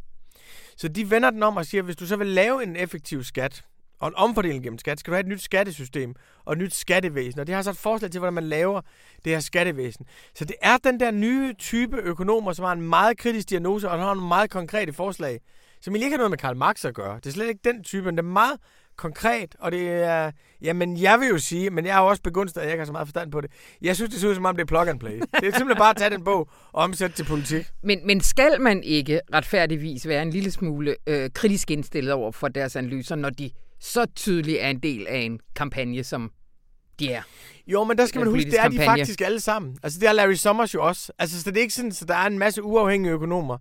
Så 0.77 0.87
de 0.87 1.11
vender 1.11 1.29
den 1.29 1.43
om 1.43 1.57
og 1.57 1.65
siger, 1.65 1.81
at 1.81 1.85
hvis 1.85 1.95
du 1.95 2.05
så 2.05 2.15
vil 2.15 2.27
lave 2.27 2.63
en 2.63 2.75
effektiv 2.75 3.23
skat, 3.23 3.63
og 3.99 4.07
en 4.07 4.13
omfordeling 4.15 4.63
gennem 4.63 4.77
skat, 4.77 4.99
skal 4.99 5.11
du 5.11 5.15
have 5.15 5.19
et 5.19 5.27
nyt 5.27 5.41
skattesystem 5.41 6.15
og 6.45 6.53
et 6.53 6.59
nyt 6.59 6.73
skattevæsen. 6.73 7.39
Og 7.39 7.47
de 7.47 7.51
har 7.51 7.61
så 7.61 7.69
et 7.69 7.77
forslag 7.77 8.11
til, 8.11 8.19
hvordan 8.19 8.33
man 8.33 8.43
laver 8.43 8.81
det 9.25 9.33
her 9.33 9.39
skattevæsen. 9.39 10.05
Så 10.35 10.45
det 10.45 10.55
er 10.61 10.77
den 10.77 10.99
der 10.99 11.11
nye 11.11 11.53
type 11.53 11.97
økonomer, 11.97 12.53
som 12.53 12.65
har 12.65 12.71
en 12.71 12.81
meget 12.81 13.17
kritisk 13.17 13.49
diagnose 13.49 13.89
og 13.89 13.99
har 13.99 14.13
nogle 14.13 14.27
meget 14.27 14.49
konkrete 14.49 14.93
forslag, 14.93 15.39
som 15.81 15.95
ikke 15.95 16.09
har 16.09 16.17
noget 16.17 16.31
med 16.31 16.37
Karl 16.37 16.55
Marx 16.55 16.85
at 16.85 16.93
gøre. 16.93 17.15
Det 17.15 17.25
er 17.25 17.31
slet 17.31 17.47
ikke 17.47 17.61
den 17.63 17.83
type, 17.83 18.05
men 18.05 18.17
det 18.17 18.23
er 18.23 18.29
meget 18.29 18.59
konkret, 18.99 19.55
og 19.59 19.71
det 19.71 19.89
er... 19.89 20.31
Jamen, 20.61 20.97
jeg 20.97 21.19
vil 21.19 21.27
jo 21.27 21.37
sige, 21.37 21.69
men 21.69 21.85
jeg 21.85 21.93
har 21.93 22.01
også 22.01 22.21
begunst, 22.21 22.57
at 22.57 22.63
jeg 22.63 22.71
ikke 22.71 22.81
har 22.81 22.85
så 22.85 22.91
meget 22.91 23.07
forstand 23.07 23.31
på 23.31 23.41
det. 23.41 23.51
Jeg 23.81 23.95
synes, 23.95 24.11
det 24.11 24.21
ser 24.21 24.29
ud 24.29 24.35
som 24.35 24.45
om, 24.45 24.55
det 24.55 24.61
er 24.61 24.65
plug 24.65 24.87
and 24.87 24.99
play. 24.99 25.19
Det 25.19 25.23
er 25.33 25.41
simpelthen 25.41 25.77
bare 25.77 25.89
at 25.89 25.97
tage 25.97 26.09
den 26.09 26.23
bog 26.23 26.49
og 26.71 26.83
omsætte 26.83 27.15
til 27.15 27.23
politik. 27.23 27.65
Men, 27.83 28.07
men 28.07 28.21
skal 28.21 28.61
man 28.61 28.83
ikke 28.83 29.21
retfærdigvis 29.33 30.07
være 30.07 30.21
en 30.21 30.29
lille 30.29 30.51
smule 30.51 30.95
øh, 31.07 31.29
kritisk 31.33 31.71
indstillet 31.71 32.13
over 32.13 32.31
for 32.31 32.47
deres 32.47 32.75
analyser, 32.75 33.15
når 33.15 33.29
de 33.29 33.51
så 33.79 34.05
tydeligt 34.15 34.57
er 34.61 34.69
en 34.69 34.79
del 34.79 35.07
af 35.07 35.17
en 35.17 35.39
kampagne, 35.55 36.03
som 36.03 36.31
de 36.99 37.11
er? 37.11 37.21
Jo, 37.67 37.83
men 37.83 37.97
der 37.97 38.05
skal 38.05 38.19
man 38.19 38.27
huske, 38.27 38.51
det 38.51 38.59
er 38.59 38.67
de 38.67 38.79
faktisk 38.85 39.21
alle 39.21 39.39
sammen. 39.39 39.77
Altså, 39.83 39.99
det 39.99 40.07
er 40.07 40.13
Larry 40.13 40.33
Summers 40.33 40.73
jo 40.73 40.87
også. 40.87 41.11
Altså, 41.19 41.41
så 41.41 41.51
det 41.51 41.57
er 41.57 41.61
ikke 41.61 41.73
sådan, 41.73 41.91
at 42.01 42.07
der 42.07 42.15
er 42.15 42.27
en 42.27 42.39
masse 42.39 42.63
uafhængige 42.63 43.11
økonomer, 43.11 43.57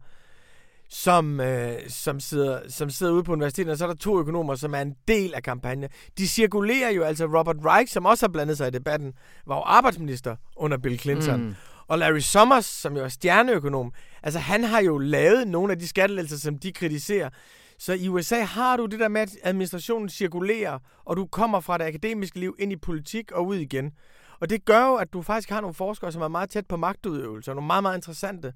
som, 0.89 1.41
øh, 1.41 1.73
som, 1.89 2.21
sidder, 2.21 2.61
som 2.69 2.91
sidder 2.91 3.13
ude 3.13 3.25
på 3.25 3.33
universitetet, 3.33 3.73
og 3.73 3.79
så 3.79 3.85
er 3.85 3.89
der 3.89 3.97
to 3.97 4.21
økonomer, 4.21 4.55
som 4.55 4.75
er 4.75 4.81
en 4.81 4.95
del 5.09 5.35
af 5.35 5.43
kampagnen. 5.43 5.89
De 6.19 6.29
cirkulerer 6.29 6.91
jo, 6.91 7.03
altså 7.03 7.25
Robert 7.25 7.57
Reich, 7.65 7.93
som 7.93 8.07
også 8.07 8.27
har 8.27 8.33
blandet 8.33 8.57
sig 8.57 8.69
i 8.69 8.71
debatten, 8.71 9.13
var 9.47 9.57
jo 9.57 9.63
arbejdsminister 9.63 10.37
under 10.57 10.79
Bill 10.79 10.99
Clinton. 10.99 11.41
Mm. 11.41 11.55
Og 11.87 11.99
Larry 11.99 12.19
Summers, 12.19 12.65
som 12.65 12.97
jo 12.97 13.05
er 13.05 13.09
stjerneøkonom, 13.09 13.93
altså 14.23 14.39
han 14.39 14.65
har 14.65 14.83
jo 14.83 14.99
lavet 14.99 15.49
nogle 15.49 15.73
af 15.73 15.79
de 15.79 15.89
skattelettelser, 15.89 16.39
som 16.39 16.59
de 16.59 16.73
kritiserer. 16.73 17.31
Så 17.79 17.93
i 17.93 18.09
USA 18.09 18.41
har 18.43 18.77
du 18.77 18.87
det 18.87 19.01
der 19.01 19.09
med, 19.09 19.21
at 19.21 19.37
administrationen 19.43 20.09
cirkulerer, 20.09 20.79
og 21.05 21.17
du 21.17 21.27
kommer 21.27 21.61
fra 21.61 21.79
det 21.79 21.85
akademiske 21.85 22.41
liv 22.41 22.57
ind 22.59 22.73
i 22.73 22.77
politik 22.77 23.33
og 23.33 23.47
ud 23.47 23.57
igen. 23.57 23.93
Og 24.41 24.51
det 24.51 24.65
gør 24.65 24.87
jo, 24.87 24.95
at 24.95 25.13
du 25.13 25.23
faktisk 25.23 25.51
har 25.51 25.61
nogle 25.61 25.75
forskere, 25.75 26.13
som 26.13 26.23
er 26.23 26.29
meget 26.29 26.51
tæt 26.51 26.67
på 26.67 26.77
magtudøvelse, 26.77 27.51
og 27.51 27.55
nogle 27.55 27.67
meget, 27.67 27.83
meget 27.83 27.97
interessante 27.97 28.53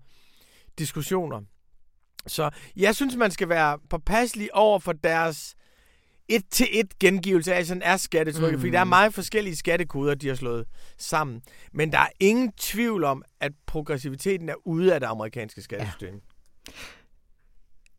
diskussioner. 0.79 1.41
Så 2.27 2.51
jeg 2.77 2.95
synes, 2.95 3.17
man 3.17 3.31
skal 3.31 3.49
være 3.49 3.79
påpasselig 3.91 4.55
over 4.55 4.79
for 4.79 4.93
deres 4.93 5.55
et 6.29 6.43
til 6.51 6.69
et 6.73 6.99
gengivelse 6.99 7.55
af, 7.55 7.67
sådan 7.67 7.83
er 7.83 7.97
skattetrykket, 7.97 8.59
mm. 8.59 8.61
fordi 8.61 8.73
der 8.73 8.81
er 8.81 8.85
meget 8.85 9.15
forskellige 9.15 9.57
skattekoder, 9.57 10.15
de 10.15 10.29
har 10.29 10.35
slået 10.35 10.65
sammen. 10.99 11.43
Men 11.73 11.93
der 11.93 11.99
er 11.99 12.09
ingen 12.21 12.53
tvivl 12.53 13.05
om, 13.05 13.23
at 13.41 13.53
progressiviteten 13.67 14.49
er 14.49 14.55
ude 14.67 14.95
af 14.95 15.01
det 15.01 15.07
amerikanske 15.07 15.63
skattesystem. 15.63 16.15
Ja. 16.15 16.73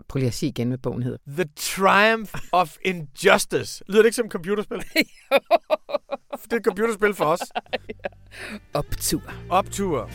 Prøv 0.08 0.18
lige 0.20 0.28
at 0.28 0.34
sige 0.34 0.50
igen, 0.50 0.68
hvad 0.68 0.78
bogen 0.78 1.04
hedder. 1.04 1.18
The 1.28 1.46
Triumph 1.56 2.34
of 2.52 2.78
Injustice. 2.86 3.84
Lyder 3.88 4.02
det 4.02 4.06
ikke 4.06 4.16
som 4.16 4.26
et 4.26 4.32
computerspil? 4.32 4.78
det 6.44 6.54
er 6.54 6.56
et 6.56 6.66
computerspil 6.66 7.14
for 7.14 7.26
os. 7.26 7.42
Optur. 8.74 9.22
Optur. 9.50 10.10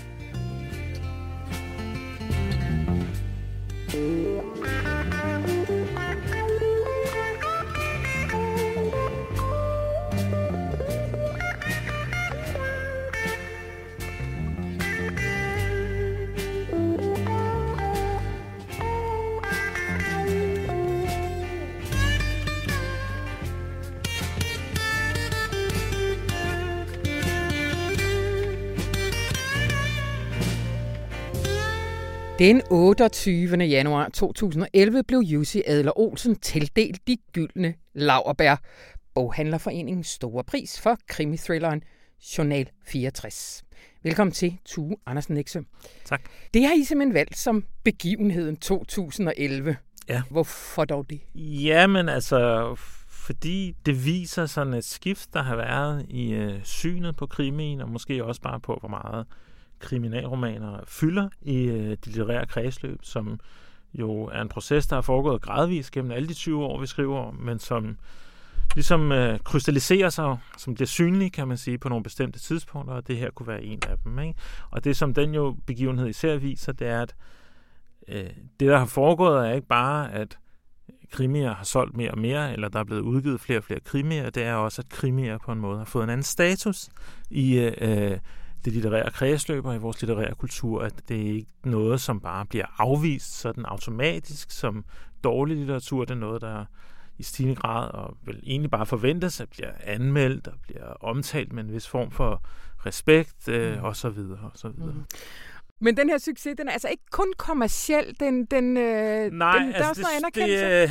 Thank 3.88 3.94
you. 3.94 4.88
Den 32.38 32.62
28. 32.70 33.57
januar 33.64 34.09
2011 34.09 35.03
blev 35.03 35.18
Jussi 35.18 35.62
Adler 35.66 35.98
Olsen 35.98 36.37
tildelt 36.37 37.07
de 37.07 37.16
gyldne 37.33 37.74
laverbær. 37.94 38.57
Boghandlerforeningens 39.14 40.07
store 40.07 40.44
pris 40.44 40.81
for 40.81 40.98
krimithrilleren 41.09 41.83
Journal 42.38 42.68
64. 42.87 43.64
Velkommen 44.03 44.33
til, 44.33 44.59
Tue 44.64 44.96
Andersen 45.07 45.35
Nexø. 45.35 45.61
Tak. 46.05 46.22
Det 46.55 46.64
har 46.66 46.74
I 46.74 46.85
simpelthen 46.85 47.14
valgt 47.14 47.38
som 47.38 47.64
begivenheden 47.85 48.57
2011. 48.57 49.77
Ja. 50.09 50.22
Hvorfor 50.31 50.85
dog 50.85 51.11
det? 51.11 51.20
Jamen 51.35 52.09
altså, 52.09 52.74
fordi 53.09 53.74
det 53.87 54.05
viser 54.05 54.46
sådan 54.46 54.74
et 54.74 54.85
skift, 54.85 55.35
der 55.35 55.42
har 55.42 55.57
været 55.57 56.07
i 56.09 56.33
øh, 56.33 56.64
synet 56.64 57.16
på 57.16 57.27
krimien, 57.27 57.81
og 57.81 57.88
måske 57.88 58.24
også 58.24 58.40
bare 58.40 58.61
på, 58.61 58.77
hvor 58.81 58.88
meget 58.88 59.27
kriminalromaner 59.78 60.80
fylder 60.86 61.28
i 61.42 61.56
øh, 61.64 61.90
de 61.90 62.06
litterære 62.06 62.46
kredsløb, 62.46 62.98
som 63.02 63.40
jo 63.94 64.24
er 64.24 64.42
en 64.42 64.48
proces, 64.48 64.86
der 64.86 64.96
har 64.96 65.00
foregået 65.02 65.42
gradvist 65.42 65.92
gennem 65.92 66.10
alle 66.10 66.28
de 66.28 66.34
20 66.34 66.64
år, 66.64 66.80
vi 66.80 66.86
skriver 66.86 67.18
om, 67.18 67.34
men 67.34 67.58
som 67.58 67.96
ligesom 68.74 69.12
øh, 69.12 69.38
krystalliserer 69.38 70.10
sig, 70.10 70.36
som 70.56 70.74
bliver 70.74 70.86
synlig, 70.86 71.32
kan 71.32 71.48
man 71.48 71.56
sige, 71.56 71.78
på 71.78 71.88
nogle 71.88 72.02
bestemte 72.02 72.38
tidspunkter, 72.38 72.94
og 72.94 73.08
det 73.08 73.16
her 73.16 73.30
kunne 73.30 73.46
være 73.46 73.62
en 73.62 73.78
af 73.88 73.98
dem. 74.04 74.18
Ikke? 74.18 74.34
Og 74.70 74.84
det, 74.84 74.96
som 74.96 75.14
den 75.14 75.34
jo 75.34 75.56
begivenhed 75.66 76.08
især 76.08 76.36
viser, 76.36 76.72
det 76.72 76.88
er, 76.88 77.02
at 77.02 77.14
øh, 78.08 78.30
det, 78.60 78.68
der 78.68 78.78
har 78.78 78.86
foregået, 78.86 79.48
er 79.48 79.52
ikke 79.52 79.66
bare, 79.66 80.12
at 80.12 80.38
krimier 81.12 81.54
har 81.54 81.64
solgt 81.64 81.96
mere 81.96 82.10
og 82.10 82.18
mere, 82.18 82.52
eller 82.52 82.68
der 82.68 82.78
er 82.80 82.84
blevet 82.84 83.02
udgivet 83.02 83.40
flere 83.40 83.58
og 83.58 83.64
flere 83.64 83.80
krimier, 83.80 84.30
det 84.30 84.42
er 84.42 84.54
også, 84.54 84.82
at 84.82 84.88
krimier 84.88 85.38
på 85.38 85.52
en 85.52 85.58
måde 85.58 85.78
har 85.78 85.84
fået 85.84 86.04
en 86.04 86.10
anden 86.10 86.24
status 86.24 86.88
i 87.30 87.58
øh, 87.58 88.18
det 88.64 88.72
litterære 88.72 89.10
kredsløb 89.10 89.64
og 89.64 89.74
i 89.74 89.78
vores 89.78 90.02
litterære 90.02 90.34
kultur, 90.34 90.82
at 90.82 91.08
det 91.08 91.16
er 91.16 91.34
ikke 91.34 91.50
noget, 91.64 92.00
som 92.00 92.20
bare 92.20 92.46
bliver 92.46 92.66
afvist 92.78 93.40
sådan 93.40 93.64
automatisk 93.64 94.50
som 94.50 94.84
dårlig 95.24 95.56
litteratur. 95.56 96.04
Det 96.04 96.10
er 96.10 96.18
noget, 96.18 96.42
der 96.42 96.64
i 97.18 97.22
stigende 97.22 97.56
grad 97.56 97.90
og 97.90 98.16
vel 98.22 98.40
egentlig 98.46 98.70
bare 98.70 98.86
forventes 98.86 99.40
at 99.40 99.48
bliver 99.48 99.70
anmeldt 99.84 100.46
og 100.46 100.54
bliver 100.62 100.84
omtalt 100.84 101.52
med 101.52 101.64
en 101.64 101.72
vis 101.72 101.88
form 101.88 102.10
for 102.10 102.42
respekt 102.86 103.48
øh, 103.48 103.78
mm. 103.78 103.84
og 103.84 103.96
så 103.96 104.08
videre 104.08 104.50
og 104.52 104.52
så 104.54 104.68
videre. 104.68 104.92
Mm. 104.92 105.04
Men 105.80 105.96
den 105.96 106.10
her 106.10 106.18
succes, 106.18 106.56
den 106.58 106.68
er 106.68 106.72
altså 106.72 106.88
ikke 106.88 107.04
kun 107.10 107.32
kommerciel, 107.36 108.16
den, 108.20 108.44
den, 108.44 108.76
øh, 108.76 109.32
Nej, 109.32 109.58
den, 109.58 109.66
altså 109.66 109.78
der 109.78 109.84
er 109.84 109.88
også 109.88 110.00
det, 110.00 110.08
noget 110.08 110.16
anerkendelse. 110.16 110.82
det, 110.82 110.90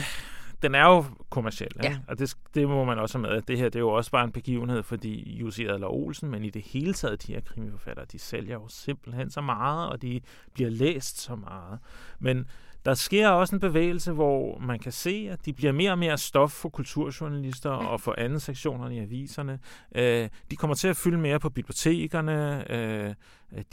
den 0.62 0.76
er 0.76 0.86
jo 0.86 1.06
kommersiel, 1.30 1.72
Ja. 1.84 1.98
og 2.08 2.20
det, 2.20 2.36
det 2.56 2.68
må 2.68 2.84
man 2.84 3.00
også 3.00 3.18
have 3.18 3.30
med. 3.34 3.42
Det 3.42 3.58
her 3.58 3.66
det 3.66 3.76
er 3.76 3.80
jo 3.80 3.90
også 3.90 4.12
bare 4.12 4.24
en 4.24 4.32
begivenhed, 4.32 4.84
fordi 4.84 5.38
Jussi 5.38 5.66
Adler 5.66 5.88
Olsen, 5.88 6.30
men 6.30 6.44
i 6.46 6.50
det 6.50 6.62
hele 6.62 6.94
taget, 6.94 7.28
de 7.28 7.34
her 7.34 7.42
krimiforfattere, 7.42 8.06
de 8.12 8.20
sælger 8.20 8.54
jo 8.54 8.68
simpelthen 8.68 9.30
så 9.32 9.42
meget, 9.42 9.90
og 9.90 10.02
de 10.02 10.22
bliver 10.54 10.70
læst 10.70 11.22
så 11.22 11.36
meget. 11.36 11.80
Men 12.20 12.46
der 12.86 12.94
sker 12.94 13.30
også 13.30 13.56
en 13.56 13.60
bevægelse, 13.60 14.12
hvor 14.12 14.60
man 14.60 14.80
kan 14.80 14.92
se, 14.92 15.28
at 15.32 15.46
de 15.46 15.54
bliver 15.54 15.72
mere 15.72 15.92
og 15.92 16.00
mere 16.00 16.18
stof 16.18 16.52
for 16.52 16.70
kulturjournalister 16.70 17.70
og 17.70 18.02
for 18.02 18.16
anden 18.18 18.40
sektionerne 18.40 18.96
i 18.96 19.00
aviserne. 19.00 19.60
Øh, 19.96 20.30
de 20.52 20.56
kommer 20.56 20.76
til 20.76 20.88
at 20.88 20.98
fylde 20.98 21.18
mere 21.18 21.40
på 21.40 21.50
bibliotekerne. 21.50 22.72
Øh, 22.72 23.14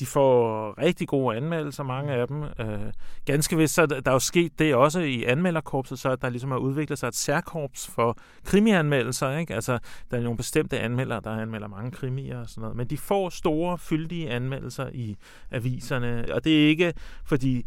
de 0.00 0.06
får 0.06 0.74
rigtig 0.78 1.08
gode 1.08 1.36
anmeldelser, 1.36 1.82
mange 1.82 2.12
af 2.12 2.28
dem. 2.28 2.42
Øh, 2.42 2.92
ganske 3.24 3.56
vist, 3.56 3.74
så 3.74 3.82
er 3.82 3.86
der 3.86 4.02
er 4.06 4.12
jo 4.12 4.18
sket 4.18 4.58
det 4.58 4.74
også 4.74 5.00
i 5.00 5.24
anmelderkorpset, 5.24 5.98
så 5.98 6.10
at 6.10 6.22
der 6.22 6.28
ligesom 6.28 6.50
har 6.50 6.58
udviklet 6.58 6.98
sig 6.98 7.08
et 7.08 7.14
særkorps 7.14 7.88
for 7.88 8.18
krimianmeldelser. 8.44 9.38
Ikke? 9.38 9.54
Altså, 9.54 9.78
der 10.10 10.16
er 10.16 10.22
nogle 10.22 10.36
bestemte 10.36 10.80
anmeldere, 10.80 11.20
der 11.24 11.30
anmelder 11.30 11.68
mange 11.68 11.90
krimier 11.90 12.40
og 12.40 12.48
sådan 12.48 12.60
noget. 12.60 12.76
Men 12.76 12.86
de 12.86 12.98
får 12.98 13.28
store, 13.28 13.78
fyldige 13.78 14.30
anmeldelser 14.30 14.88
i 14.92 15.16
aviserne, 15.50 16.26
og 16.32 16.44
det 16.44 16.64
er 16.64 16.68
ikke 16.68 16.92
fordi 17.24 17.66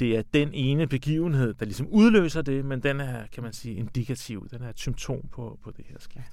det 0.00 0.16
er 0.16 0.22
den 0.34 0.50
ene 0.52 0.86
begivenhed, 0.86 1.54
der 1.54 1.64
ligesom 1.64 1.86
udløser 1.90 2.42
det, 2.42 2.64
men 2.64 2.82
den 2.82 3.00
er, 3.00 3.26
kan 3.32 3.42
man 3.42 3.52
sige, 3.52 3.74
indikativ. 3.76 4.48
Den 4.50 4.62
er 4.62 4.68
et 4.68 4.78
symptom 4.78 5.20
på, 5.32 5.58
på 5.64 5.70
det 5.76 5.84
her 5.88 5.96
skift. 6.00 6.32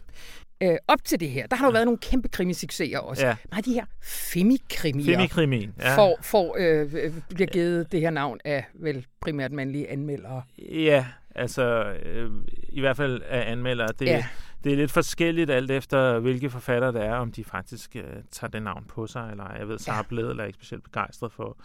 Øh, 0.63 0.77
op 0.87 1.03
til 1.03 1.19
det 1.19 1.29
her, 1.29 1.47
der 1.47 1.55
har 1.55 1.65
der 1.65 1.69
jo 1.69 1.73
været 1.73 1.85
nogle 1.85 1.97
kæmpe 1.97 2.27
krimisucceser 2.27 2.99
også. 2.99 3.25
Ja. 3.25 3.35
Af 3.51 3.63
de 3.63 3.73
her 3.73 3.85
femikrimier 4.03 5.15
Femikrimien. 5.17 5.73
Ja. 5.79 5.97
får, 5.97 6.17
får, 6.21 6.55
øh, 6.59 6.93
øh, 6.93 7.13
bliver 7.29 7.47
givet 7.47 7.91
det 7.91 8.01
her 8.01 8.09
navn 8.09 8.39
af 8.45 8.65
vel 8.73 9.05
primært 9.21 9.51
mandlige 9.51 9.89
anmeldere. 9.89 10.41
Ja, 10.59 11.05
altså 11.35 11.93
øh, 12.05 12.31
i 12.69 12.79
hvert 12.79 12.97
fald 12.97 13.21
af 13.21 13.51
anmeldere. 13.51 13.87
Det, 13.99 14.05
Ja. 14.05 14.25
Det 14.63 14.71
er 14.71 14.75
lidt 14.77 14.91
forskelligt 14.91 15.49
alt 15.49 15.71
efter, 15.71 16.19
hvilke 16.19 16.49
forfattere 16.49 16.91
det 16.91 17.05
er, 17.05 17.15
om 17.15 17.31
de 17.31 17.43
faktisk 17.43 17.95
øh, 17.95 18.03
tager 18.31 18.51
det 18.51 18.63
navn 18.63 18.85
på 18.87 19.07
sig, 19.07 19.27
eller 19.31 19.53
jeg 19.59 19.67
ved, 19.67 19.79
Sara 19.79 19.95
Ja. 19.95 20.01
Bledel 20.09 20.39
er 20.39 20.43
ikke 20.43 20.57
specielt 20.57 20.83
begejstret 20.83 21.31
for, 21.31 21.57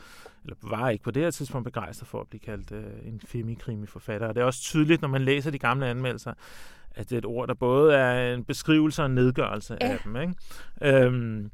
eller 0.44 0.56
var 0.62 0.88
ikke 0.88 1.04
på 1.04 1.10
det 1.10 1.22
her 1.22 1.30
tidspunkt 1.30 1.64
begejstret 1.64 2.08
for 2.08 2.20
at 2.20 2.28
blive 2.28 2.40
kaldt 2.40 2.72
øh, 2.72 2.84
en 3.04 3.20
femikrimi-forfatter. 3.26 4.26
Og 4.28 4.34
det 4.34 4.40
er 4.40 4.44
også 4.44 4.60
tydeligt, 4.60 5.02
når 5.02 5.08
man 5.08 5.22
læser 5.22 5.50
de 5.50 5.58
gamle 5.58 5.86
anmeldelser, 5.86 6.32
at 6.94 7.10
det 7.10 7.16
er 7.16 7.18
et 7.18 7.24
ord, 7.26 7.48
der 7.48 7.54
både 7.54 7.94
er 7.94 8.34
en 8.34 8.44
beskrivelse 8.44 9.02
og 9.02 9.06
en 9.06 9.14
nedgørelse 9.14 9.76
Ja. 9.80 9.86
af 9.88 9.98
dem. 10.04 10.16
Ikke? 10.16 10.34
Øhm, 10.82 11.50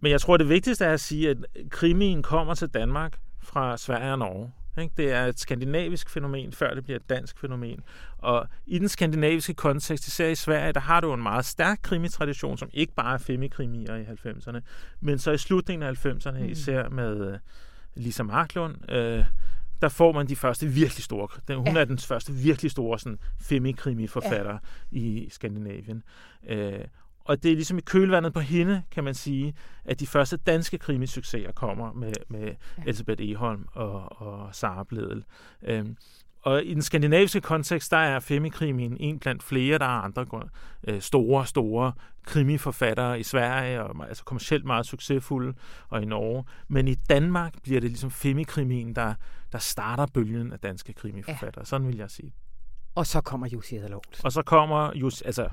men 0.00 0.12
jeg 0.12 0.20
tror, 0.20 0.36
det 0.36 0.48
vigtigste 0.48 0.84
er 0.84 0.92
at 0.92 1.00
sige, 1.00 1.30
at 1.30 1.36
krimien 1.70 2.22
kommer 2.22 2.54
til 2.54 2.68
Danmark 2.68 3.18
fra 3.42 3.76
Sverige 3.76 4.12
og 4.12 4.18
Norge. 4.18 4.52
Det 4.96 5.12
er 5.12 5.26
et 5.26 5.40
skandinavisk 5.40 6.10
fænomen, 6.10 6.52
før 6.52 6.74
det 6.74 6.84
bliver 6.84 6.96
et 6.96 7.10
dansk 7.10 7.38
fænomen. 7.38 7.80
Og 8.18 8.48
i 8.66 8.78
den 8.78 8.88
skandinaviske 8.88 9.54
kontekst, 9.54 10.06
især 10.06 10.28
i 10.28 10.34
Sverige, 10.34 10.72
der 10.72 10.80
har 10.80 11.00
du 11.00 11.14
en 11.14 11.22
meget 11.22 11.44
stærk 11.44 11.78
krimitradition, 11.82 12.58
som 12.58 12.70
ikke 12.72 12.94
bare 12.94 13.14
er 13.14 13.18
femikrimier 13.18 13.94
i 13.94 14.04
90'erne, 14.04 14.60
men 15.00 15.18
så 15.18 15.32
i 15.32 15.38
slutningen 15.38 15.88
af 15.88 16.06
90'erne, 16.06 16.38
mm. 16.38 16.48
især 16.48 16.88
med 16.88 17.32
uh, 17.32 17.34
Lisa 17.94 18.22
Marklund, 18.22 18.74
uh, 18.92 19.24
der 19.82 19.88
får 19.88 20.12
man 20.12 20.28
de 20.28 20.36
første 20.36 20.66
virkelig 20.66 21.04
store, 21.04 21.28
den, 21.48 21.56
hun 21.56 21.66
ja. 21.66 21.80
er 21.80 21.84
den 21.84 21.98
første 21.98 22.32
virkelig 22.32 22.70
store 22.70 22.98
sådan, 22.98 23.18
femikrimi-forfatter 23.40 24.58
ja. 24.92 24.98
i 24.98 25.28
Skandinavien. 25.30 26.02
Uh, 26.50 26.56
og 27.28 27.42
det 27.42 27.50
er 27.50 27.54
ligesom 27.54 27.78
i 27.78 27.80
kølvandet 27.80 28.32
på 28.32 28.40
hende, 28.40 28.82
kan 28.90 29.04
man 29.04 29.14
sige, 29.14 29.54
at 29.84 30.00
de 30.00 30.06
første 30.06 30.36
danske 30.36 30.78
krimisucceser 30.78 31.52
kommer 31.52 31.92
med, 31.92 32.12
med 32.28 32.44
ja. 32.46 32.82
Elisabeth 32.82 33.22
Eholm 33.22 33.66
og, 33.72 34.22
og 34.22 34.54
Sara 34.54 34.84
Bledel. 34.84 35.24
Øhm, 35.62 35.96
og 36.42 36.64
i 36.64 36.74
den 36.74 36.82
skandinaviske 36.82 37.40
kontekst, 37.40 37.90
der 37.90 37.96
er 37.96 38.20
femikrimien 38.20 38.96
en 39.00 39.18
blandt 39.18 39.42
flere, 39.42 39.78
der 39.78 39.84
er 39.84 40.02
andre 40.02 40.26
øh, 40.84 41.00
store, 41.00 41.46
store 41.46 41.92
krimiforfattere 42.26 43.20
i 43.20 43.22
Sverige, 43.22 43.82
og 43.82 44.08
altså 44.08 44.24
kommercielt 44.24 44.64
meget 44.64 44.86
succesfulde, 44.86 45.54
og 45.88 46.02
i 46.02 46.04
Norge. 46.04 46.44
Men 46.68 46.88
i 46.88 46.94
Danmark 46.94 47.62
bliver 47.62 47.80
det 47.80 47.90
ligesom 47.90 48.10
femikrimien, 48.10 48.94
der, 48.94 49.14
der 49.52 49.58
starter 49.58 50.06
bølgen 50.06 50.52
af 50.52 50.58
danske 50.58 50.92
krimiforfattere. 50.92 51.62
Ja. 51.62 51.64
Sådan 51.64 51.86
vil 51.86 51.96
jeg 51.96 52.10
sige. 52.10 52.34
Og 52.94 53.06
så 53.06 53.20
kommer 53.20 53.46
Jussi 53.46 53.76
Adler 53.76 53.98
Og 54.24 54.32
så 54.32 54.42
kommer 54.42 54.92
Jussi, 54.94 55.24
altså 55.24 55.48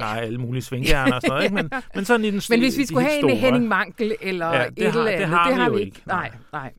der 0.00 0.06
er 0.06 0.20
alle 0.20 0.38
mulige 0.38 0.62
svinghjerner 0.62 1.14
og 1.14 1.20
sådan 1.20 1.30
noget, 1.30 1.44
ikke? 1.44 1.54
Men, 1.54 1.70
men 1.94 2.04
sådan 2.04 2.24
i 2.24 2.30
den 2.30 2.42
Men 2.50 2.60
hvis 2.60 2.78
vi 2.78 2.86
skulle 2.86 3.06
have 3.06 3.20
store, 3.20 3.32
en 3.32 3.38
Henning 3.38 3.68
Mankel 3.68 4.16
eller 4.20 4.46
ja, 4.46 4.66
det 4.68 4.86
et 4.86 4.92
har, 4.92 4.98
eller 4.98 5.12
andet, 5.12 5.20
det 5.20 5.28
har, 5.28 5.48
det 5.48 5.56
har 5.56 5.70
vi, 5.70 5.76
vi 5.76 5.82
ikke. 5.82 6.02
Nej, 6.06 6.30
nej. 6.52 6.72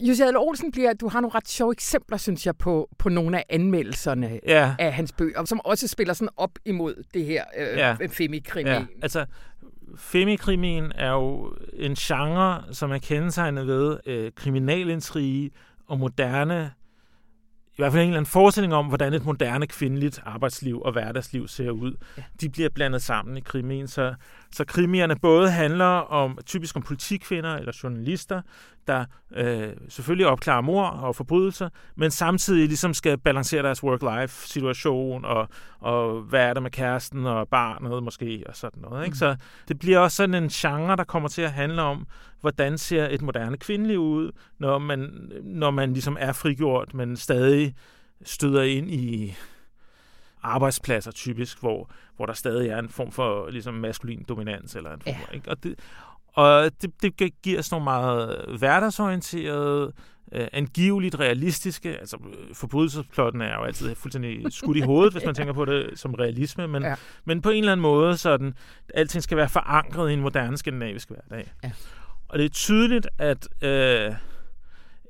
Jussi 0.00 0.22
Adler 0.22 0.40
Olsen 0.40 0.72
bliver, 0.72 0.92
du 0.92 1.08
har 1.08 1.20
nogle 1.20 1.34
ret 1.34 1.48
sjove 1.48 1.72
eksempler, 1.72 2.16
synes 2.16 2.46
jeg, 2.46 2.56
på, 2.56 2.88
på 2.98 3.08
nogle 3.08 3.38
af 3.38 3.44
anmeldelserne 3.50 4.40
ja. 4.46 4.74
af 4.78 4.92
hans 4.92 5.12
bøger, 5.12 5.44
som 5.44 5.60
også 5.64 5.88
spiller 5.88 6.14
sådan 6.14 6.28
op 6.36 6.50
imod 6.64 7.04
det 7.14 7.24
her 7.24 7.44
øh, 7.58 7.78
ja. 7.78 7.96
femikrimi. 8.10 8.70
Ja. 8.70 8.84
Altså, 9.02 9.26
femikrimien 9.96 10.92
er 10.94 11.10
jo 11.10 11.54
en 11.72 11.94
genre, 11.94 12.62
som 12.74 12.92
er 12.92 12.98
kendetegnet 12.98 13.66
ved 13.66 13.98
øh, 14.06 14.32
kriminalintrige 14.36 15.50
og 15.88 15.98
moderne 15.98 16.72
i 17.78 17.82
hvert 17.82 17.92
fald 17.92 18.02
en 18.02 18.08
eller 18.08 18.18
anden 18.18 18.30
forestilling 18.30 18.74
om, 18.74 18.86
hvordan 18.86 19.12
et 19.12 19.24
moderne 19.24 19.66
kvindeligt 19.66 20.20
arbejdsliv 20.24 20.82
og 20.82 20.92
hverdagsliv 20.92 21.48
ser 21.48 21.70
ud. 21.70 21.96
Ja. 22.16 22.22
De 22.40 22.48
bliver 22.48 22.68
blandet 22.68 23.02
sammen 23.02 23.36
i 23.36 23.40
krimien, 23.40 23.88
så, 23.88 24.14
så 24.52 24.64
krimierne 24.64 25.16
både 25.16 25.50
handler 25.50 25.84
om 25.84 26.38
typisk 26.46 26.76
om 26.76 26.82
politikvinder 26.82 27.56
eller 27.56 27.78
journalister, 27.82 28.42
der 28.86 29.04
øh, 29.36 29.68
selvfølgelig 29.88 30.26
opklarer 30.26 30.60
mor 30.60 30.86
og 30.86 31.16
forbrydelser, 31.16 31.68
men 31.96 32.10
samtidig 32.10 32.66
ligesom 32.66 32.94
skal 32.94 33.18
balancere 33.18 33.62
deres 33.62 33.82
work-life-situation, 33.82 35.24
og, 35.24 35.48
og 35.80 36.20
hvad 36.20 36.40
er 36.40 36.54
der 36.54 36.60
med 36.60 36.70
kæresten 36.70 37.26
og 37.26 37.48
barnet 37.48 38.02
måske, 38.02 38.44
og 38.46 38.56
sådan 38.56 38.82
noget. 38.82 39.04
Ikke? 39.04 39.14
Mm. 39.14 39.18
Så 39.18 39.36
det 39.68 39.78
bliver 39.78 39.98
også 39.98 40.16
sådan 40.16 40.34
en 40.34 40.48
genre, 40.48 40.96
der 40.96 41.04
kommer 41.04 41.28
til 41.28 41.42
at 41.42 41.52
handle 41.52 41.82
om, 41.82 42.06
hvordan 42.40 42.78
ser 42.78 43.08
et 43.10 43.22
moderne 43.22 43.56
kvindeliv 43.56 43.98
ud, 43.98 44.30
når 44.58 44.78
man, 44.78 45.30
når 45.42 45.70
man 45.70 45.92
ligesom 45.92 46.16
er 46.20 46.32
frigjort, 46.32 46.94
men 46.94 47.16
stadig 47.16 47.74
støder 48.24 48.62
ind 48.62 48.90
i 48.90 49.36
arbejdspladser 50.42 51.10
typisk, 51.10 51.60
hvor, 51.60 51.90
hvor 52.16 52.26
der 52.26 52.32
stadig 52.32 52.68
er 52.68 52.78
en 52.78 52.88
form 52.88 53.12
for 53.12 53.50
ligesom 53.50 53.74
maskulin 53.74 54.24
dominans. 54.28 54.76
Eller 54.76 54.92
en 54.92 55.00
form, 55.00 55.14
ja. 55.30 55.34
ikke? 55.34 55.50
Og, 55.50 55.62
det, 55.62 55.74
og 56.36 56.70
det, 56.82 57.02
det 57.02 57.42
giver 57.42 57.62
sådan 57.62 57.74
nogle 57.74 57.84
meget 57.84 58.44
hverdagsorienterede, 58.58 59.92
øh, 60.32 60.48
angiveligt 60.52 61.20
realistiske, 61.20 61.98
altså 61.98 62.18
forbrydelsesplotten 62.52 63.40
er 63.40 63.54
jo 63.54 63.62
altid 63.62 63.94
fuldstændig 63.94 64.52
skudt 64.52 64.76
i 64.76 64.80
hovedet, 64.80 65.12
hvis 65.12 65.24
man 65.24 65.34
tænker 65.38 65.52
på 65.52 65.64
det 65.64 65.90
som 65.94 66.14
realisme, 66.14 66.68
men, 66.68 66.82
ja. 66.82 66.94
men 67.24 67.42
på 67.42 67.50
en 67.50 67.58
eller 67.58 67.72
anden 67.72 67.82
måde, 67.82 68.16
sådan, 68.16 68.54
alting 68.94 69.22
skal 69.22 69.36
være 69.36 69.48
forankret 69.48 70.10
i 70.10 70.12
en 70.12 70.20
moderne 70.20 70.56
skandinavisk 70.56 71.08
hverdag. 71.08 71.52
Ja. 71.64 71.70
Og 72.28 72.38
det 72.38 72.44
er 72.44 72.48
tydeligt, 72.48 73.08
at 73.18 73.64
øh, 73.64 74.14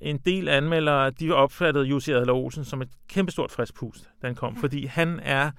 en 0.00 0.18
del 0.18 0.48
anmeldere, 0.48 1.10
de 1.10 1.32
opfattede 1.32 1.84
Jussi 1.84 2.12
Adler 2.12 2.32
Olsen 2.32 2.64
som 2.64 2.82
et 2.82 2.88
kæmpestort 3.08 3.50
frisk 3.50 3.74
pust, 3.74 4.10
da 4.22 4.26
han 4.26 4.36
kom, 4.36 4.56
fordi 4.56 4.86
han 4.86 5.20
er 5.22 5.50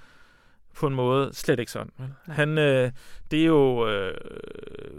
på 0.77 0.87
en 0.87 0.93
måde 0.93 1.29
slet 1.33 1.59
ikke 1.59 1.71
sådan. 1.71 1.91
Han, 2.25 2.57
øh, 2.57 2.91
det 3.31 3.41
er 3.41 3.45
jo 3.45 3.87
øh, 3.89 4.13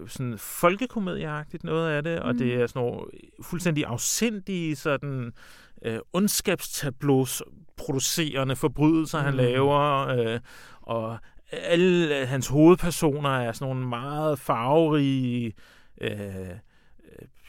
sådan 0.09 0.39
folkekomedieagtigt 0.39 1.65
noget 1.65 1.91
af 1.91 2.03
det, 2.03 2.19
mm. 2.23 2.29
og 2.29 2.35
det 2.35 2.55
er 2.55 2.67
sådan 2.67 2.83
nogle 2.83 3.01
fuldstændig 3.43 3.85
afsindige 3.85 4.77
sådan 4.77 5.33
øh, 5.83 5.99
ondskabstableaus 6.13 7.43
producerende 7.77 8.57
forbrydelser, 8.57 9.19
mm. 9.19 9.25
han 9.25 9.35
laver, 9.35 10.09
øh, 10.09 10.41
og 10.83 11.19
alle 11.53 12.27
hans 12.27 12.49
hovedpersoner 12.49 13.31
er 13.31 13.53
sådan 13.53 13.75
nogle 13.75 13.89
meget 13.89 14.39
farverige 14.39 15.53
øh, 16.01 16.49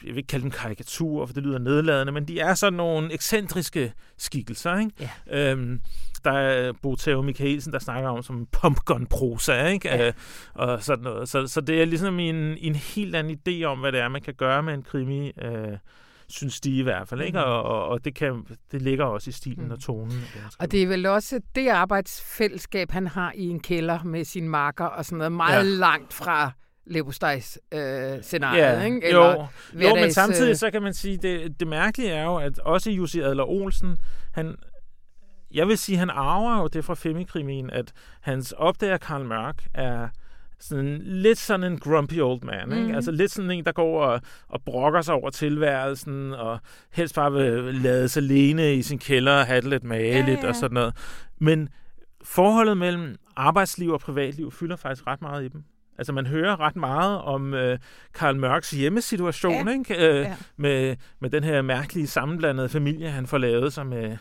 jeg 0.04 0.14
vil 0.14 0.16
ikke 0.16 0.26
kalde 0.26 0.42
dem 0.42 0.50
karikaturer, 0.50 1.26
for 1.26 1.34
det 1.34 1.42
lyder 1.42 1.58
nedladende, 1.58 2.12
men 2.12 2.28
de 2.28 2.40
er 2.40 2.54
sådan 2.54 2.76
nogle 2.76 3.12
ekscentriske 3.12 3.92
skikkelser. 4.16 4.78
Ikke? 4.78 5.10
Ja. 5.30 5.50
Øhm, 5.52 5.80
der 6.24 6.32
er 6.32 6.72
Bo 6.82 6.96
Theo 6.96 7.22
Michaelsen, 7.22 7.72
der 7.72 7.78
snakker 7.78 8.08
om 8.08 8.22
som 8.22 8.46
pumpgun-prosa, 8.52 9.66
ikke? 9.66 9.88
Ja. 9.88 10.06
Øh, 10.06 10.12
og 10.54 10.82
sådan 10.82 11.04
noget. 11.04 11.28
Så, 11.28 11.46
så 11.46 11.60
det 11.60 11.82
er 11.82 11.84
ligesom 11.84 12.20
en, 12.20 12.36
en 12.36 12.74
helt 12.74 13.16
anden 13.16 13.38
idé 13.38 13.64
om, 13.64 13.78
hvad 13.78 13.92
det 13.92 14.00
er, 14.00 14.08
man 14.08 14.22
kan 14.22 14.34
gøre 14.34 14.62
med 14.62 14.74
en 14.74 14.82
krimi, 14.82 15.32
øh, 15.42 15.76
synes 16.28 16.60
de 16.60 16.78
i 16.78 16.82
hvert 16.82 17.08
fald. 17.08 17.20
Ikke? 17.20 17.38
Mm. 17.38 17.44
Og, 17.44 17.62
og, 17.62 17.88
og 17.88 18.04
det, 18.04 18.14
kan, 18.14 18.46
det 18.72 18.82
ligger 18.82 19.04
også 19.04 19.30
i 19.30 19.32
stilen 19.32 19.64
mm. 19.64 19.70
og 19.70 19.80
tonen. 19.80 20.24
Og 20.58 20.72
det 20.72 20.82
er 20.82 20.86
vel 20.86 21.06
også 21.06 21.40
det 21.54 21.68
arbejdsfællesskab, 21.68 22.90
han 22.90 23.06
har 23.06 23.32
i 23.34 23.48
en 23.48 23.60
kælder 23.60 24.02
med 24.04 24.24
sin 24.24 24.48
marker 24.48 24.84
og 24.84 25.04
sådan 25.04 25.18
noget, 25.18 25.32
meget 25.32 25.56
ja. 25.56 25.62
langt 25.62 26.12
fra 26.12 26.52
leverpostejs 26.86 27.58
øh, 27.72 28.22
scenariet, 28.22 28.60
ja, 28.60 28.82
ikke? 28.82 29.04
Eller 29.04 29.48
jo, 29.74 29.88
jo, 29.88 29.94
men 29.94 30.12
samtidig 30.12 30.50
øh, 30.50 30.56
så 30.56 30.70
kan 30.70 30.82
man 30.82 30.94
sige, 30.94 31.16
det, 31.16 31.60
det 31.60 31.68
mærkelige 31.68 32.10
er 32.10 32.24
jo, 32.24 32.36
at 32.36 32.58
også 32.58 32.90
Jussi 32.90 33.20
Adler 33.20 33.44
Olsen, 33.44 33.96
han, 34.32 34.56
jeg 35.54 35.68
vil 35.68 35.78
sige, 35.78 35.98
han 35.98 36.10
arver 36.10 36.60
jo 36.60 36.66
det 36.66 36.84
fra 36.84 36.94
Femikrimien, 36.94 37.70
at 37.70 37.92
hans 38.20 38.52
opdager 38.52 38.96
Karl 38.96 39.24
Mørk 39.24 39.66
er 39.74 40.08
sådan 40.60 41.00
lidt 41.02 41.38
sådan 41.38 41.72
en 41.72 41.78
grumpy 41.78 42.20
old 42.20 42.42
man, 42.42 42.72
ikke? 42.72 42.88
Mm. 42.88 42.94
Altså 42.94 43.10
lidt 43.10 43.30
sådan 43.30 43.50
en, 43.50 43.64
der 43.64 43.72
går 43.72 44.04
og, 44.04 44.20
og 44.48 44.62
brokker 44.62 45.02
sig 45.02 45.14
over 45.14 45.30
tilværelsen, 45.30 46.32
og 46.32 46.58
helst 46.92 47.14
bare 47.14 47.32
vil 47.32 47.74
lade 47.74 48.08
sig 48.08 48.22
alene 48.22 48.74
i 48.74 48.82
sin 48.82 48.98
kælder 48.98 49.32
og 49.32 49.46
have 49.46 49.60
det 49.60 49.70
lidt 49.70 49.84
mageligt 49.84 50.38
ja, 50.38 50.42
ja. 50.42 50.48
og 50.48 50.54
sådan 50.54 50.74
noget. 50.74 50.94
Men 51.38 51.68
forholdet 52.24 52.76
mellem 52.76 53.16
arbejdsliv 53.36 53.90
og 53.90 54.00
privatliv 54.00 54.52
fylder 54.52 54.76
faktisk 54.76 55.06
ret 55.06 55.22
meget 55.22 55.44
i 55.44 55.48
dem. 55.48 55.64
Altså 56.00 56.12
man 56.12 56.26
hører 56.26 56.60
ret 56.60 56.76
meget 56.76 57.18
om 57.18 57.54
øh, 57.54 57.78
Karl 58.14 58.36
Mørks 58.36 58.70
hjemmesituation, 58.70 59.68
ja. 59.68 59.72
ikke? 59.72 60.08
Øh, 60.08 60.20
ja. 60.20 60.36
med, 60.56 60.96
med 61.20 61.30
den 61.30 61.44
her 61.44 61.62
mærkelige 61.62 62.06
sammenblandede 62.06 62.68
familie, 62.68 63.10
han 63.10 63.26
får 63.26 63.38
lavet 63.38 63.72
sig 63.72 63.86
med 63.86 64.16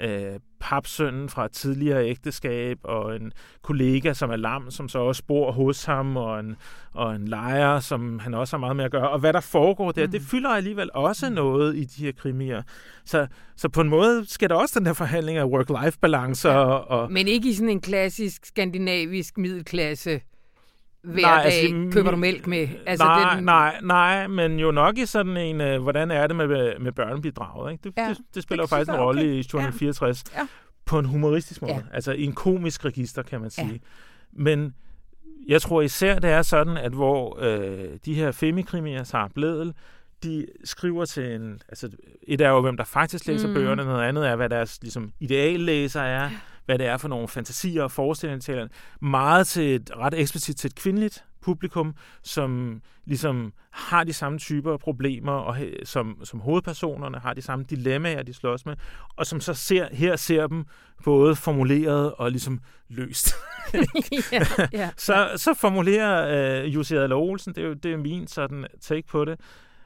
øh, 0.00 0.40
papsønnen 0.60 1.28
fra 1.28 1.44
et 1.44 1.52
tidligere 1.52 2.08
ægteskab, 2.08 2.78
og 2.82 3.16
en 3.16 3.32
kollega, 3.62 4.12
som 4.12 4.30
er 4.30 4.36
lam, 4.36 4.70
som 4.70 4.88
så 4.88 4.98
også 4.98 5.22
bor 5.28 5.52
hos 5.52 5.84
ham, 5.84 6.16
og 6.16 6.40
en, 6.40 6.56
og 6.94 7.14
en 7.14 7.28
lejer, 7.28 7.80
som 7.80 8.18
han 8.18 8.34
også 8.34 8.56
har 8.56 8.60
meget 8.60 8.76
med 8.76 8.84
at 8.84 8.90
gøre. 8.90 9.10
Og 9.10 9.18
hvad 9.18 9.32
der 9.32 9.40
foregår 9.40 9.92
der, 9.92 10.06
mm. 10.06 10.12
det 10.12 10.22
fylder 10.22 10.50
alligevel 10.50 10.90
også 10.94 11.28
mm. 11.28 11.34
noget 11.34 11.76
i 11.76 11.84
de 11.84 12.04
her 12.04 12.12
krimier. 12.12 12.62
Så, 13.04 13.26
så 13.56 13.68
på 13.68 13.80
en 13.80 13.88
måde 13.88 14.24
skal 14.28 14.48
der 14.48 14.54
også 14.54 14.78
den 14.78 14.86
her 14.86 14.94
forhandling 14.94 15.38
af 15.38 15.44
work-life-balance. 15.44 16.48
Ja. 16.48 16.56
Og, 16.56 17.00
og, 17.00 17.12
Men 17.12 17.28
ikke 17.28 17.48
i 17.48 17.52
sådan 17.52 17.68
en 17.68 17.80
klassisk 17.80 18.46
skandinavisk 18.46 19.38
middelklasse 19.38 20.20
hver 21.04 21.22
nej, 21.22 21.42
dag 21.42 21.52
altså, 21.52 21.90
køber 21.92 22.10
du 22.10 22.16
mælk 22.16 22.46
med? 22.46 22.68
Altså, 22.86 23.04
nej, 23.04 23.34
den... 23.34 23.44
nej, 23.44 23.80
nej, 23.82 24.26
men 24.26 24.58
jo 24.58 24.70
nok 24.70 24.98
i 24.98 25.06
sådan 25.06 25.36
en, 25.36 25.60
uh, 25.60 25.82
hvordan 25.82 26.10
er 26.10 26.26
det 26.26 26.36
med, 26.36 26.78
med 26.78 26.92
børnebidraget? 26.92 27.72
Ikke? 27.72 27.82
Det, 27.84 27.92
ja, 27.96 28.08
det, 28.08 28.18
det 28.34 28.42
spiller 28.42 28.64
det 28.64 28.70
jo 28.72 28.76
faktisk 28.76 28.90
en 28.90 29.00
rolle 29.00 29.20
okay. 29.20 29.30
i 29.30 29.42
264 29.42 30.24
ja. 30.34 30.40
Ja. 30.40 30.46
på 30.84 30.98
en 30.98 31.04
humoristisk 31.04 31.62
måde. 31.62 31.74
Ja. 31.74 31.80
Altså 31.92 32.12
i 32.12 32.24
en 32.24 32.32
komisk 32.32 32.84
register, 32.84 33.22
kan 33.22 33.40
man 33.40 33.50
sige. 33.50 33.72
Ja. 33.72 33.78
Men 34.32 34.74
jeg 35.48 35.62
tror 35.62 35.82
især, 35.82 36.18
det 36.18 36.30
er 36.30 36.42
sådan, 36.42 36.76
at 36.76 36.92
hvor 36.92 37.38
øh, 37.40 37.88
de 38.04 38.14
her 38.14 38.32
femikrimier, 38.32 39.04
Sarah 39.04 39.30
Bledel, 39.34 39.74
de 40.22 40.46
skriver 40.64 41.04
til 41.04 41.34
en... 41.34 41.60
Altså, 41.68 41.90
et 42.22 42.40
er 42.40 42.48
jo, 42.48 42.60
hvem 42.60 42.76
der 42.76 42.84
faktisk 42.84 43.26
læser 43.26 43.48
mm. 43.48 43.54
bøgerne, 43.54 43.84
noget 43.84 44.04
andet 44.04 44.28
er, 44.28 44.36
hvad 44.36 44.48
deres 44.48 44.78
ligesom, 44.82 45.12
ideallæser 45.20 46.00
er 46.00 46.30
hvad 46.66 46.78
det 46.78 46.86
er 46.86 46.96
for 46.96 47.08
nogle 47.08 47.28
fantasier 47.28 47.82
og 47.82 47.90
forestillinger. 47.90 48.68
Meget 49.00 49.46
til 49.46 49.74
et, 49.74 49.90
ret 49.96 50.14
eksplicit 50.14 50.56
til 50.56 50.68
et 50.68 50.74
kvindeligt 50.74 51.24
publikum, 51.40 51.94
som 52.22 52.80
ligesom 53.04 53.52
har 53.70 54.04
de 54.04 54.12
samme 54.12 54.38
typer 54.38 54.76
problemer, 54.76 55.32
og 55.32 55.56
som, 55.84 56.20
som 56.24 56.40
hovedpersonerne 56.40 57.18
har 57.18 57.34
de 57.34 57.42
samme 57.42 57.64
dilemmaer, 57.70 58.22
de 58.22 58.34
slås 58.34 58.66
med, 58.66 58.76
og 59.16 59.26
som 59.26 59.40
så 59.40 59.54
ser, 59.54 59.88
her 59.92 60.16
ser 60.16 60.46
dem 60.46 60.64
både 61.04 61.36
formuleret 61.36 62.14
og 62.14 62.30
ligesom 62.30 62.60
løst. 62.88 63.34
ja, 64.32 64.46
ja. 64.72 64.90
så, 65.06 65.30
så 65.36 65.54
formulerer 65.54 66.62
øh, 66.64 66.74
Jussi 66.74 66.96
Adler 66.96 67.16
Olsen, 67.16 67.54
det 67.54 67.64
er 67.64 67.68
jo 67.68 67.74
det 67.74 67.92
er 67.92 67.96
min 67.96 68.26
sådan 68.26 68.66
take 68.80 69.06
på 69.08 69.24
det, 69.24 69.40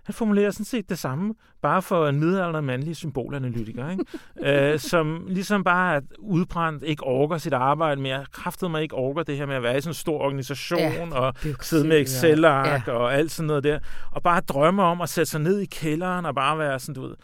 Han 0.08 0.14
formulerer 0.14 0.50
sådan 0.50 0.64
set 0.64 0.88
det 0.88 0.98
samme, 0.98 1.34
bare 1.62 1.82
for 1.82 2.08
en 2.08 2.20
midaldrende 2.20 2.62
mandlig 2.62 2.96
symbolanalytiker, 2.96 3.90
ikke? 3.90 4.72
øh, 4.72 4.78
som 4.78 5.26
ligesom 5.28 5.64
bare 5.64 5.96
er 5.96 6.00
udbrændt, 6.18 6.82
ikke 6.82 7.04
orker 7.04 7.38
sit 7.38 7.52
arbejde 7.52 8.00
mere, 8.00 8.26
kraftet 8.32 8.70
mig 8.70 8.82
ikke 8.82 8.94
orker 8.94 9.22
det 9.22 9.36
her 9.36 9.46
med 9.46 9.54
at 9.56 9.62
være 9.62 9.78
i 9.78 9.80
sådan 9.80 9.90
en 9.90 9.94
stor 9.94 10.18
organisation, 10.18 10.78
Ja, 10.80 11.14
og 11.14 11.34
sidde 11.60 11.88
med 11.88 12.00
Excel-ark 12.00 12.86
ja. 12.86 12.92
og 12.92 13.14
alt 13.14 13.30
sådan 13.30 13.46
noget 13.46 13.64
der, 13.64 13.78
og 14.12 14.22
bare 14.22 14.40
drømme 14.40 14.82
om 14.82 15.00
at 15.00 15.08
sætte 15.08 15.30
sig 15.30 15.40
ned 15.40 15.58
i 15.58 15.66
kælderen 15.66 16.26
og 16.26 16.34
bare 16.34 16.58
være 16.58 16.78
sådan, 16.78 16.94
du 16.94 17.02
ved, 17.02 17.14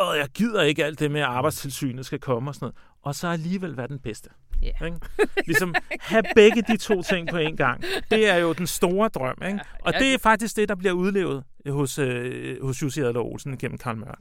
Åh, 0.00 0.16
jeg 0.18 0.28
gider 0.34 0.62
ikke 0.62 0.84
alt 0.84 1.00
det 1.00 1.10
med, 1.10 1.20
at 1.20 1.26
arbejdstilsynet 1.26 2.06
skal 2.06 2.18
komme 2.18 2.50
og 2.50 2.54
sådan 2.54 2.64
noget. 2.64 2.76
Og 3.02 3.14
så 3.14 3.28
alligevel 3.28 3.76
være 3.76 3.88
den 3.88 3.98
bedste. 3.98 4.30
Ja. 4.62 4.84
Ikke? 4.86 4.98
Ligesom 5.46 5.74
have 6.00 6.22
begge 6.34 6.62
de 6.62 6.76
to 6.76 7.02
ting 7.02 7.28
på 7.28 7.36
en 7.36 7.56
gang. 7.56 7.82
Det 8.10 8.28
er 8.28 8.36
jo 8.36 8.52
den 8.52 8.66
store 8.66 9.08
drøm. 9.08 9.36
Ikke? 9.46 9.60
Og 9.80 9.92
jeg- 9.92 10.00
det 10.00 10.14
er 10.14 10.18
faktisk 10.18 10.56
det, 10.56 10.68
der 10.68 10.74
bliver 10.74 10.92
udlevet 10.92 11.44
hos, 11.68 11.98
øh, 11.98 12.62
hos 12.62 12.82
Jussi 12.82 13.00
Adler 13.00 13.20
Olsen 13.20 13.58
gennem 13.58 13.78
Karl 13.78 13.96
Mørk. 13.96 14.18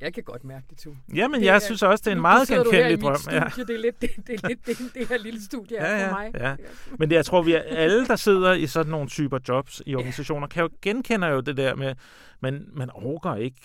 Jeg 0.00 0.14
kan 0.14 0.22
godt 0.22 0.44
mærke 0.44 0.66
det, 0.70 0.78
tu. 0.78 0.90
Jamen, 1.14 1.40
Det 1.40 1.46
jeg 1.46 1.54
er- 1.54 1.58
synes 1.58 1.82
også, 1.82 2.02
det 2.04 2.10
er 2.10 2.14
en 2.14 2.20
meget 2.20 2.48
genkendelig 2.48 3.00
drøm. 3.00 3.16
Ja. 3.30 3.48
Studie. 3.50 3.66
Det 3.66 3.74
er 3.74 3.80
lidt 3.80 4.00
det, 4.00 4.10
det, 4.26 4.40
er 4.44 4.48
lidt 4.48 4.66
det, 4.66 4.78
det 4.94 5.08
her 5.08 5.18
lille 5.18 5.42
studie 5.44 5.76
er 5.76 5.90
Ja, 5.98 6.12
for 6.12 6.20
ja, 6.20 6.30
mig. 6.30 6.40
ja. 6.40 6.56
Men 6.98 7.10
det, 7.10 7.16
jeg 7.16 7.24
tror, 7.24 7.42
vi 7.42 7.52
er, 7.52 7.60
alle, 7.62 8.06
der 8.06 8.16
sidder 8.16 8.52
i 8.52 8.66
sådan 8.66 8.90
nogle 8.90 9.08
typer 9.08 9.38
jobs 9.48 9.82
i 9.86 9.94
organisationer, 9.94 10.46
kan 10.46 10.62
jo 10.62 10.68
genkender 10.82 11.28
jo 11.28 11.40
det 11.40 11.56
der 11.56 11.74
med, 11.74 11.94
man, 12.40 12.66
man 12.72 12.90
overgår 12.90 13.34
ikke 13.36 13.56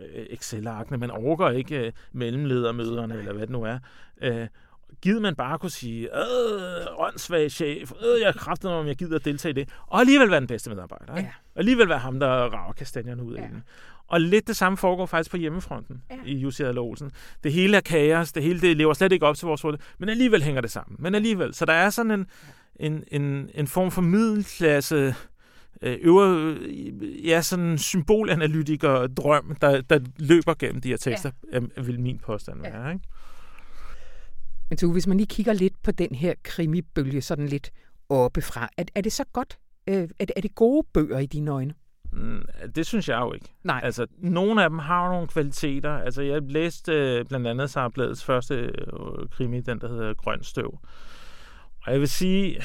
øh, 0.00 0.26
Excel-arkene, 0.30 0.98
man 0.98 1.10
overgår 1.10 1.50
ikke 1.50 1.76
øh, 1.86 1.92
mellemledermøderne, 2.12 3.18
eller 3.18 3.32
hvad 3.32 3.42
det 3.42 3.50
nu 3.50 3.62
er. 3.62 3.78
Øh, 4.22 4.46
gider 5.02 5.20
man 5.20 5.34
bare 5.34 5.58
kunne 5.58 5.70
sige, 5.70 6.04
øh, 6.18 6.86
åndssvag 6.98 7.50
chef, 7.50 7.92
øh, 7.92 8.20
jeg 8.22 8.34
kræfter 8.34 8.68
mig, 8.68 8.78
om 8.78 8.86
jeg 8.86 8.96
gider 8.96 9.16
at 9.16 9.24
deltage 9.24 9.50
i 9.50 9.54
det, 9.54 9.68
og 9.86 10.00
alligevel 10.00 10.30
være 10.30 10.40
den 10.40 10.48
bedste 10.48 10.70
medarbejder. 10.70 11.16
Ikke? 11.16 11.28
Ja. 11.28 11.34
Og 11.54 11.58
alligevel 11.58 11.88
være 11.88 11.98
ham, 11.98 12.20
der 12.20 12.28
rager 12.28 12.72
kastanjerne 12.72 13.22
ud 13.22 13.34
af 13.34 13.42
Ja. 13.42 13.46
den. 13.46 13.62
Og 14.08 14.20
lidt 14.20 14.46
det 14.46 14.56
samme 14.56 14.76
foregår 14.78 15.06
faktisk 15.06 15.30
på 15.30 15.36
hjemmefronten 15.36 16.02
Ja. 16.10 16.16
i 16.26 16.36
Jussi 16.36 16.62
Adler 16.62 16.82
Olsen. 16.82 17.10
Det 17.44 17.52
hele 17.52 17.76
er 17.76 17.80
kaos, 17.80 18.32
det 18.32 18.42
hele 18.42 18.60
det 18.60 18.76
lever 18.76 18.92
slet 18.94 19.12
ikke 19.12 19.26
op 19.26 19.36
til 19.36 19.46
vores 19.46 19.64
råd, 19.64 19.76
men 19.98 20.08
alligevel 20.08 20.42
hænger 20.42 20.60
det 20.60 20.70
sammen. 20.70 20.96
Men 20.98 21.14
alligevel, 21.14 21.54
så 21.54 21.64
der 21.64 21.72
er 21.72 21.90
sådan 21.90 22.10
en, 22.12 22.26
en, 22.76 23.04
en, 23.08 23.50
en 23.54 23.66
form 23.66 23.90
for 23.90 24.02
middelklasse 24.02 25.14
øh, 25.82 25.96
øver, 26.00 26.54
ja, 27.24 27.42
sådan 27.42 27.78
symbolanalytiker 27.78 29.06
drøm, 29.06 29.56
der, 29.60 29.80
der 29.80 30.00
løber 30.18 30.54
gennem 30.54 30.80
de 30.80 30.88
her 30.88 30.96
tekster, 30.96 31.30
ja. 31.52 31.60
vil 31.82 32.00
min 32.00 32.18
påstand 32.18 32.62
Ja. 32.64 32.70
være. 32.70 32.92
Ikke? 32.92 33.04
Men 34.70 34.76
tu, 34.76 34.92
hvis 34.92 35.06
man 35.06 35.16
lige 35.16 35.26
kigger 35.26 35.52
lidt 35.52 35.82
på 35.82 35.90
den 35.90 36.14
her 36.14 36.34
krimibølge, 36.42 37.22
sådan 37.22 37.46
lidt 37.46 37.70
oppefra, 38.08 38.68
er, 38.76 38.84
er 38.94 39.00
det 39.00 39.12
så 39.12 39.24
godt? 39.32 39.58
Øh, 39.86 39.94
er, 39.94 40.24
det, 40.24 40.32
er 40.36 40.40
det 40.40 40.54
gode 40.54 40.86
bøger 40.94 41.18
i 41.18 41.26
dine 41.26 41.50
øjne? 41.50 41.74
Mm, 42.12 42.44
Det 42.74 42.86
synes 42.86 43.08
jeg 43.08 43.20
jo 43.20 43.32
ikke. 43.32 43.46
Nej. 43.64 43.80
Altså, 43.84 44.06
nogle 44.18 44.62
af 44.64 44.70
dem 44.70 44.78
har 44.78 45.06
jo 45.06 45.12
nogle 45.12 45.28
kvaliteter. 45.28 45.92
Altså, 45.92 46.22
jeg 46.22 46.42
læste 46.42 46.92
øh, 46.92 47.24
blandt 47.24 47.46
andet 47.46 47.70
Sara 47.70 47.88
Bladets 47.88 48.24
første 48.24 48.54
øh, 48.54 49.28
krimi, 49.30 49.60
den 49.60 49.80
der 49.80 49.88
hedder 49.88 50.14
Grøn 50.14 50.42
Støv. 50.42 50.78
Og 51.86 51.92
jeg 51.92 52.00
vil 52.00 52.08
sige, 52.08 52.62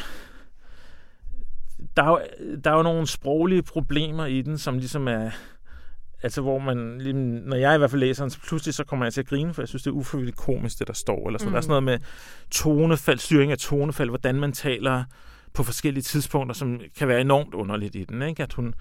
der 1.97 2.03
er, 2.03 2.09
jo, 2.09 2.21
der 2.63 2.71
er 2.71 2.75
jo 2.75 2.83
nogle 2.83 3.07
sproglige 3.07 3.63
problemer 3.63 4.25
i 4.25 4.41
den, 4.41 4.57
som 4.57 4.77
ligesom 4.77 5.07
er... 5.07 5.31
Altså, 6.23 6.41
hvor 6.41 6.59
man, 6.59 6.77
når 7.45 7.55
jeg 7.55 7.75
i 7.75 7.77
hvert 7.77 7.89
fald 7.89 7.99
læser 7.99 8.23
den, 8.23 8.31
så 8.31 8.39
pludselig 8.47 8.73
så 8.73 8.83
kommer 8.83 9.05
jeg 9.05 9.13
til 9.13 9.21
at 9.21 9.27
grine, 9.27 9.53
for 9.53 9.61
jeg 9.61 9.67
synes, 9.67 9.83
det 9.83 9.89
er 9.89 9.95
uforvilligt 9.95 10.37
komisk, 10.37 10.79
det 10.79 10.87
der 10.87 10.93
står. 10.93 11.27
Eller 11.27 11.39
sådan. 11.39 11.49
Mm. 11.49 11.51
Der 11.51 11.57
er 11.57 11.61
sådan 11.61 11.69
noget 11.69 11.83
med 11.83 11.99
tonefald, 12.51 13.19
styring 13.19 13.51
af 13.51 13.57
tonefald, 13.57 14.09
hvordan 14.09 14.35
man 14.35 14.51
taler 14.51 15.03
på 15.53 15.63
forskellige 15.63 16.03
tidspunkter, 16.03 16.55
som 16.55 16.81
kan 16.97 17.07
være 17.07 17.21
enormt 17.21 17.53
underligt 17.53 17.95
i 17.95 18.03
den. 18.03 18.21
Ikke? 18.21 18.43
At 18.43 18.53
hun, 18.53 18.73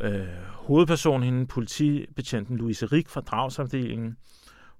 øh, 0.00 0.26
hovedpersonen, 0.54 1.22
hende, 1.22 1.46
politibetjenten 1.46 2.56
Louise 2.56 2.86
Rik 2.86 3.08
fra 3.08 3.20
dragsafdelingen, 3.20 4.16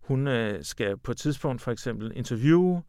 hun 0.00 0.26
øh, 0.26 0.64
skal 0.64 0.96
på 0.96 1.10
et 1.10 1.16
tidspunkt 1.16 1.62
for 1.62 1.72
eksempel 1.72 2.12
interviewe 2.14 2.82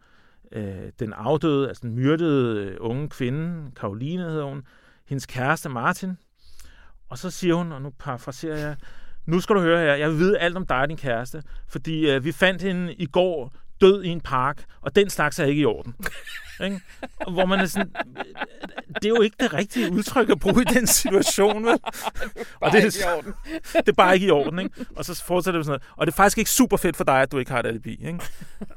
øh, 0.51 0.91
den 0.99 1.13
afdøde, 1.13 1.67
altså 1.67 1.81
den 1.81 1.95
myrdede 1.95 2.65
øh, 2.65 2.77
unge 2.79 3.09
kvinde, 3.09 3.71
Karoline 3.75 4.23
hedder 4.23 4.45
hun, 4.45 4.63
hendes 5.05 5.25
kæreste 5.25 5.69
Martin. 5.69 6.17
Og 7.09 7.17
så 7.17 7.29
siger 7.29 7.55
hun, 7.55 7.71
og 7.71 7.81
nu 7.81 7.89
parafraserer 7.99 8.57
jeg, 8.57 8.75
nu 9.25 9.39
skal 9.39 9.55
du 9.55 9.61
høre 9.61 9.79
her, 9.79 9.95
jeg 9.95 10.09
vil 10.09 10.17
vide 10.17 10.39
alt 10.39 10.57
om 10.57 10.65
dig 10.65 10.77
og 10.77 10.89
din 10.89 10.97
kæreste, 10.97 11.43
fordi 11.67 12.09
øh, 12.09 12.25
vi 12.25 12.31
fandt 12.31 12.61
hende 12.61 12.93
i 12.93 13.05
går 13.05 13.53
død 13.81 14.03
i 14.03 14.07
en 14.07 14.21
park, 14.21 14.63
og 14.81 14.95
den 14.95 15.09
slags 15.09 15.39
er 15.39 15.45
ikke 15.45 15.61
i 15.61 15.65
orden. 15.65 15.95
ikke? 16.63 16.81
Hvor 17.31 17.45
man 17.45 17.59
er 17.59 17.65
sådan, 17.65 17.91
det 18.95 19.05
er 19.05 19.09
jo 19.09 19.21
ikke 19.21 19.35
det 19.39 19.53
rigtige 19.53 19.91
udtryk 19.91 20.29
at 20.29 20.39
bruge 20.39 20.61
i 20.61 20.73
den 20.73 20.87
situation, 20.87 21.65
vel? 21.65 21.79
og 22.61 22.71
det, 22.71 22.85
er, 22.85 23.21
det 23.85 23.89
er 23.89 23.93
bare 23.93 24.13
ikke 24.13 24.27
i 24.27 24.31
orden, 24.31 24.59
ikke? 24.59 24.85
Og 24.95 25.05
så 25.05 25.23
fortsætter 25.23 25.59
det 25.59 25.65
sådan 25.65 25.79
noget. 25.79 25.97
Og 25.97 26.07
det 26.07 26.13
er 26.13 26.15
faktisk 26.15 26.37
ikke 26.37 26.51
super 26.51 26.77
fedt 26.77 26.97
for 26.97 27.03
dig, 27.03 27.21
at 27.21 27.31
du 27.31 27.37
ikke 27.37 27.51
har 27.51 27.59
et 27.59 27.65
alibi, 27.65 27.91
ikke? 27.91 28.19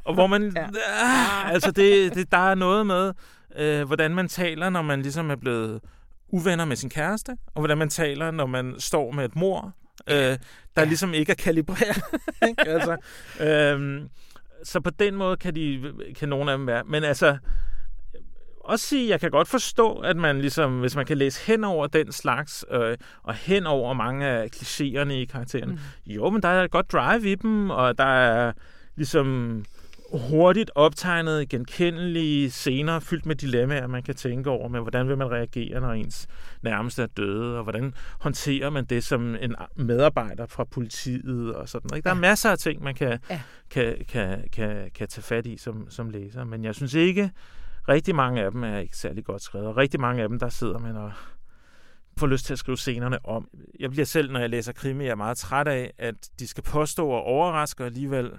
Og 0.05 0.15
hvor 0.15 0.27
man... 0.27 0.53
Ja. 0.57 0.67
Ah, 1.03 1.53
altså, 1.53 1.71
det, 1.71 2.15
det, 2.15 2.33
der 2.33 2.51
er 2.51 2.55
noget 2.55 2.87
med, 2.87 3.13
øh, 3.57 3.87
hvordan 3.87 4.15
man 4.15 4.29
taler, 4.29 4.71
når 4.71 4.83
man 4.83 5.03
ligesom 5.03 5.31
er 5.31 5.37
blevet 5.37 5.81
uvenner 6.33 6.65
med 6.65 6.77
sin 6.77 6.91
kæreste, 6.91 7.37
og 7.55 7.61
hvordan 7.61 7.79
man 7.79 7.89
taler, 7.89 8.31
når 8.31 8.47
man 8.47 8.75
står 8.79 9.11
med 9.11 9.25
et 9.25 9.37
mor, 9.37 9.73
øh, 10.11 10.17
der 10.17 10.39
ja. 10.77 10.85
ligesom 10.85 11.15
ikke 11.15 11.33
er 11.33 11.37
kalibreret. 11.37 12.03
ikke? 12.49 12.69
altså, 12.69 12.97
øh, 13.41 14.03
så 14.65 14.81
på 14.81 14.91
den 14.91 15.15
måde 15.15 15.37
kan, 15.37 15.55
de, 15.55 15.93
kan 16.19 16.29
nogle 16.29 16.53
af 16.53 16.59
dem 16.59 16.67
være. 16.67 16.85
Men 16.85 17.05
altså, 17.05 17.39
også 18.61 18.87
sige, 18.87 19.09
jeg 19.09 19.21
kan 19.21 19.31
godt 19.31 19.49
forstå, 19.49 19.93
at 19.93 20.17
man 20.17 20.41
ligesom, 20.41 20.81
hvis 20.81 20.97
man 20.97 21.07
kan 21.07 21.19
læse 21.19 21.41
hen 21.47 21.65
over 21.65 21.87
den 21.87 22.13
slags, 22.13 22.65
øh, 22.71 22.97
og 23.23 23.35
hen 23.35 23.67
over 23.67 23.93
mange 23.93 24.27
af 24.27 24.49
klichéerne 24.57 25.13
i 25.13 25.25
karakteren, 25.25 25.71
mm. 25.71 26.13
jo, 26.13 26.31
men 26.31 26.43
der 26.43 26.49
er 26.49 26.65
et 26.65 26.71
godt 26.71 26.93
drive 26.93 27.31
i 27.31 27.35
dem, 27.35 27.71
og 27.71 27.99
der 27.99 28.05
er 28.05 28.53
ligesom 28.97 29.65
hurtigt 30.19 30.71
optegnet, 30.75 31.49
genkendelige 31.49 32.51
scener, 32.51 33.01
fyldt 33.01 33.27
med 33.27 33.37
dilemmaer, 33.37 33.87
man 33.87 34.03
kan 34.03 34.15
tænke 34.15 34.51
over, 34.51 34.69
med 34.69 34.81
hvordan 34.81 35.09
vil 35.09 35.19
man 35.19 35.31
reagere, 35.31 35.81
når 35.81 35.93
ens 35.93 36.27
nærmeste 36.63 37.03
er 37.03 37.07
døde, 37.07 37.57
og 37.57 37.63
hvordan 37.63 37.95
håndterer 38.21 38.71
man 38.71 38.85
det 38.85 39.05
som 39.05 39.35
en 39.41 39.55
medarbejder 39.77 40.47
fra 40.47 40.65
politiet 40.65 41.55
og 41.55 41.69
sådan 41.69 41.89
noget. 41.91 42.05
Der 42.05 42.11
er 42.11 42.15
Ja. 42.15 42.21
masser 42.21 42.51
af 42.51 42.59
ting, 42.59 42.83
man 42.83 42.95
kan, 42.95 43.19
Ja. 43.31 43.41
kan, 43.71 43.97
kan, 44.09 44.45
kan, 44.53 44.91
kan 44.95 45.09
tage 45.09 45.23
fat 45.23 45.47
i 45.47 45.57
som, 45.57 45.91
som 45.91 46.11
læser, 46.11 46.45
men 46.45 46.65
jeg 46.65 46.75
synes 46.75 46.95
ikke, 46.95 47.31
rigtig 47.89 48.15
mange 48.15 48.43
af 48.43 48.51
dem 48.51 48.65
er 48.65 48.79
ikke 48.79 48.97
særlig 48.97 49.25
godt 49.25 49.43
skrevet, 49.43 49.67
og 49.67 49.77
rigtig 49.77 50.01
mange 50.01 50.23
af 50.23 50.29
dem, 50.29 50.39
der 50.39 50.49
sidder 50.49 50.79
man 50.79 50.97
og 50.97 51.13
får 52.19 52.27
lyst 52.27 52.47
til 52.47 52.53
at 52.53 52.59
skrive 52.59 52.77
scenerne 52.77 53.27
om. 53.27 53.49
Jeg 53.81 53.91
bliver 53.91 54.05
selv, 54.07 54.33
når 54.33 54.41
jeg 54.41 54.51
læser 54.51 54.73
krimi, 54.73 55.05
jeg 55.05 55.11
er 55.11 55.15
meget 55.15 55.39
træt 55.39 55.69
af, 55.69 55.93
at 55.99 56.15
de 56.39 56.47
skal 56.49 56.63
påstå 56.65 57.09
og 57.09 57.23
overraske, 57.23 57.83
og 57.83 57.87
alligevel 57.87 58.31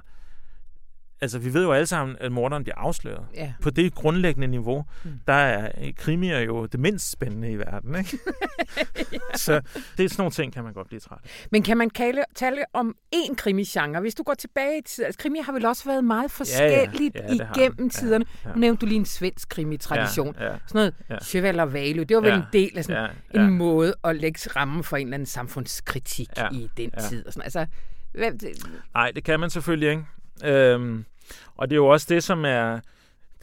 Altså, 1.23 1.39
vi 1.39 1.53
ved 1.53 1.63
jo 1.63 1.71
alle 1.71 1.85
sammen, 1.85 2.17
at 2.19 2.31
morderen 2.31 2.63
bliver 2.63 2.75
afsløret. 2.77 3.25
Ja. 3.35 3.53
På 3.61 3.69
det 3.69 3.95
grundlæggende 3.95 4.47
niveau, 4.47 4.85
Mm. 5.03 5.11
der 5.27 5.33
er 5.33 5.91
krimier 5.97 6.39
jo 6.39 6.65
det 6.65 6.79
mindst 6.79 7.11
spændende 7.11 7.51
i 7.51 7.55
verden, 7.55 7.95
ikke? 7.95 8.17
Så 9.35 9.61
det 9.97 10.05
er 10.05 10.09
sådan 10.09 10.21
nogle 10.21 10.31
ting, 10.31 10.53
kan 10.53 10.63
man 10.63 10.73
godt 10.73 10.87
blive 10.87 10.99
træt 10.99 11.17
af. 11.23 11.47
Men 11.51 11.63
kan 11.63 11.77
man 11.77 11.89
tale, 11.89 12.23
tale 12.35 12.57
om 12.73 12.95
én 13.15 13.35
krimigenre? 13.35 14.01
Hvis 14.01 14.15
du 14.15 14.23
går 14.23 14.33
tilbage 14.33 14.77
i 14.79 14.81
tiden, 14.81 15.05
altså 15.05 15.19
krimi 15.19 15.39
har 15.39 15.53
vel 15.53 15.65
også 15.65 15.85
været 15.85 16.03
meget 16.03 16.31
forskelligt 16.31 17.15
Ja, 17.15 17.27
det 17.27 17.41
har 17.41 17.55
igennem 17.59 17.89
tiderne. 17.89 18.25
Ja, 18.43 18.49
ja. 18.49 18.53
Nu 18.55 18.59
nævnte 18.59 18.81
du 18.81 18.85
lige 18.85 18.99
en 18.99 19.05
svensk 19.05 19.49
krimitradition. 19.49 20.35
Ja, 20.39 20.45
ja, 20.45 20.57
Sådan 20.67 20.79
noget 20.79 20.93
Ja. 21.09 21.19
Cheval 21.19 21.59
og 21.59 21.73
Valø, 21.73 22.03
det 22.09 22.15
var 22.15 22.21
vel 22.21 22.29
Ja. 22.29 22.35
en 22.35 22.43
del 22.53 22.77
af 22.77 22.83
sådan 22.85 23.09
ja, 23.33 23.39
en 23.41 23.45
ja. 23.45 23.49
måde 23.49 23.93
at 24.03 24.15
lægge 24.15 24.39
rammen 24.55 24.83
for 24.83 24.97
en 24.97 25.07
eller 25.07 25.15
anden 25.15 25.25
samfundskritik 25.25 26.27
Ja, 26.37 26.47
i 26.51 26.69
den 26.77 26.89
ja. 26.97 27.01
tid. 27.01 27.25
Og 27.27 27.33
sådan. 27.33 27.43
Altså, 27.43 27.65
hvad, 28.13 28.31
det, 28.31 28.49
Nej, 28.93 29.11
det 29.15 29.23
kan 29.23 29.39
man 29.39 29.49
selvfølgelig 29.49 29.89
ikke. 29.89 30.03
Øhm, 30.45 31.05
og 31.55 31.69
det 31.69 31.75
er 31.75 31.77
jo 31.77 31.87
også 31.87 32.07
det, 32.09 32.23
som 32.23 32.45
er 32.45 32.79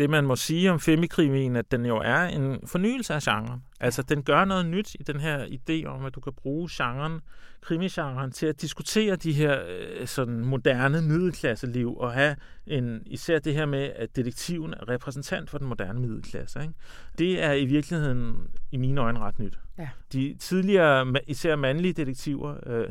det, 0.00 0.10
man 0.10 0.24
må 0.24 0.36
sige 0.36 0.70
om 0.70 0.80
femikrimien, 0.80 1.56
at 1.56 1.70
den 1.70 1.86
jo 1.86 1.96
er 1.96 2.22
en 2.22 2.58
fornyelse 2.66 3.14
af 3.14 3.22
genren. 3.22 3.62
Altså, 3.80 4.02
den 4.02 4.22
gør 4.22 4.44
noget 4.44 4.66
nyt 4.66 4.94
i 4.94 5.02
den 5.02 5.20
her 5.20 5.46
idé 5.46 5.86
om, 5.86 6.04
at 6.04 6.14
du 6.14 6.20
kan 6.20 6.32
bruge 6.32 6.68
genren, 6.72 7.20
krimigenren, 7.60 8.30
til 8.30 8.46
at 8.46 8.60
diskutere 8.60 9.16
de 9.16 9.32
her 9.32 9.58
øh, 9.68 10.06
sådan 10.06 10.44
moderne 10.44 11.02
middelklasseliv, 11.02 11.96
og 11.96 12.12
have 12.12 12.36
en, 12.66 13.02
især 13.06 13.38
det 13.38 13.54
her 13.54 13.66
med, 13.66 13.90
at 13.96 14.16
detektiven 14.16 14.74
er 14.74 14.88
repræsentant 14.88 15.50
for 15.50 15.58
den 15.58 15.66
moderne 15.66 16.00
middelklasse. 16.00 16.60
Ikke? 16.60 16.74
Det 17.18 17.42
er 17.42 17.52
i 17.52 17.64
virkeligheden, 17.64 18.36
i 18.72 18.76
mine 18.76 19.00
øjne, 19.00 19.18
ret 19.18 19.38
nyt. 19.38 19.58
Ja. 19.78 19.88
De 20.12 20.36
tidligere, 20.38 21.14
især 21.26 21.56
mandlige 21.56 21.92
detektiver, 21.92 22.56
øh, 22.66 22.88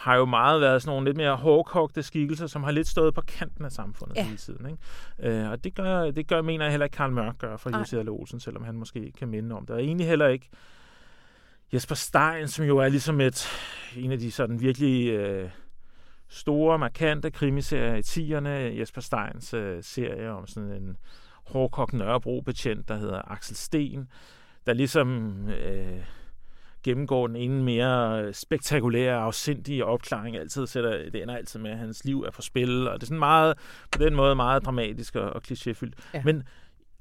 har 0.00 0.16
jo 0.16 0.24
meget 0.24 0.60
været 0.60 0.82
sådan 0.82 0.92
nogle 0.94 1.08
lidt 1.08 1.16
mere 1.16 1.36
hårdkogte 1.36 2.02
skikkelser, 2.02 2.46
som 2.46 2.62
har 2.62 2.70
lidt 2.70 2.88
stået 2.88 3.14
på 3.14 3.20
kanten 3.20 3.64
af 3.64 3.72
samfundet 3.72 4.16
Ja. 4.16 4.24
hele 4.24 4.36
tiden. 4.36 4.66
Ikke? 4.66 5.38
Øh, 5.40 5.50
og 5.50 5.64
det 5.64 5.74
gør, 5.74 6.10
det 6.10 6.26
gør, 6.26 6.42
mener 6.42 6.64
jeg 6.64 6.72
heller 6.72 6.84
ikke, 6.84 6.96
Karl 6.96 7.12
Mørk 7.12 7.38
gør 7.38 7.56
for. 7.56 7.78
Jussi 7.78 7.96
Olsen, 7.96 8.40
selvom 8.40 8.64
han 8.64 8.74
måske 8.74 9.12
kan 9.18 9.28
minde 9.28 9.56
om 9.56 9.66
det. 9.66 9.76
Og 9.76 9.82
egentlig 9.82 10.06
heller 10.06 10.26
ikke 10.26 10.48
Jesper 11.72 11.94
Stein, 11.94 12.48
som 12.48 12.64
jo 12.64 12.78
er 12.78 12.88
ligesom 12.88 13.20
et, 13.20 13.46
en 13.96 14.12
af 14.12 14.18
de 14.18 14.30
sådan 14.30 14.60
virkelig 14.60 15.10
øh, 15.10 15.50
store, 16.28 16.78
markante 16.78 17.30
krimiserier 17.30 17.94
i 17.94 18.00
10'erne. 18.00 18.78
Jesper 18.80 19.00
Steins 19.00 19.54
øh, 19.54 19.78
serie 19.82 20.30
om 20.30 20.46
sådan 20.46 20.70
en 20.72 20.96
hårdkogt 21.44 21.92
Nørrebro-betjent, 21.92 22.88
der 22.88 22.96
hedder 22.96 23.32
Axel 23.32 23.56
Sten, 23.56 24.08
der 24.66 24.72
ligesom 24.72 25.38
øh, 25.48 26.00
gennemgår 26.82 27.26
den 27.26 27.36
ene 27.36 27.62
mere 27.62 28.32
spektakulære, 28.32 29.16
afsindige 29.16 29.84
opklaring. 29.84 30.36
Altid 30.36 30.66
sætter, 30.66 31.10
det 31.10 31.22
ender 31.22 31.36
altid 31.36 31.60
med, 31.60 31.70
at 31.70 31.78
hans 31.78 32.04
liv 32.04 32.22
er 32.22 32.30
på 32.30 32.42
spil, 32.42 32.88
og 32.88 32.94
det 32.94 33.02
er 33.02 33.06
sådan 33.06 33.18
meget, 33.18 33.58
på 33.92 33.98
den 33.98 34.14
måde 34.14 34.34
meget 34.34 34.64
dramatisk 34.64 35.16
og, 35.16 35.30
og 35.30 35.42
klichéfyldt. 35.48 35.92
Ja. 36.14 36.22
Men 36.24 36.42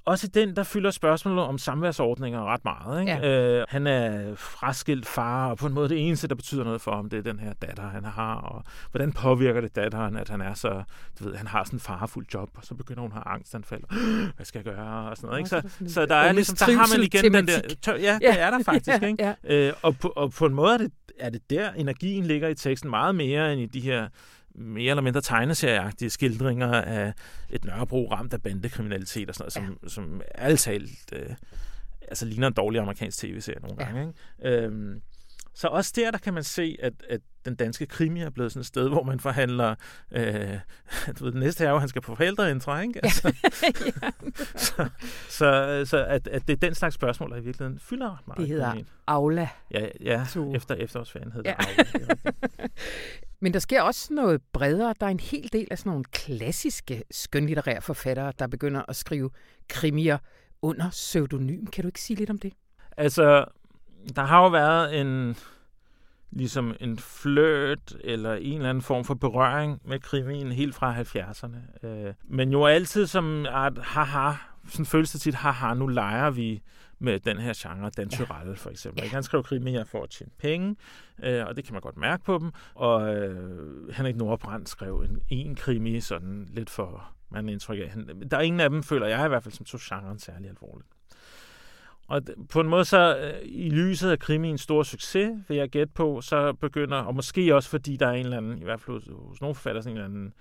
også 0.10 0.28
den, 0.28 0.55
der 0.55 0.64
fylder 0.64 0.91
spørgsmålet 0.91 1.43
om 1.43 1.57
samværsordninger 1.57 2.53
ret 2.53 2.66
meget. 2.66 3.01
Ikke? 3.01 3.12
Ja. 3.12 3.60
Øh, 3.60 3.66
han 3.70 3.88
er 3.88 4.36
fraskilt 4.36 5.05
far, 5.05 5.49
og 5.49 5.57
på 5.57 5.68
en 5.68 5.74
måde 5.74 5.89
det 5.89 6.07
eneste, 6.07 6.28
der 6.28 6.36
betyder 6.36 6.64
noget 6.64 6.82
for 6.82 6.95
ham, 6.95 7.10
det 7.10 7.20
er 7.20 7.24
den 7.24 7.39
her 7.39 7.53
datter, 7.53 7.89
han 7.89 8.05
har. 8.05 8.36
Og 8.36 8.64
hvordan 8.91 9.14
påvirker 9.14 9.62
det 9.62 9.76
datteren, 9.76 10.18
at 10.18 10.30
han 10.30 10.41
er 10.41 10.53
så, 10.53 10.84
du 11.20 11.24
ved, 11.24 11.36
han 11.36 11.47
har 11.47 11.64
sådan 11.64 11.78
en 11.78 11.82
farfuld 11.82 12.26
job, 12.34 12.49
og 12.55 12.66
så 12.66 12.76
begynder 12.76 13.01
hun 13.01 13.12
at 13.12 13.14
have 13.14 13.36
angstanfald. 13.36 13.82
Hvad 14.36 14.45
skal 14.45 14.62
jeg 14.66 14.76
gøre? 14.76 15.10
Og 15.10 15.18
sådan 15.18 15.28
noget, 15.28 15.39
ikke? 15.39 15.49
Så, 15.49 15.93
så 15.93 16.05
der 16.05 16.16
er 16.16 16.32
ligesom, 16.32 16.55
der 16.55 16.78
har 16.78 16.97
man 16.97 17.05
igen 17.05 17.34
den 17.34 17.47
der... 17.47 17.62
Tør, 17.82 17.95
ja, 17.95 18.20
ja, 18.22 18.32
det 18.32 18.41
er 18.41 18.49
der 18.51 18.64
faktisk. 18.64 19.03
Ikke? 19.10 19.36
Ja. 19.43 19.68
Øh, 19.68 19.74
og, 19.82 19.97
på, 19.97 20.07
og 20.16 20.32
på 20.32 20.45
en 20.45 20.53
måde 20.53 20.74
er 20.74 20.78
det, 20.78 20.91
er 21.20 21.30
det 21.30 21.49
der, 21.49 21.72
energien 21.72 22.26
ligger 22.26 22.47
i 22.47 22.55
teksten 22.55 22.89
meget 22.89 23.16
mere 23.16 23.53
end 23.53 23.62
i 23.62 23.66
de 23.66 23.80
her 23.80 24.07
mere 24.56 24.89
eller 24.89 25.02
mindre 25.02 25.22
tegneserieagtige 25.22 26.10
skildringer 26.10 26.82
af 26.82 27.14
et 27.50 27.66
Nørrebro 27.66 28.12
ramt 28.12 28.34
af 28.34 28.41
bandekriminalitet 28.41 29.30
og 29.30 29.36
sådan 29.36 29.64
noget, 29.64 29.70
ja. 29.70 29.80
som, 29.82 29.89
som 29.89 30.22
alt 30.36 30.60
talt 30.60 31.14
øh, 31.14 31.30
altså 32.08 32.26
ligner 32.26 32.47
en 32.47 32.54
dårlig 32.54 32.82
amerikansk 32.82 33.18
tv-serie 33.18 33.60
nogle 33.60 33.76
ja. 33.80 33.86
gange. 33.86 34.14
Ikke? 34.41 34.58
Øhm, 34.58 35.02
så 35.54 35.68
også 35.68 35.93
der, 35.95 36.12
der 36.12 36.18
kan 36.18 36.34
man 36.34 36.43
se, 36.43 36.78
at, 36.80 36.93
at 37.10 37.22
den 37.45 37.56
danske 37.56 37.86
krimi 37.86 38.22
er 38.22 38.30
blevet 38.30 38.52
sådan 38.52 38.60
et 38.60 38.66
sted, 38.66 38.89
hvor 38.89 39.04
man 39.04 39.20
forhandler... 39.20 39.76
Øh, 40.12 40.60
du 41.20 41.24
ved, 41.24 41.32
det 41.32 41.39
næste 41.39 41.66
er 41.66 41.74
at 41.74 41.80
han 41.80 41.89
skal 41.89 42.02
på 42.02 42.16
forældreintra, 42.16 42.82
ikke? 42.82 43.00
Altså, 43.06 43.28
ja. 44.04 44.10
så 44.56 44.89
så, 45.30 45.82
så 45.86 46.06
at, 46.06 46.28
at 46.28 46.47
det 46.47 46.54
er 46.54 46.58
den 46.68 46.76
slags 46.76 46.95
spørgsmål, 46.95 47.30
der 47.30 47.38
i 47.38 47.43
virkeligheden 47.43 47.80
fylder 47.80 48.18
ret 48.18 48.28
meget. 48.28 48.39
Det 48.39 48.47
hedder 48.47 48.76
Aula. 49.08 49.50
Ja, 49.72 49.88
ja 50.02 50.26
efter 50.56 50.76
efterårsferien 50.76 51.32
hedder 51.32 51.56
ja. 51.60 51.84
det 51.84 51.93
Aula. 51.93 52.16
Men 53.41 53.54
der 53.54 53.60
sker 53.60 53.82
også 53.82 54.14
noget 54.14 54.41
bredere. 54.54 54.93
Der 55.00 55.06
er 55.06 55.12
en 55.12 55.20
hel 55.20 55.50
del 55.54 55.68
af 55.72 55.78
sådan 55.78 55.89
nogle 55.89 56.04
klassiske 56.04 57.04
skønlitterære 57.12 57.82
forfattere, 57.82 58.34
der 58.39 58.47
begynder 58.47 58.82
at 58.88 58.95
skrive 58.95 59.30
krimier 59.70 60.18
under 60.62 60.89
pseudonym. 60.89 61.66
Kan 61.66 61.82
du 61.82 61.88
ikke 61.88 62.02
sige 62.02 62.18
lidt 62.18 62.30
om 62.30 62.38
det? 62.38 62.54
Altså, 62.97 63.45
der 64.16 64.22
har 64.22 64.43
jo 64.43 64.50
været 64.50 65.02
en 65.02 65.36
ligesom 66.32 66.76
en 66.80 66.97
fløt 67.00 67.97
eller 68.04 68.34
en 68.34 68.56
eller 68.56 68.70
anden 68.70 68.82
form 68.82 69.06
for 69.06 69.14
berøring 69.14 69.82
med 69.86 70.00
krimien 70.00 70.52
helt 70.52 70.76
fra 70.76 71.02
70'erne. 71.02 71.88
Øh, 71.88 72.14
men 72.24 72.52
jo 72.52 72.66
altid 72.66 73.08
som 73.08 73.45
at 73.45 73.78
haha, 73.78 74.32
sådan 74.70 74.86
føles 74.86 75.12
det 75.12 75.22
tit, 75.22 75.36
haha, 75.36 75.74
nu 75.74 75.88
leger 75.88 76.30
vi 76.30 76.62
med 77.00 77.20
den 77.20 77.38
her 77.38 77.54
genre, 77.58 77.89
Dan 77.89 78.10
Tyrell 78.10 78.56
for 78.56 78.70
eksempel. 78.70 79.04
Ja. 79.04 79.10
Han 79.10 79.24
skrev 79.24 79.43
krimier 79.43 79.84
for 79.84 80.04
at 80.04 80.10
tjene 80.10 80.32
penge, 80.39 80.76
øh, 81.24 81.45
og 81.45 81.56
det 81.56 81.64
kan 81.64 81.74
man 81.74 81.82
godt 81.82 81.97
mærke 81.97 82.24
på 82.24 82.38
dem. 82.38 82.52
Og 82.76 83.16
øh, 83.16 83.93
Henrik 83.93 84.16
Nordbrandt 84.16 84.70
skrev 84.70 85.06
en, 85.10 85.20
en 85.30 85.56
krimi 85.56 86.00
sådan 86.00 86.50
lidt 86.52 86.70
for 86.70 87.12
man 87.30 87.50
indtryk 87.50 87.80
af. 87.80 87.93
Der 88.32 88.38
er 88.38 88.41
ingen 88.41 88.60
af 88.60 88.70
dem, 88.70 88.84
føler 88.84 89.08
jeg 89.08 89.26
i 89.26 89.28
hvert 89.28 89.43
fald, 89.43 89.54
som 89.54 89.66
tog 89.66 89.80
genren 89.84 90.20
særlig 90.20 90.50
alvorligt. 90.50 90.89
Og 92.10 92.22
på 92.49 92.60
en 92.62 92.68
måde 92.68 92.86
så, 92.86 93.18
øh, 93.18 93.41
i 93.43 93.70
lyset 93.70 94.12
af 94.12 94.20
krimi 94.20 94.49
en 94.49 94.57
stor 94.57 94.84
succes, 94.84 95.32
vil 95.47 95.57
jeg 95.57 95.70
gætte 95.70 95.93
på, 95.93 96.22
så 96.22 96.53
begynder, 96.53 96.97
og 96.97 97.16
måske 97.16 97.55
også 97.55 97.70
fordi 97.70 97.97
der 97.97 98.07
er 98.07 98.12
en 98.12 98.26
eller 98.26 98.38
anden, 98.38 98.62
i 98.62 98.64
hvert 98.64 98.82
fald 98.82 99.28
hos 99.28 99.41
nogle 99.41 99.55
forfatter, 99.55 99.82
sådan 99.82 99.97
en 99.97 99.97
eller 99.97 100.10
anden 100.10 100.34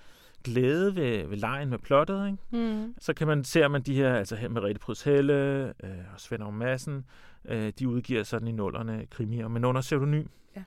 glæde 0.45 0.97
ved, 0.97 1.27
ved 1.27 1.37
lejen 1.37 1.71
med 1.71 1.79
plottet, 1.79 2.27
ikke? 2.27 2.39
Mm. 2.51 2.95
så 3.01 3.15
kan 3.15 3.27
man 3.27 3.45
se, 3.45 3.65
at 3.65 3.71
man 3.71 3.83
de 3.83 3.95
her, 3.95 4.15
altså 4.15 4.37
her 4.37 4.49
med 4.49 4.63
Rette 4.63 4.81
Pryds 4.81 5.03
Helle 5.03 5.67
øh, 5.85 5.91
og 6.15 6.21
Svend 6.21 6.53
Madsen, 6.53 7.05
øh, 7.45 7.73
de 7.79 7.89
udgiver 7.89 8.23
sådan 8.23 8.49
i 8.49 8.53
nullerne 8.53 9.07
krimier, 9.11 9.49
men 9.49 9.65
under 9.65 9.81
pseudonym. 9.81 10.27
Ja. 10.57 10.63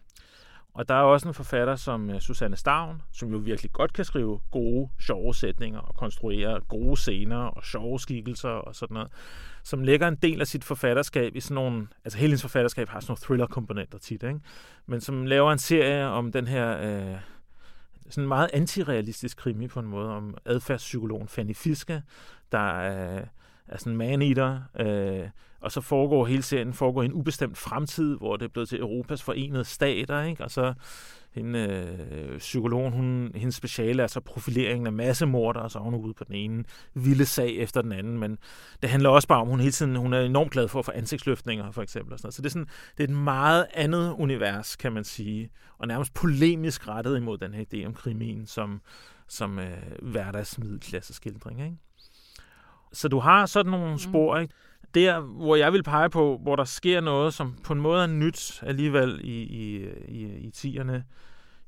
Og 0.74 0.88
der 0.88 0.96
er 0.96 1.02
også 1.02 1.28
en 1.28 1.34
forfatter 1.34 1.76
som 1.76 2.10
uh, 2.10 2.20
Susanne 2.20 2.56
Stavn, 2.56 3.02
som 3.12 3.32
jo 3.32 3.38
virkelig 3.38 3.72
godt 3.72 3.94
kan 3.94 4.06
skrive 4.06 4.40
gode, 4.52 4.90
sjove 5.00 5.36
sætninger 5.36 5.80
og 5.80 5.96
konstruere 5.96 6.60
gode 6.60 6.98
scener 6.98 7.38
og 7.38 7.64
sjove 7.64 8.00
skikkelser 8.00 8.50
og 8.50 8.76
sådan 8.76 8.94
noget, 8.94 9.12
som 9.64 9.84
lægger 9.84 10.08
en 10.08 10.16
del 10.16 10.42
af 10.42 10.48
sit 10.48 10.64
forfatterskab 10.64 11.36
i 11.36 11.40
sådan 11.40 11.56
nogle, 11.56 11.88
altså 12.06 12.20
hele 12.20 12.30
hendes 12.30 12.42
forfatterskab 12.42 12.90
har 12.90 13.00
sådan 13.00 13.12
nogle 13.12 13.22
thriller-komponenter 13.22 13.98
tit, 13.98 14.24
ikke? 14.24 14.40
men 14.86 15.02
som 15.02 15.26
laver 15.26 15.52
en 15.52 15.60
serie 15.60 16.06
om 16.06 16.32
den 16.32 16.48
her 16.48 16.78
øh, 16.78 17.18
sådan 18.10 18.24
en 18.24 18.28
meget 18.28 18.50
antirealistisk 18.54 19.38
krimi 19.38 19.68
på 19.68 19.80
en 19.80 19.86
måde, 19.86 20.10
om 20.10 20.38
adfærdspsykologen 20.46 21.28
Fanny 21.28 21.56
Fiske, 21.56 22.04
der 22.52 22.80
er, 22.80 23.26
er 23.68 23.78
sådan 23.78 23.94
en 23.94 23.98
man-eater, 23.98 24.60
øh, 24.80 25.30
og 25.62 25.72
så 25.72 25.82
foregår 25.82 26.26
hele 26.26 26.44
serien 26.44 26.74
foregår 26.74 27.02
i 27.02 27.06
en 27.06 27.14
ubestemt 27.14 27.58
fremtid, 27.58 28.18
hvor 28.18 28.38
det 28.38 28.46
er 28.46 28.50
blevet 28.50 28.70
til 28.70 28.80
Europas 28.80 29.24
forenede 29.24 29.66
stater, 29.66 30.24
ikke? 30.24 30.44
og 30.44 30.52
så 30.52 30.74
hende, 31.32 31.60
øh, 32.12 32.38
psykologen, 32.38 32.94
hun, 32.94 33.32
hendes 33.36 33.56
speciale 33.56 34.04
er 34.04 34.08
så 34.08 34.20
profileringen 34.20 34.88
af 34.88 34.94
massemorder, 34.94 35.60
og 35.60 35.72
så 35.72 35.80
er 35.80 35.84
hun 35.84 35.96
ude 35.96 36.14
på 36.14 36.24
den 36.24 36.36
ene 36.36 36.64
vilde 36.94 37.26
sag 37.26 37.56
efter 37.56 37.82
den 37.82 37.92
anden, 37.92 38.20
men 38.20 38.38
det 38.82 38.90
handler 38.90 39.10
også 39.10 39.28
bare 39.28 39.42
om, 39.42 39.48
hun 39.48 39.60
hele 39.60 39.72
tiden 39.72 39.96
hun 39.96 40.14
er 40.14 40.22
enormt 40.22 40.52
glad 40.52 40.68
for 40.68 40.80
at 40.80 40.86
få 40.86 40.92
ansigtsløftninger, 40.92 41.72
for 41.72 41.82
eksempel. 41.82 42.14
Og 42.14 42.20
sådan 42.20 42.26
noget. 42.26 42.34
Så 42.34 42.42
det 42.42 42.48
er, 42.48 42.52
sådan, 42.52 42.68
det 42.98 43.04
er 43.04 43.08
et 43.08 43.24
meget 43.24 43.66
andet 43.74 44.16
univers, 44.18 44.76
kan 44.76 44.92
man 44.92 45.04
sige, 45.04 45.50
og 45.78 45.88
nærmest 45.88 46.14
polemisk 46.14 46.88
rettet 46.88 47.18
imod 47.18 47.38
den 47.38 47.54
her 47.54 47.66
idé 47.74 47.86
om 47.86 47.94
krimien 47.94 48.46
som, 48.46 48.82
som 49.28 49.60
øh, 49.60 49.78
hverdagsmiddelklasseskildring. 50.02 51.62
Ikke? 51.62 51.78
Så 52.94 53.08
du 53.08 53.20
har 53.20 53.46
sådan 53.46 53.72
nogle 53.72 53.92
mm. 53.92 53.98
spor, 53.98 54.38
ikke? 54.38 54.54
Der, 54.96 55.20
hvor 55.20 55.56
jeg 55.56 55.74
vil 55.74 55.84
pege 55.84 56.10
på, 56.10 56.40
hvor 56.44 56.56
der 56.56 56.64
sker 56.64 57.02
noget, 57.02 57.34
som 57.34 57.58
på 57.64 57.74
en 57.74 57.82
måde 57.82 58.04
er 58.04 58.08
nyt 58.08 58.64
alligevel 58.64 59.20
i, 59.24 59.42
i, 59.42 59.88
i, 60.08 60.38
i 60.38 60.50
tierne 60.50 61.04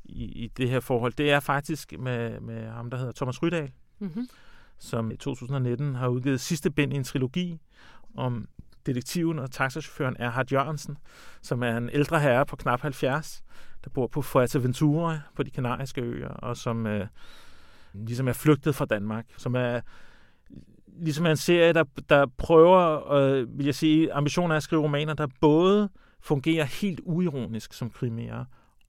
i, 0.05 0.23
i 0.23 0.47
det 0.47 0.69
her 0.69 0.79
forhold, 0.79 1.13
det 1.13 1.31
er 1.31 1.39
faktisk 1.39 1.93
med, 1.99 2.39
med 2.39 2.69
ham, 2.69 2.89
der 2.89 2.97
hedder 2.97 3.11
Thomas 3.11 3.43
Rydahl, 3.43 3.71
mm-hmm. 3.99 4.27
som 4.79 5.11
i 5.11 5.15
2019 5.15 5.95
har 5.95 6.07
udgivet 6.07 6.41
sidste 6.41 6.71
bind 6.71 6.93
i 6.93 6.95
en 6.95 7.03
trilogi 7.03 7.59
om 8.15 8.47
detektiven 8.85 9.39
og 9.39 9.51
taxachaufføren 9.51 10.15
Erhard 10.19 10.51
Jørgensen, 10.51 10.97
som 11.41 11.63
er 11.63 11.77
en 11.77 11.89
ældre 11.89 12.19
herre 12.19 12.45
på 12.45 12.55
knap 12.55 12.81
70, 12.81 13.43
der 13.83 13.89
bor 13.89 14.07
på 14.07 14.21
Fuerteventura 14.21 15.19
på 15.35 15.43
de 15.43 15.51
kanariske 15.51 16.01
øer, 16.01 16.29
og 16.29 16.57
som 16.57 16.87
øh, 16.87 17.07
ligesom 17.93 18.27
er 18.27 18.33
flygtet 18.33 18.75
fra 18.75 18.85
Danmark, 18.85 19.25
som 19.37 19.55
er 19.55 19.81
ligesom 20.95 21.25
en 21.25 21.37
serie, 21.37 21.73
der, 21.73 21.83
der 22.09 22.25
prøver, 22.37 23.11
øh, 23.11 23.57
vil 23.57 23.65
jeg 23.65 23.75
sige, 23.75 24.13
ambitionen 24.13 24.51
er 24.51 24.55
at 24.55 24.63
skrive 24.63 24.81
romaner, 24.81 25.13
der 25.13 25.27
både 25.41 25.89
fungerer 26.21 26.65
helt 26.65 27.01
uironisk 27.03 27.73
som 27.73 27.89
krimier, 27.89 28.45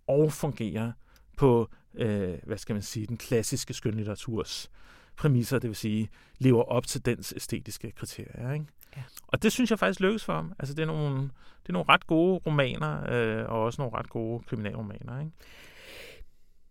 og 0.07 0.33
fungerer 0.33 0.93
på, 1.37 1.69
øh, 1.95 2.35
hvad 2.43 2.59
skal 2.59 2.73
man 2.73 2.83
sige, 2.83 3.07
den 3.07 3.17
klassiske 3.17 3.75
skønlitteraturs 3.75 4.71
præmisser, 5.17 5.59
det 5.59 5.69
vil 5.69 5.77
sige, 5.77 6.09
lever 6.39 6.63
op 6.63 6.87
til 6.87 7.07
dens 7.07 7.33
æstetiske 7.37 7.91
kriterier. 7.91 8.53
Ikke? 8.53 8.67
Ja. 8.97 9.03
Og 9.27 9.43
det 9.43 9.53
synes 9.53 9.71
jeg 9.71 9.79
faktisk 9.79 10.01
lykkes 10.01 10.25
for 10.25 10.33
ham. 10.33 10.53
Altså, 10.59 10.75
det 10.75 10.83
er 10.83 10.87
nogle, 10.87 11.23
det 11.63 11.69
er 11.69 11.73
nogle 11.73 11.89
ret 11.89 12.07
gode 12.07 12.41
romaner, 12.47 13.13
øh, 13.13 13.49
og 13.49 13.63
også 13.63 13.83
nogle 13.83 13.99
ret 13.99 14.09
gode 14.09 14.43
kriminalromaner. 14.49 15.21
Ikke? 15.21 15.33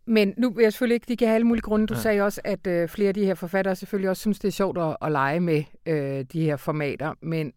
Men 0.06 0.34
nu 0.38 0.50
vil 0.50 0.64
jeg 0.64 0.74
selvfølgelig 0.74 0.96
ikke, 0.96 1.06
de 1.08 1.18
kan 1.18 1.28
have 1.28 1.36
alle 1.36 1.48
mulige 1.48 1.62
grunde. 1.62 1.88
Du 1.88 1.94
ja. 1.94 2.00
sagde 2.00 2.22
også, 2.22 2.42
at 2.44 2.68
øh, 2.68 2.90
flere 2.90 3.08
af 3.08 3.14
de 3.14 3.26
her 3.26 3.36
forfattere 3.36 3.76
selvfølgelig 3.76 4.10
også 4.10 4.22
synes, 4.22 4.40
det 4.40 4.48
er 4.48 4.52
sjovt 4.52 4.78
at, 4.78 4.98
at 5.02 5.12
lege 5.12 5.40
med 5.40 5.64
øh, 5.86 6.26
de 6.34 6.42
her 6.42 6.58
formater, 6.58 7.14
men 7.22 7.54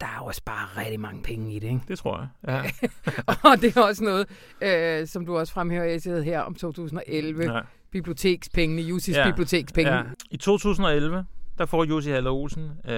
der 0.00 0.06
er 0.06 0.20
også 0.20 0.42
bare 0.44 0.82
rigtig 0.82 1.00
mange 1.00 1.22
penge 1.22 1.54
i 1.54 1.58
det, 1.58 1.68
ikke? 1.68 1.80
Det 1.88 1.98
tror 1.98 2.18
jeg, 2.18 2.28
ja. 2.48 2.62
og 3.50 3.60
det 3.60 3.76
er 3.76 3.80
også 3.80 4.04
noget, 4.04 4.26
øh, 4.62 5.06
som 5.06 5.26
du 5.26 5.38
også 5.38 5.52
fremhæver 5.52 5.84
i 5.84 5.98
sidder 5.98 6.22
her 6.22 6.40
om 6.40 6.54
2011. 6.54 7.52
Ja. 7.52 7.60
Bibliotekspengene, 7.90 8.82
Jussis 8.82 9.16
ja. 9.16 9.30
bibliotekspenge. 9.30 9.92
Ja. 9.92 10.02
I 10.30 10.36
2011, 10.36 11.24
der 11.58 11.66
får 11.66 11.84
Jussi 11.84 12.10
Haller 12.10 12.30
Olsen 12.30 12.70
øh, 12.88 12.92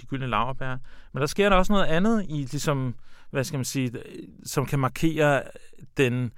de 0.00 0.06
gyldne 0.08 0.26
laverbær. 0.26 0.76
Men 1.12 1.20
der 1.20 1.26
sker 1.26 1.48
der 1.48 1.56
også 1.56 1.72
noget 1.72 1.86
andet 1.86 2.26
i, 2.28 2.46
ligesom, 2.50 2.94
hvad 3.30 3.44
skal 3.44 3.56
man 3.56 3.64
sige, 3.64 3.92
som 4.44 4.66
kan 4.66 4.78
markere 4.78 5.42
den 5.96 6.32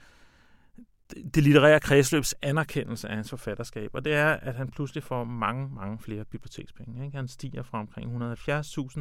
det 1.34 1.42
litterære 1.42 1.80
kredsløbs 1.80 2.34
anerkendelse 2.42 3.08
af 3.08 3.14
hans 3.14 3.30
forfatterskab, 3.30 3.90
og 3.94 4.04
det 4.04 4.14
er, 4.14 4.28
at 4.32 4.54
han 4.54 4.70
pludselig 4.70 5.02
får 5.02 5.24
mange, 5.24 5.68
mange 5.74 5.98
flere 5.98 6.24
bibliotekspenge. 6.24 7.04
Ikke? 7.04 7.16
Han 7.16 7.28
stiger 7.28 7.62
fra 7.62 7.78
omkring 7.78 8.32
170.000 8.32 9.00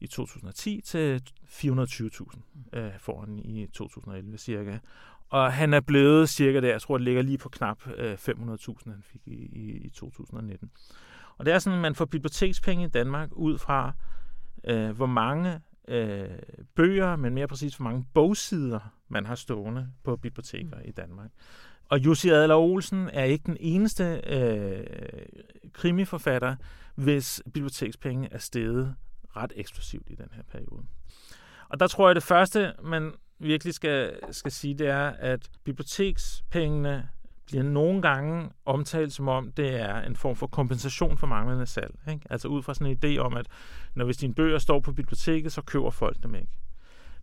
i 0.00 0.06
2010 0.06 0.80
til 0.80 1.22
420.000 1.46 2.78
øh, 2.78 2.90
får 2.98 3.20
han 3.20 3.38
i 3.38 3.66
2011 3.66 4.38
cirka. 4.38 4.78
Og 5.30 5.52
han 5.52 5.74
er 5.74 5.80
blevet 5.80 6.28
cirka 6.28 6.60
der, 6.60 6.68
jeg 6.68 6.82
tror, 6.82 6.98
det 6.98 7.04
ligger 7.04 7.22
lige 7.22 7.38
på 7.38 7.48
knap 7.48 7.78
øh, 7.96 8.14
500.000, 8.14 8.90
han 8.90 9.02
fik 9.02 9.20
i, 9.26 9.34
i, 9.34 9.70
i 9.84 9.90
2019. 9.90 10.70
Og 11.38 11.46
det 11.46 11.54
er 11.54 11.58
sådan, 11.58 11.76
at 11.78 11.82
man 11.82 11.94
får 11.94 12.04
bibliotekspenge 12.04 12.84
i 12.84 12.88
Danmark 12.88 13.28
ud 13.32 13.58
fra, 13.58 13.92
øh, 14.64 14.90
hvor 14.90 15.06
mange 15.06 15.60
øh, 15.88 16.28
bøger, 16.74 17.16
men 17.16 17.34
mere 17.34 17.48
præcis 17.48 17.76
hvor 17.76 17.84
mange 17.84 18.06
bogsider 18.14 18.80
man 19.14 19.26
har 19.26 19.34
stående 19.34 19.88
på 20.02 20.16
biblioteker 20.16 20.76
mm. 20.76 20.82
i 20.84 20.90
Danmark. 20.90 21.30
Og 21.88 21.98
Jussi 21.98 22.28
Adler 22.28 22.54
Olsen 22.54 23.10
er 23.12 23.24
ikke 23.24 23.44
den 23.46 23.56
eneste 23.60 24.20
øh, 24.26 24.86
krimiforfatter, 25.72 26.56
hvis 26.94 27.42
bibliotekspenge 27.44 28.28
er 28.32 28.38
steget 28.38 28.94
ret 29.36 29.52
eksplosivt 29.56 30.10
i 30.10 30.14
den 30.14 30.28
her 30.32 30.42
periode. 30.42 30.82
Og 31.68 31.80
der 31.80 31.86
tror 31.86 32.08
jeg, 32.08 32.14
det 32.14 32.22
første, 32.22 32.72
man 32.82 33.12
virkelig 33.38 33.74
skal, 33.74 34.18
skal 34.30 34.52
sige, 34.52 34.74
det 34.74 34.88
er, 34.88 35.08
at 35.08 35.48
bibliotekspengene 35.64 37.08
bliver 37.46 37.62
nogle 37.62 38.02
gange 38.02 38.50
omtalt 38.64 39.12
som 39.12 39.28
om, 39.28 39.52
det 39.52 39.80
er 39.80 40.00
en 40.00 40.16
form 40.16 40.36
for 40.36 40.46
kompensation 40.46 41.18
for 41.18 41.26
manglende 41.26 41.66
salg. 41.66 41.94
Ikke? 42.08 42.26
Altså 42.30 42.48
ud 42.48 42.62
fra 42.62 42.74
sådan 42.74 42.86
en 42.86 42.98
idé 43.04 43.18
om, 43.18 43.36
at 43.36 43.46
når 43.94 44.04
hvis 44.04 44.16
dine 44.16 44.34
bøger 44.34 44.58
står 44.58 44.80
på 44.80 44.92
biblioteket, 44.92 45.52
så 45.52 45.62
køber 45.62 45.90
folk 45.90 46.22
dem 46.22 46.34
ikke. 46.34 46.52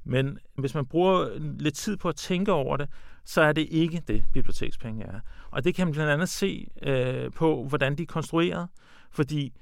Men 0.03 0.37
hvis 0.57 0.75
man 0.75 0.85
bruger 0.85 1.29
lidt 1.59 1.75
tid 1.75 1.97
på 1.97 2.09
at 2.09 2.15
tænke 2.15 2.51
over 2.51 2.77
det, 2.77 2.89
så 3.25 3.41
er 3.41 3.51
det 3.51 3.67
ikke 3.71 4.03
det, 4.07 4.23
bibliotekspenge 4.33 5.03
er. 5.03 5.19
Og 5.51 5.63
det 5.63 5.75
kan 5.75 5.87
man 5.87 5.93
blandt 5.93 6.11
andet 6.11 6.29
se 6.29 6.67
øh, 6.81 7.31
på, 7.31 7.65
hvordan 7.67 7.95
de 7.95 8.03
er 8.03 8.07
konstrueret. 8.07 8.67
Fordi, 9.11 9.53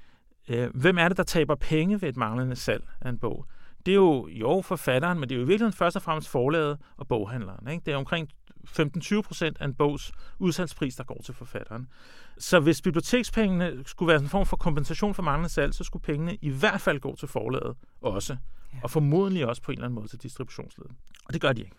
øh, 0.48 0.70
hvem 0.74 0.98
er 0.98 1.08
det, 1.08 1.16
der 1.16 1.22
taber 1.22 1.54
penge 1.54 2.02
ved 2.02 2.08
et 2.08 2.16
manglende 2.16 2.56
salg 2.56 2.84
af 3.00 3.08
en 3.08 3.18
bog? 3.18 3.46
Det 3.86 3.92
er 3.92 3.96
jo, 3.96 4.28
jo 4.28 4.62
forfatteren, 4.64 5.20
men 5.20 5.28
det 5.28 5.34
er 5.34 5.38
jo 5.38 5.44
i 5.44 5.46
virkeligheden 5.46 5.76
først 5.76 5.96
og 5.96 6.02
fremmest 6.02 6.28
forlaget 6.28 6.78
og 6.96 7.08
boghandleren. 7.08 7.68
Ikke? 7.68 7.82
Det 7.86 7.92
er 7.92 7.96
omkring 7.96 8.28
15-20 8.68 9.22
procent 9.22 9.56
af 9.60 9.64
en 9.64 9.74
bogs 9.74 10.12
udsalgspris, 10.38 10.96
der 10.96 11.04
går 11.04 11.20
til 11.24 11.34
forfatteren. 11.34 11.88
Så 12.38 12.60
hvis 12.60 12.82
bibliotekspengene 12.82 13.82
skulle 13.86 14.06
være 14.12 14.20
en 14.20 14.28
form 14.28 14.46
for 14.46 14.56
kompensation 14.56 15.14
for 15.14 15.22
manglende 15.22 15.48
salg, 15.48 15.74
så 15.74 15.84
skulle 15.84 16.02
pengene 16.02 16.38
i 16.42 16.50
hvert 16.50 16.80
fald 16.80 17.00
gå 17.00 17.16
til 17.16 17.28
forlaget 17.28 17.76
også. 18.00 18.36
Ja. 18.72 18.78
Og 18.82 18.90
formodentlig 18.90 19.46
også 19.46 19.62
på 19.62 19.72
en 19.72 19.78
eller 19.78 19.86
anden 19.86 19.94
måde 19.94 20.08
til 20.08 20.22
distributionsledet. 20.22 20.92
Og 21.24 21.32
det 21.32 21.40
gør 21.40 21.52
de 21.52 21.60
ikke. 21.60 21.76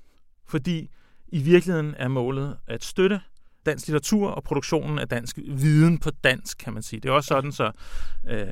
Fordi 0.48 0.90
i 1.28 1.40
virkeligheden 1.40 1.96
er 1.98 2.08
målet 2.08 2.58
at 2.68 2.84
støtte 2.84 3.22
dansk 3.66 3.88
litteratur 3.88 4.30
og 4.30 4.44
produktionen 4.44 5.00
af 5.00 5.08
dansk 5.08 5.40
viden 5.48 5.98
på 5.98 6.12
dansk, 6.24 6.58
kan 6.58 6.74
man 6.74 6.84
sige. 6.84 7.00
Det 7.00 7.10
er 7.10 7.14
også 7.14 7.28
sådan, 7.28 7.52
så 7.52 7.72
øh, 8.28 8.48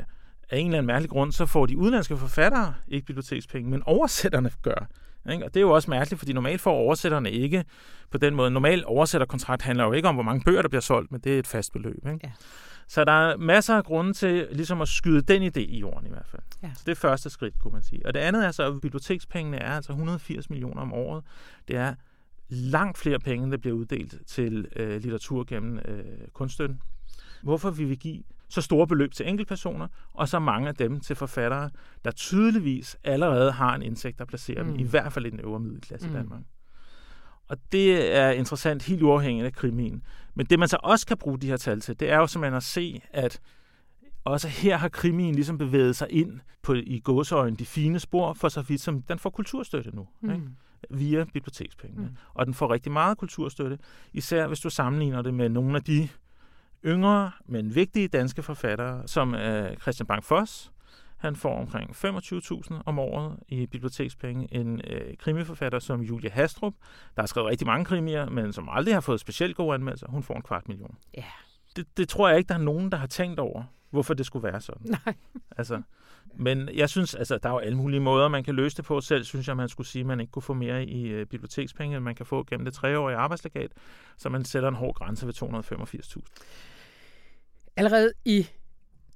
af 0.50 0.58
en 0.58 0.66
eller 0.66 0.78
anden 0.78 0.86
mærkelig 0.86 1.10
grund, 1.10 1.32
så 1.32 1.46
får 1.46 1.66
de 1.66 1.78
udenlandske 1.78 2.18
forfattere 2.18 2.74
ikke 2.88 3.06
bibliotekspenge, 3.06 3.70
men 3.70 3.84
oversætterne 3.86 4.52
gør. 4.62 4.88
Ikke? 5.32 5.46
Og 5.46 5.54
det 5.54 5.60
er 5.60 5.62
jo 5.62 5.72
også 5.72 5.90
mærkeligt, 5.90 6.20
fordi 6.20 6.34
normalt 6.34 6.62
får 6.62 6.72
oversætterne 6.72 7.32
ikke 7.32 7.64
på 8.12 8.18
den 8.18 8.36
måde. 8.36 8.52
Normal 8.52 8.84
oversætterkontrakt 8.86 9.62
handler 9.62 9.84
jo 9.84 9.92
ikke 9.92 10.08
om, 10.08 10.16
hvor 10.16 10.24
mange 10.24 10.44
bøger, 10.46 10.62
der 10.62 10.70
bliver 10.70 10.82
solgt, 10.82 11.12
men 11.12 11.22
det 11.22 11.36
er 11.36 11.40
et 11.40 11.48
fast 11.48 11.74
beløb. 11.74 12.08
Ikke? 12.08 12.20
Ja. 12.24 12.32
Så 12.90 13.06
der 13.06 13.12
er 13.12 13.38
masser 13.38 13.76
af 13.76 13.84
grunde 13.84 14.14
til 14.14 14.48
ligesom 14.52 14.82
at 14.82 14.88
skyde 14.88 15.22
den 15.22 15.44
idé 15.44 15.60
i 15.60 15.80
jorden 15.80 16.08
i 16.08 16.10
hvert 16.10 16.28
fald. 16.28 16.42
Ja. 16.64 16.72
Så 16.76 16.84
det 16.86 16.92
er 16.92 16.96
første 16.96 17.30
skridt, 17.30 17.60
kunne 17.60 17.72
man 17.72 17.84
sige. 17.84 18.06
Og 18.06 18.14
det 18.14 18.20
andet 18.20 18.46
er 18.46 18.52
så, 18.52 18.64
at 18.64 18.82
bibliotekspengene 18.82 19.58
er 19.58 19.72
altså 19.72 19.92
180 19.92 20.50
millioner 20.50 20.82
om 20.82 20.94
året. 20.94 21.24
Det 21.68 21.76
er 21.76 21.96
langt 22.50 22.98
flere 22.98 23.20
penge, 23.20 23.52
der 23.52 23.58
bliver 23.58 23.76
uddelt 23.76 24.16
til 24.28 24.68
øh, 24.76 25.02
litteratur 25.02 25.44
gennem 25.48 25.80
øh, 25.86 26.04
kunststøtten. 26.34 26.82
Hvorfor 27.44 27.70
vi 27.70 27.84
vil 27.84 28.00
give 28.00 28.24
så 28.50 28.62
store 28.62 28.88
beløb 28.88 29.14
til 29.14 29.30
enkeltpersoner, 29.30 29.88
og 30.14 30.30
så 30.30 30.40
mange 30.40 30.68
af 30.68 30.76
dem 30.76 31.00
til 31.00 31.16
forfattere, 31.16 31.70
der 32.06 32.12
tydeligvis 32.12 32.98
allerede 33.04 33.52
har 33.52 33.76
en 33.76 33.82
indsigt, 33.82 34.20
der 34.20 34.26
placerer 34.26 34.64
mm. 34.64 34.70
dem 34.70 34.80
i 34.80 34.84
hvert 34.84 35.14
fald 35.14 35.26
i 35.26 35.30
den 35.30 35.40
øvre 35.40 35.60
middelklasse 35.60 36.08
mm. 36.08 36.14
i 36.14 36.18
Danmark. 36.18 36.42
Og 37.50 37.58
det 37.72 38.16
er 38.16 38.30
interessant 38.30 38.84
helt 38.84 39.02
uafhængigt 39.02 39.46
af 39.46 39.54
krimien. 39.54 40.04
Men 40.36 40.46
det 40.46 40.60
man 40.60 40.68
så 40.68 40.78
også 40.84 41.08
kan 41.08 41.18
bruge 41.18 41.40
de 41.40 41.48
her 41.48 41.58
tal 41.58 41.82
til, 41.82 42.00
det 42.00 42.12
er 42.12 42.18
jo 42.18 42.28
simpelthen 42.28 42.58
at 42.58 42.64
se, 42.64 43.02
at 43.14 43.40
også 44.24 44.48
her 44.48 44.78
har 44.78 44.90
krimien 44.90 45.36
ligesom 45.36 45.58
bevæget 45.58 45.96
sig 45.96 46.08
ind 46.10 46.40
på 46.62 46.74
i 46.74 47.02
gåseøjne 47.04 47.56
de 47.56 47.66
fine 47.66 48.00
spor, 48.00 48.34
for 48.34 48.50
så 48.50 48.62
vidt 48.62 48.82
som 48.82 49.02
den 49.02 49.20
får 49.20 49.30
kulturstøtte 49.30 49.96
nu. 49.96 50.08
Mm. 50.22 50.30
Ikke? 50.30 50.46
via 50.90 51.26
bibliotekspengene. 51.34 52.08
Mm. 52.08 52.16
Og 52.34 52.46
den 52.46 52.54
får 52.54 52.74
rigtig 52.74 52.92
meget 52.92 53.18
kulturstøtte, 53.18 53.80
især 54.14 54.48
hvis 54.48 54.60
du 54.60 54.70
sammenligner 54.70 55.22
det 55.22 55.34
med 55.34 55.50
nogle 55.50 55.76
af 55.76 55.84
de 55.84 56.10
yngre, 56.86 57.32
men 57.46 57.76
vigtige 57.76 58.08
danske 58.08 58.44
forfattere, 58.44 59.08
som 59.08 59.34
uh, 59.34 59.78
Christian 59.82 60.08
Bang 60.08 60.24
Foss. 60.24 60.72
Han 61.20 61.36
får 61.36 61.60
omkring 61.60 61.90
25.000 61.90 62.82
om 62.86 63.00
året 63.00 63.40
i 63.48 63.66
bibliotekspenge. 63.66 64.48
En 64.54 64.74
uh, 64.74 65.18
krimiforfatter 65.20 65.80
som 65.80 66.02
Julia 66.02 66.32
Hastrup, 66.32 66.74
der 67.16 67.22
har 67.22 67.28
skrevet 67.28 67.50
rigtig 67.50 67.68
mange 67.68 67.86
krimier, 67.86 68.30
men 68.30 68.54
som 68.54 68.70
aldrig 68.72 68.94
har 68.94 69.02
fået 69.02 69.20
specielt 69.20 69.56
gode 69.56 69.74
anmeldelser, 69.74 70.08
hun 70.08 70.24
får 70.24 70.36
en 70.36 70.42
kvart 70.42 70.68
million. 70.68 70.98
Ja. 71.14 71.20
Yeah. 71.20 71.30
Det, 71.76 71.98
det 71.98 72.10
tror 72.10 72.30
jeg 72.30 72.38
ikke, 72.38 72.48
der 72.48 72.54
er 72.54 72.64
nogen, 72.64 72.92
der 72.92 72.98
har 72.98 73.08
tænkt 73.08 73.40
over, 73.40 73.64
hvorfor 73.90 74.14
det 74.14 74.26
skulle 74.26 74.44
være 74.44 74.62
sådan. 74.62 74.88
Nej. 75.06 75.16
altså, 75.58 75.82
men 76.36 76.70
jeg 76.74 76.90
synes, 76.90 77.16
altså, 77.16 77.38
der 77.38 77.50
er 77.50 77.54
jo 77.54 77.60
alle 77.60 77.78
mulige 77.78 78.00
måder, 78.00 78.28
man 78.28 78.44
kan 78.44 78.56
løse 78.56 78.78
det 78.78 78.86
på. 78.86 79.02
Selv 79.02 79.24
synes 79.24 79.48
jeg, 79.48 79.58
man 79.58 79.70
skulle 79.70 79.88
sige, 79.88 80.00
at 80.00 80.06
man 80.06 80.20
ikke 80.20 80.32
kunne 80.32 80.44
få 80.44 80.54
mere 80.54 80.86
i 80.86 81.22
uh, 81.22 81.28
bibliotekspenge, 81.28 81.96
end 81.98 82.04
man 82.04 82.16
kan 82.16 82.26
få 82.26 82.44
gennem 82.44 82.66
det 82.66 82.74
treårige 82.74 83.18
arbejdslegat, 83.18 83.72
så 84.18 84.30
man 84.30 84.46
sætter 84.46 84.70
en 84.70 84.76
hård 84.76 84.96
grænse 84.96 85.28
ved 85.28 85.34
285.000. 85.34 86.22
Allerede 87.78 88.12
i 88.26 88.48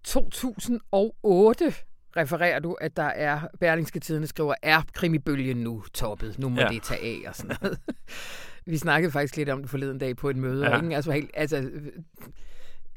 2008 0.03 1.73
refererer 2.17 2.59
du, 2.59 2.73
at 2.73 2.97
der 2.97 3.03
er, 3.03 3.41
Berlingske 3.59 3.99
Tidene 3.99 4.27
skriver, 4.27 4.53
er 4.61 4.81
krimibølgen 4.93 5.57
nu 5.57 5.83
toppet? 5.93 6.39
Nu 6.39 6.49
må 6.49 6.61
ja. 6.61 6.67
det 6.67 6.83
tage 6.83 7.01
af 7.01 7.29
og 7.29 7.35
sådan 7.35 7.57
noget. 7.61 7.79
Vi 8.65 8.77
snakkede 8.77 9.11
faktisk 9.11 9.37
lidt 9.37 9.49
om 9.49 9.61
det 9.61 9.69
forleden 9.69 9.97
dag 9.97 10.15
på 10.15 10.29
et 10.29 10.35
møde. 10.35 10.69
Ja. 10.69 10.81
Ikke? 10.81 10.95
Altså, 10.95 11.11
helt, 11.11 11.31
altså, 11.33 11.69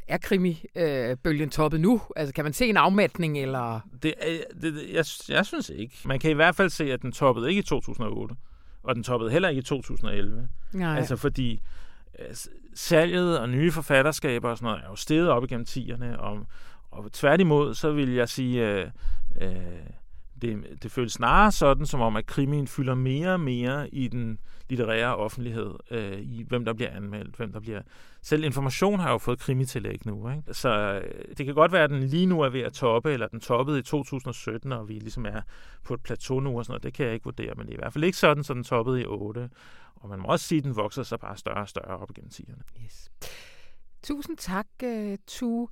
er 0.08 0.18
krimibølgen 0.18 1.50
toppet 1.50 1.80
nu? 1.80 2.00
Altså, 2.16 2.34
kan 2.34 2.44
man 2.44 2.52
se 2.52 2.66
en 2.66 2.76
afmatning, 2.76 3.38
eller? 3.38 3.80
Det, 4.02 4.14
det, 4.62 4.74
jeg, 4.92 5.04
jeg 5.28 5.46
synes 5.46 5.70
ikke. 5.70 5.96
Man 6.04 6.18
kan 6.18 6.30
i 6.30 6.34
hvert 6.34 6.56
fald 6.56 6.70
se, 6.70 6.92
at 6.92 7.02
den 7.02 7.12
toppede 7.12 7.48
ikke 7.48 7.58
i 7.58 7.62
2008, 7.62 8.34
og 8.82 8.94
den 8.94 9.02
toppede 9.04 9.30
heller 9.30 9.48
ikke 9.48 9.60
i 9.60 9.62
2011. 9.62 10.48
Nej. 10.72 10.96
Altså, 10.96 11.16
fordi 11.16 11.62
øh, 12.18 12.36
salget 12.74 13.38
og 13.38 13.48
nye 13.48 13.72
forfatterskaber 13.72 14.48
og 14.50 14.56
sådan 14.56 14.66
noget 14.66 14.84
er 14.84 14.88
jo 14.88 14.96
steget 14.96 15.28
op 15.28 15.44
igennem 15.44 15.66
tierne, 15.66 16.20
og, 16.20 16.46
og 17.04 17.12
tværtimod, 17.12 17.74
så 17.74 17.92
vil 17.92 18.12
jeg 18.12 18.28
sige, 18.28 18.70
øh, 18.70 18.90
øh, 19.40 19.52
det, 20.42 20.82
det 20.82 20.90
føles 20.90 21.12
snarere 21.12 21.52
sådan, 21.52 21.86
som 21.86 22.00
om, 22.00 22.16
at 22.16 22.26
krimien 22.26 22.66
fylder 22.66 22.94
mere 22.94 23.32
og 23.32 23.40
mere 23.40 23.94
i 23.94 24.08
den 24.08 24.38
litterære 24.68 25.16
offentlighed, 25.16 25.74
øh, 25.90 26.20
i 26.20 26.44
hvem 26.48 26.64
der 26.64 26.72
bliver 26.72 26.90
anmeldt, 26.90 27.36
hvem 27.36 27.52
der 27.52 27.60
bliver... 27.60 27.82
Selv 28.22 28.44
information 28.44 29.00
har 29.00 29.12
jo 29.12 29.18
fået 29.18 29.38
krimitillæg 29.38 30.06
nu, 30.06 30.30
ikke? 30.30 30.54
Så 30.54 31.00
øh, 31.04 31.36
det 31.38 31.46
kan 31.46 31.54
godt 31.54 31.72
være, 31.72 31.84
at 31.84 31.90
den 31.90 32.02
lige 32.02 32.26
nu 32.26 32.40
er 32.40 32.48
ved 32.48 32.60
at 32.60 32.72
toppe, 32.72 33.12
eller 33.12 33.28
den 33.28 33.40
toppede 33.40 33.78
i 33.78 33.82
2017, 33.82 34.72
og 34.72 34.88
vi 34.88 34.92
ligesom 34.92 35.26
er 35.26 35.40
på 35.84 35.94
et 35.94 36.02
plateau 36.02 36.40
nu 36.40 36.58
og 36.58 36.64
sådan 36.64 36.72
noget. 36.72 36.82
Det 36.82 36.94
kan 36.94 37.06
jeg 37.06 37.14
ikke 37.14 37.24
vurdere, 37.24 37.54
men 37.56 37.66
det 37.66 37.72
er 37.72 37.76
i 37.76 37.80
hvert 37.80 37.92
fald 37.92 38.04
ikke 38.04 38.18
sådan, 38.18 38.44
så 38.44 38.54
den 38.54 38.64
toppede 38.64 39.00
i 39.00 39.04
8. 39.06 39.50
Og 39.94 40.08
man 40.08 40.18
må 40.18 40.28
også 40.28 40.46
sige, 40.46 40.58
at 40.58 40.64
den 40.64 40.76
vokser 40.76 41.02
sig 41.02 41.20
bare 41.20 41.36
større 41.36 41.60
og 41.60 41.68
større 41.68 41.96
op 41.96 42.14
gennem 42.14 42.30
tiderne. 42.30 42.62
Yes. 42.84 43.10
Tusind 44.02 44.36
tak, 44.36 44.66
øh, 44.84 45.12
uh, 45.12 45.16
Tu. 45.26 45.68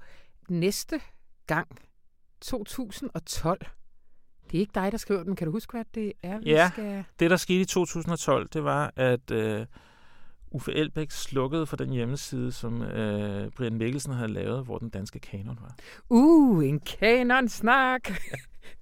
Næste 0.49 1.01
gang, 1.47 1.69
2012, 2.41 3.67
det 4.51 4.59
er 4.59 4.61
ikke 4.61 4.73
dig, 4.75 4.93
der 4.93 4.99
skriver 4.99 5.23
den. 5.23 5.37
Kan 5.37 5.47
du 5.47 5.53
huske, 5.53 5.73
hvad 5.73 5.85
det 5.95 6.13
er, 6.23 6.39
vi 6.39 6.51
ja, 6.51 6.71
skal... 6.73 7.05
det 7.21 7.31
der 7.31 7.37
skete 7.37 7.61
i 7.61 7.65
2012, 7.65 8.49
det 8.49 8.65
var, 8.65 8.93
at 8.97 9.31
uh, 9.31 9.67
Uffe 10.51 10.73
Elbæk 10.73 11.11
slukkede 11.11 11.67
for 11.67 11.77
den 11.77 11.91
hjemmeside, 11.91 12.53
som 12.53 12.81
uh, 12.81 12.89
Brian 13.57 13.75
Mikkelsen 13.75 14.13
havde 14.13 14.33
lavet, 14.33 14.65
hvor 14.65 14.79
den 14.79 14.89
danske 14.89 15.19
kanon 15.19 15.59
var. 15.61 15.77
Uh, 16.09 16.67
en 16.67 16.81
kanonsnak! 16.81 18.09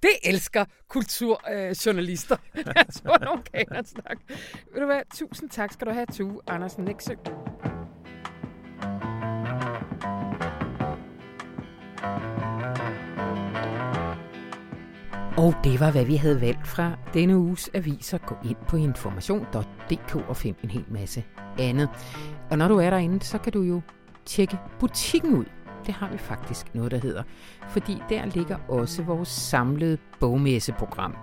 Det 0.03 0.11
elsker 0.23 0.65
kulturjournalister. 0.87 2.37
Øh, 2.55 2.63
jeg 2.75 2.85
tror, 2.91 3.25
nogle 3.25 3.43
kanonsnak. 3.43 4.17
Ved 4.73 4.79
du 4.79 4.85
hvad? 4.85 5.01
Tusind 5.15 5.49
tak 5.49 5.73
skal 5.73 5.87
du 5.87 5.91
have, 5.91 6.05
Tue 6.05 6.41
Andersen 6.47 6.83
Næksø. 6.83 7.13
Og 15.37 15.53
det 15.63 15.79
var, 15.79 15.91
hvad 15.91 16.05
vi 16.05 16.15
havde 16.15 16.41
valgt 16.41 16.67
fra 16.67 16.91
denne 17.13 17.37
uges 17.37 17.69
aviser. 17.73 18.17
Gå 18.17 18.35
ind 18.45 18.57
på 18.67 18.77
information.dk 18.77 20.15
og 20.15 20.37
find 20.37 20.55
en 20.63 20.69
hel 20.69 20.85
masse 20.89 21.23
andet. 21.59 21.89
Og 22.51 22.57
når 22.57 22.67
du 22.67 22.77
er 22.77 22.89
derinde, 22.89 23.25
så 23.25 23.37
kan 23.37 23.53
du 23.53 23.61
jo 23.61 23.81
tjekke 24.25 24.57
butikken 24.79 25.35
ud. 25.35 25.45
Det 25.85 25.93
har 25.93 26.09
vi 26.11 26.17
faktisk 26.17 26.75
noget, 26.75 26.91
der 26.91 26.97
hedder. 26.97 27.23
Fordi 27.69 27.97
der 28.09 28.25
ligger 28.25 28.57
også 28.69 29.03
vores 29.03 29.27
samlede 29.27 29.97
bogmesseprogram. 30.19 31.15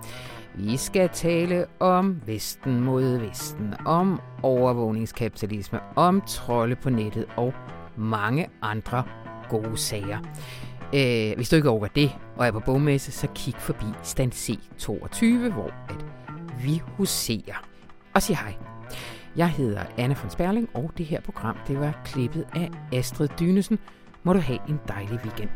Vi 0.55 0.77
skal 0.77 1.09
tale 1.09 1.65
om 1.79 2.21
Vesten 2.25 2.79
mod 2.79 3.17
Vesten, 3.17 3.73
om 3.85 4.19
overvågningskapitalisme, 4.43 5.79
om 5.95 6.21
trolde 6.21 6.75
på 6.75 6.89
nettet 6.89 7.25
og 7.37 7.53
mange 7.97 8.47
andre 8.61 9.03
gode 9.49 9.77
sager. 9.77 10.19
Øh, 10.95 11.35
hvis 11.35 11.49
du 11.49 11.55
ikke 11.55 11.69
over 11.69 11.87
det 11.87 12.11
og 12.35 12.47
er 12.47 12.51
på 12.51 12.59
bogmesse, 12.59 13.11
så 13.11 13.27
kig 13.35 13.55
forbi 13.57 13.85
stand 14.03 14.31
C22, 14.31 15.51
hvor 15.53 15.73
at 15.89 16.05
vi 16.63 16.81
huserer. 16.85 17.67
Og 18.13 18.21
sig 18.21 18.37
hej. 18.37 18.53
Jeg 19.35 19.49
hedder 19.49 19.83
Anne 19.97 20.17
von 20.21 20.29
Sperling, 20.29 20.69
og 20.73 20.91
det 20.97 21.05
her 21.05 21.21
program 21.21 21.57
det 21.67 21.79
var 21.79 22.01
klippet 22.05 22.45
af 22.55 22.69
Astrid 22.93 23.29
Dynesen. 23.39 23.79
Må 24.23 24.33
du 24.33 24.39
have 24.39 24.59
en 24.69 24.79
dejlig 24.87 25.19
weekend. 25.23 25.49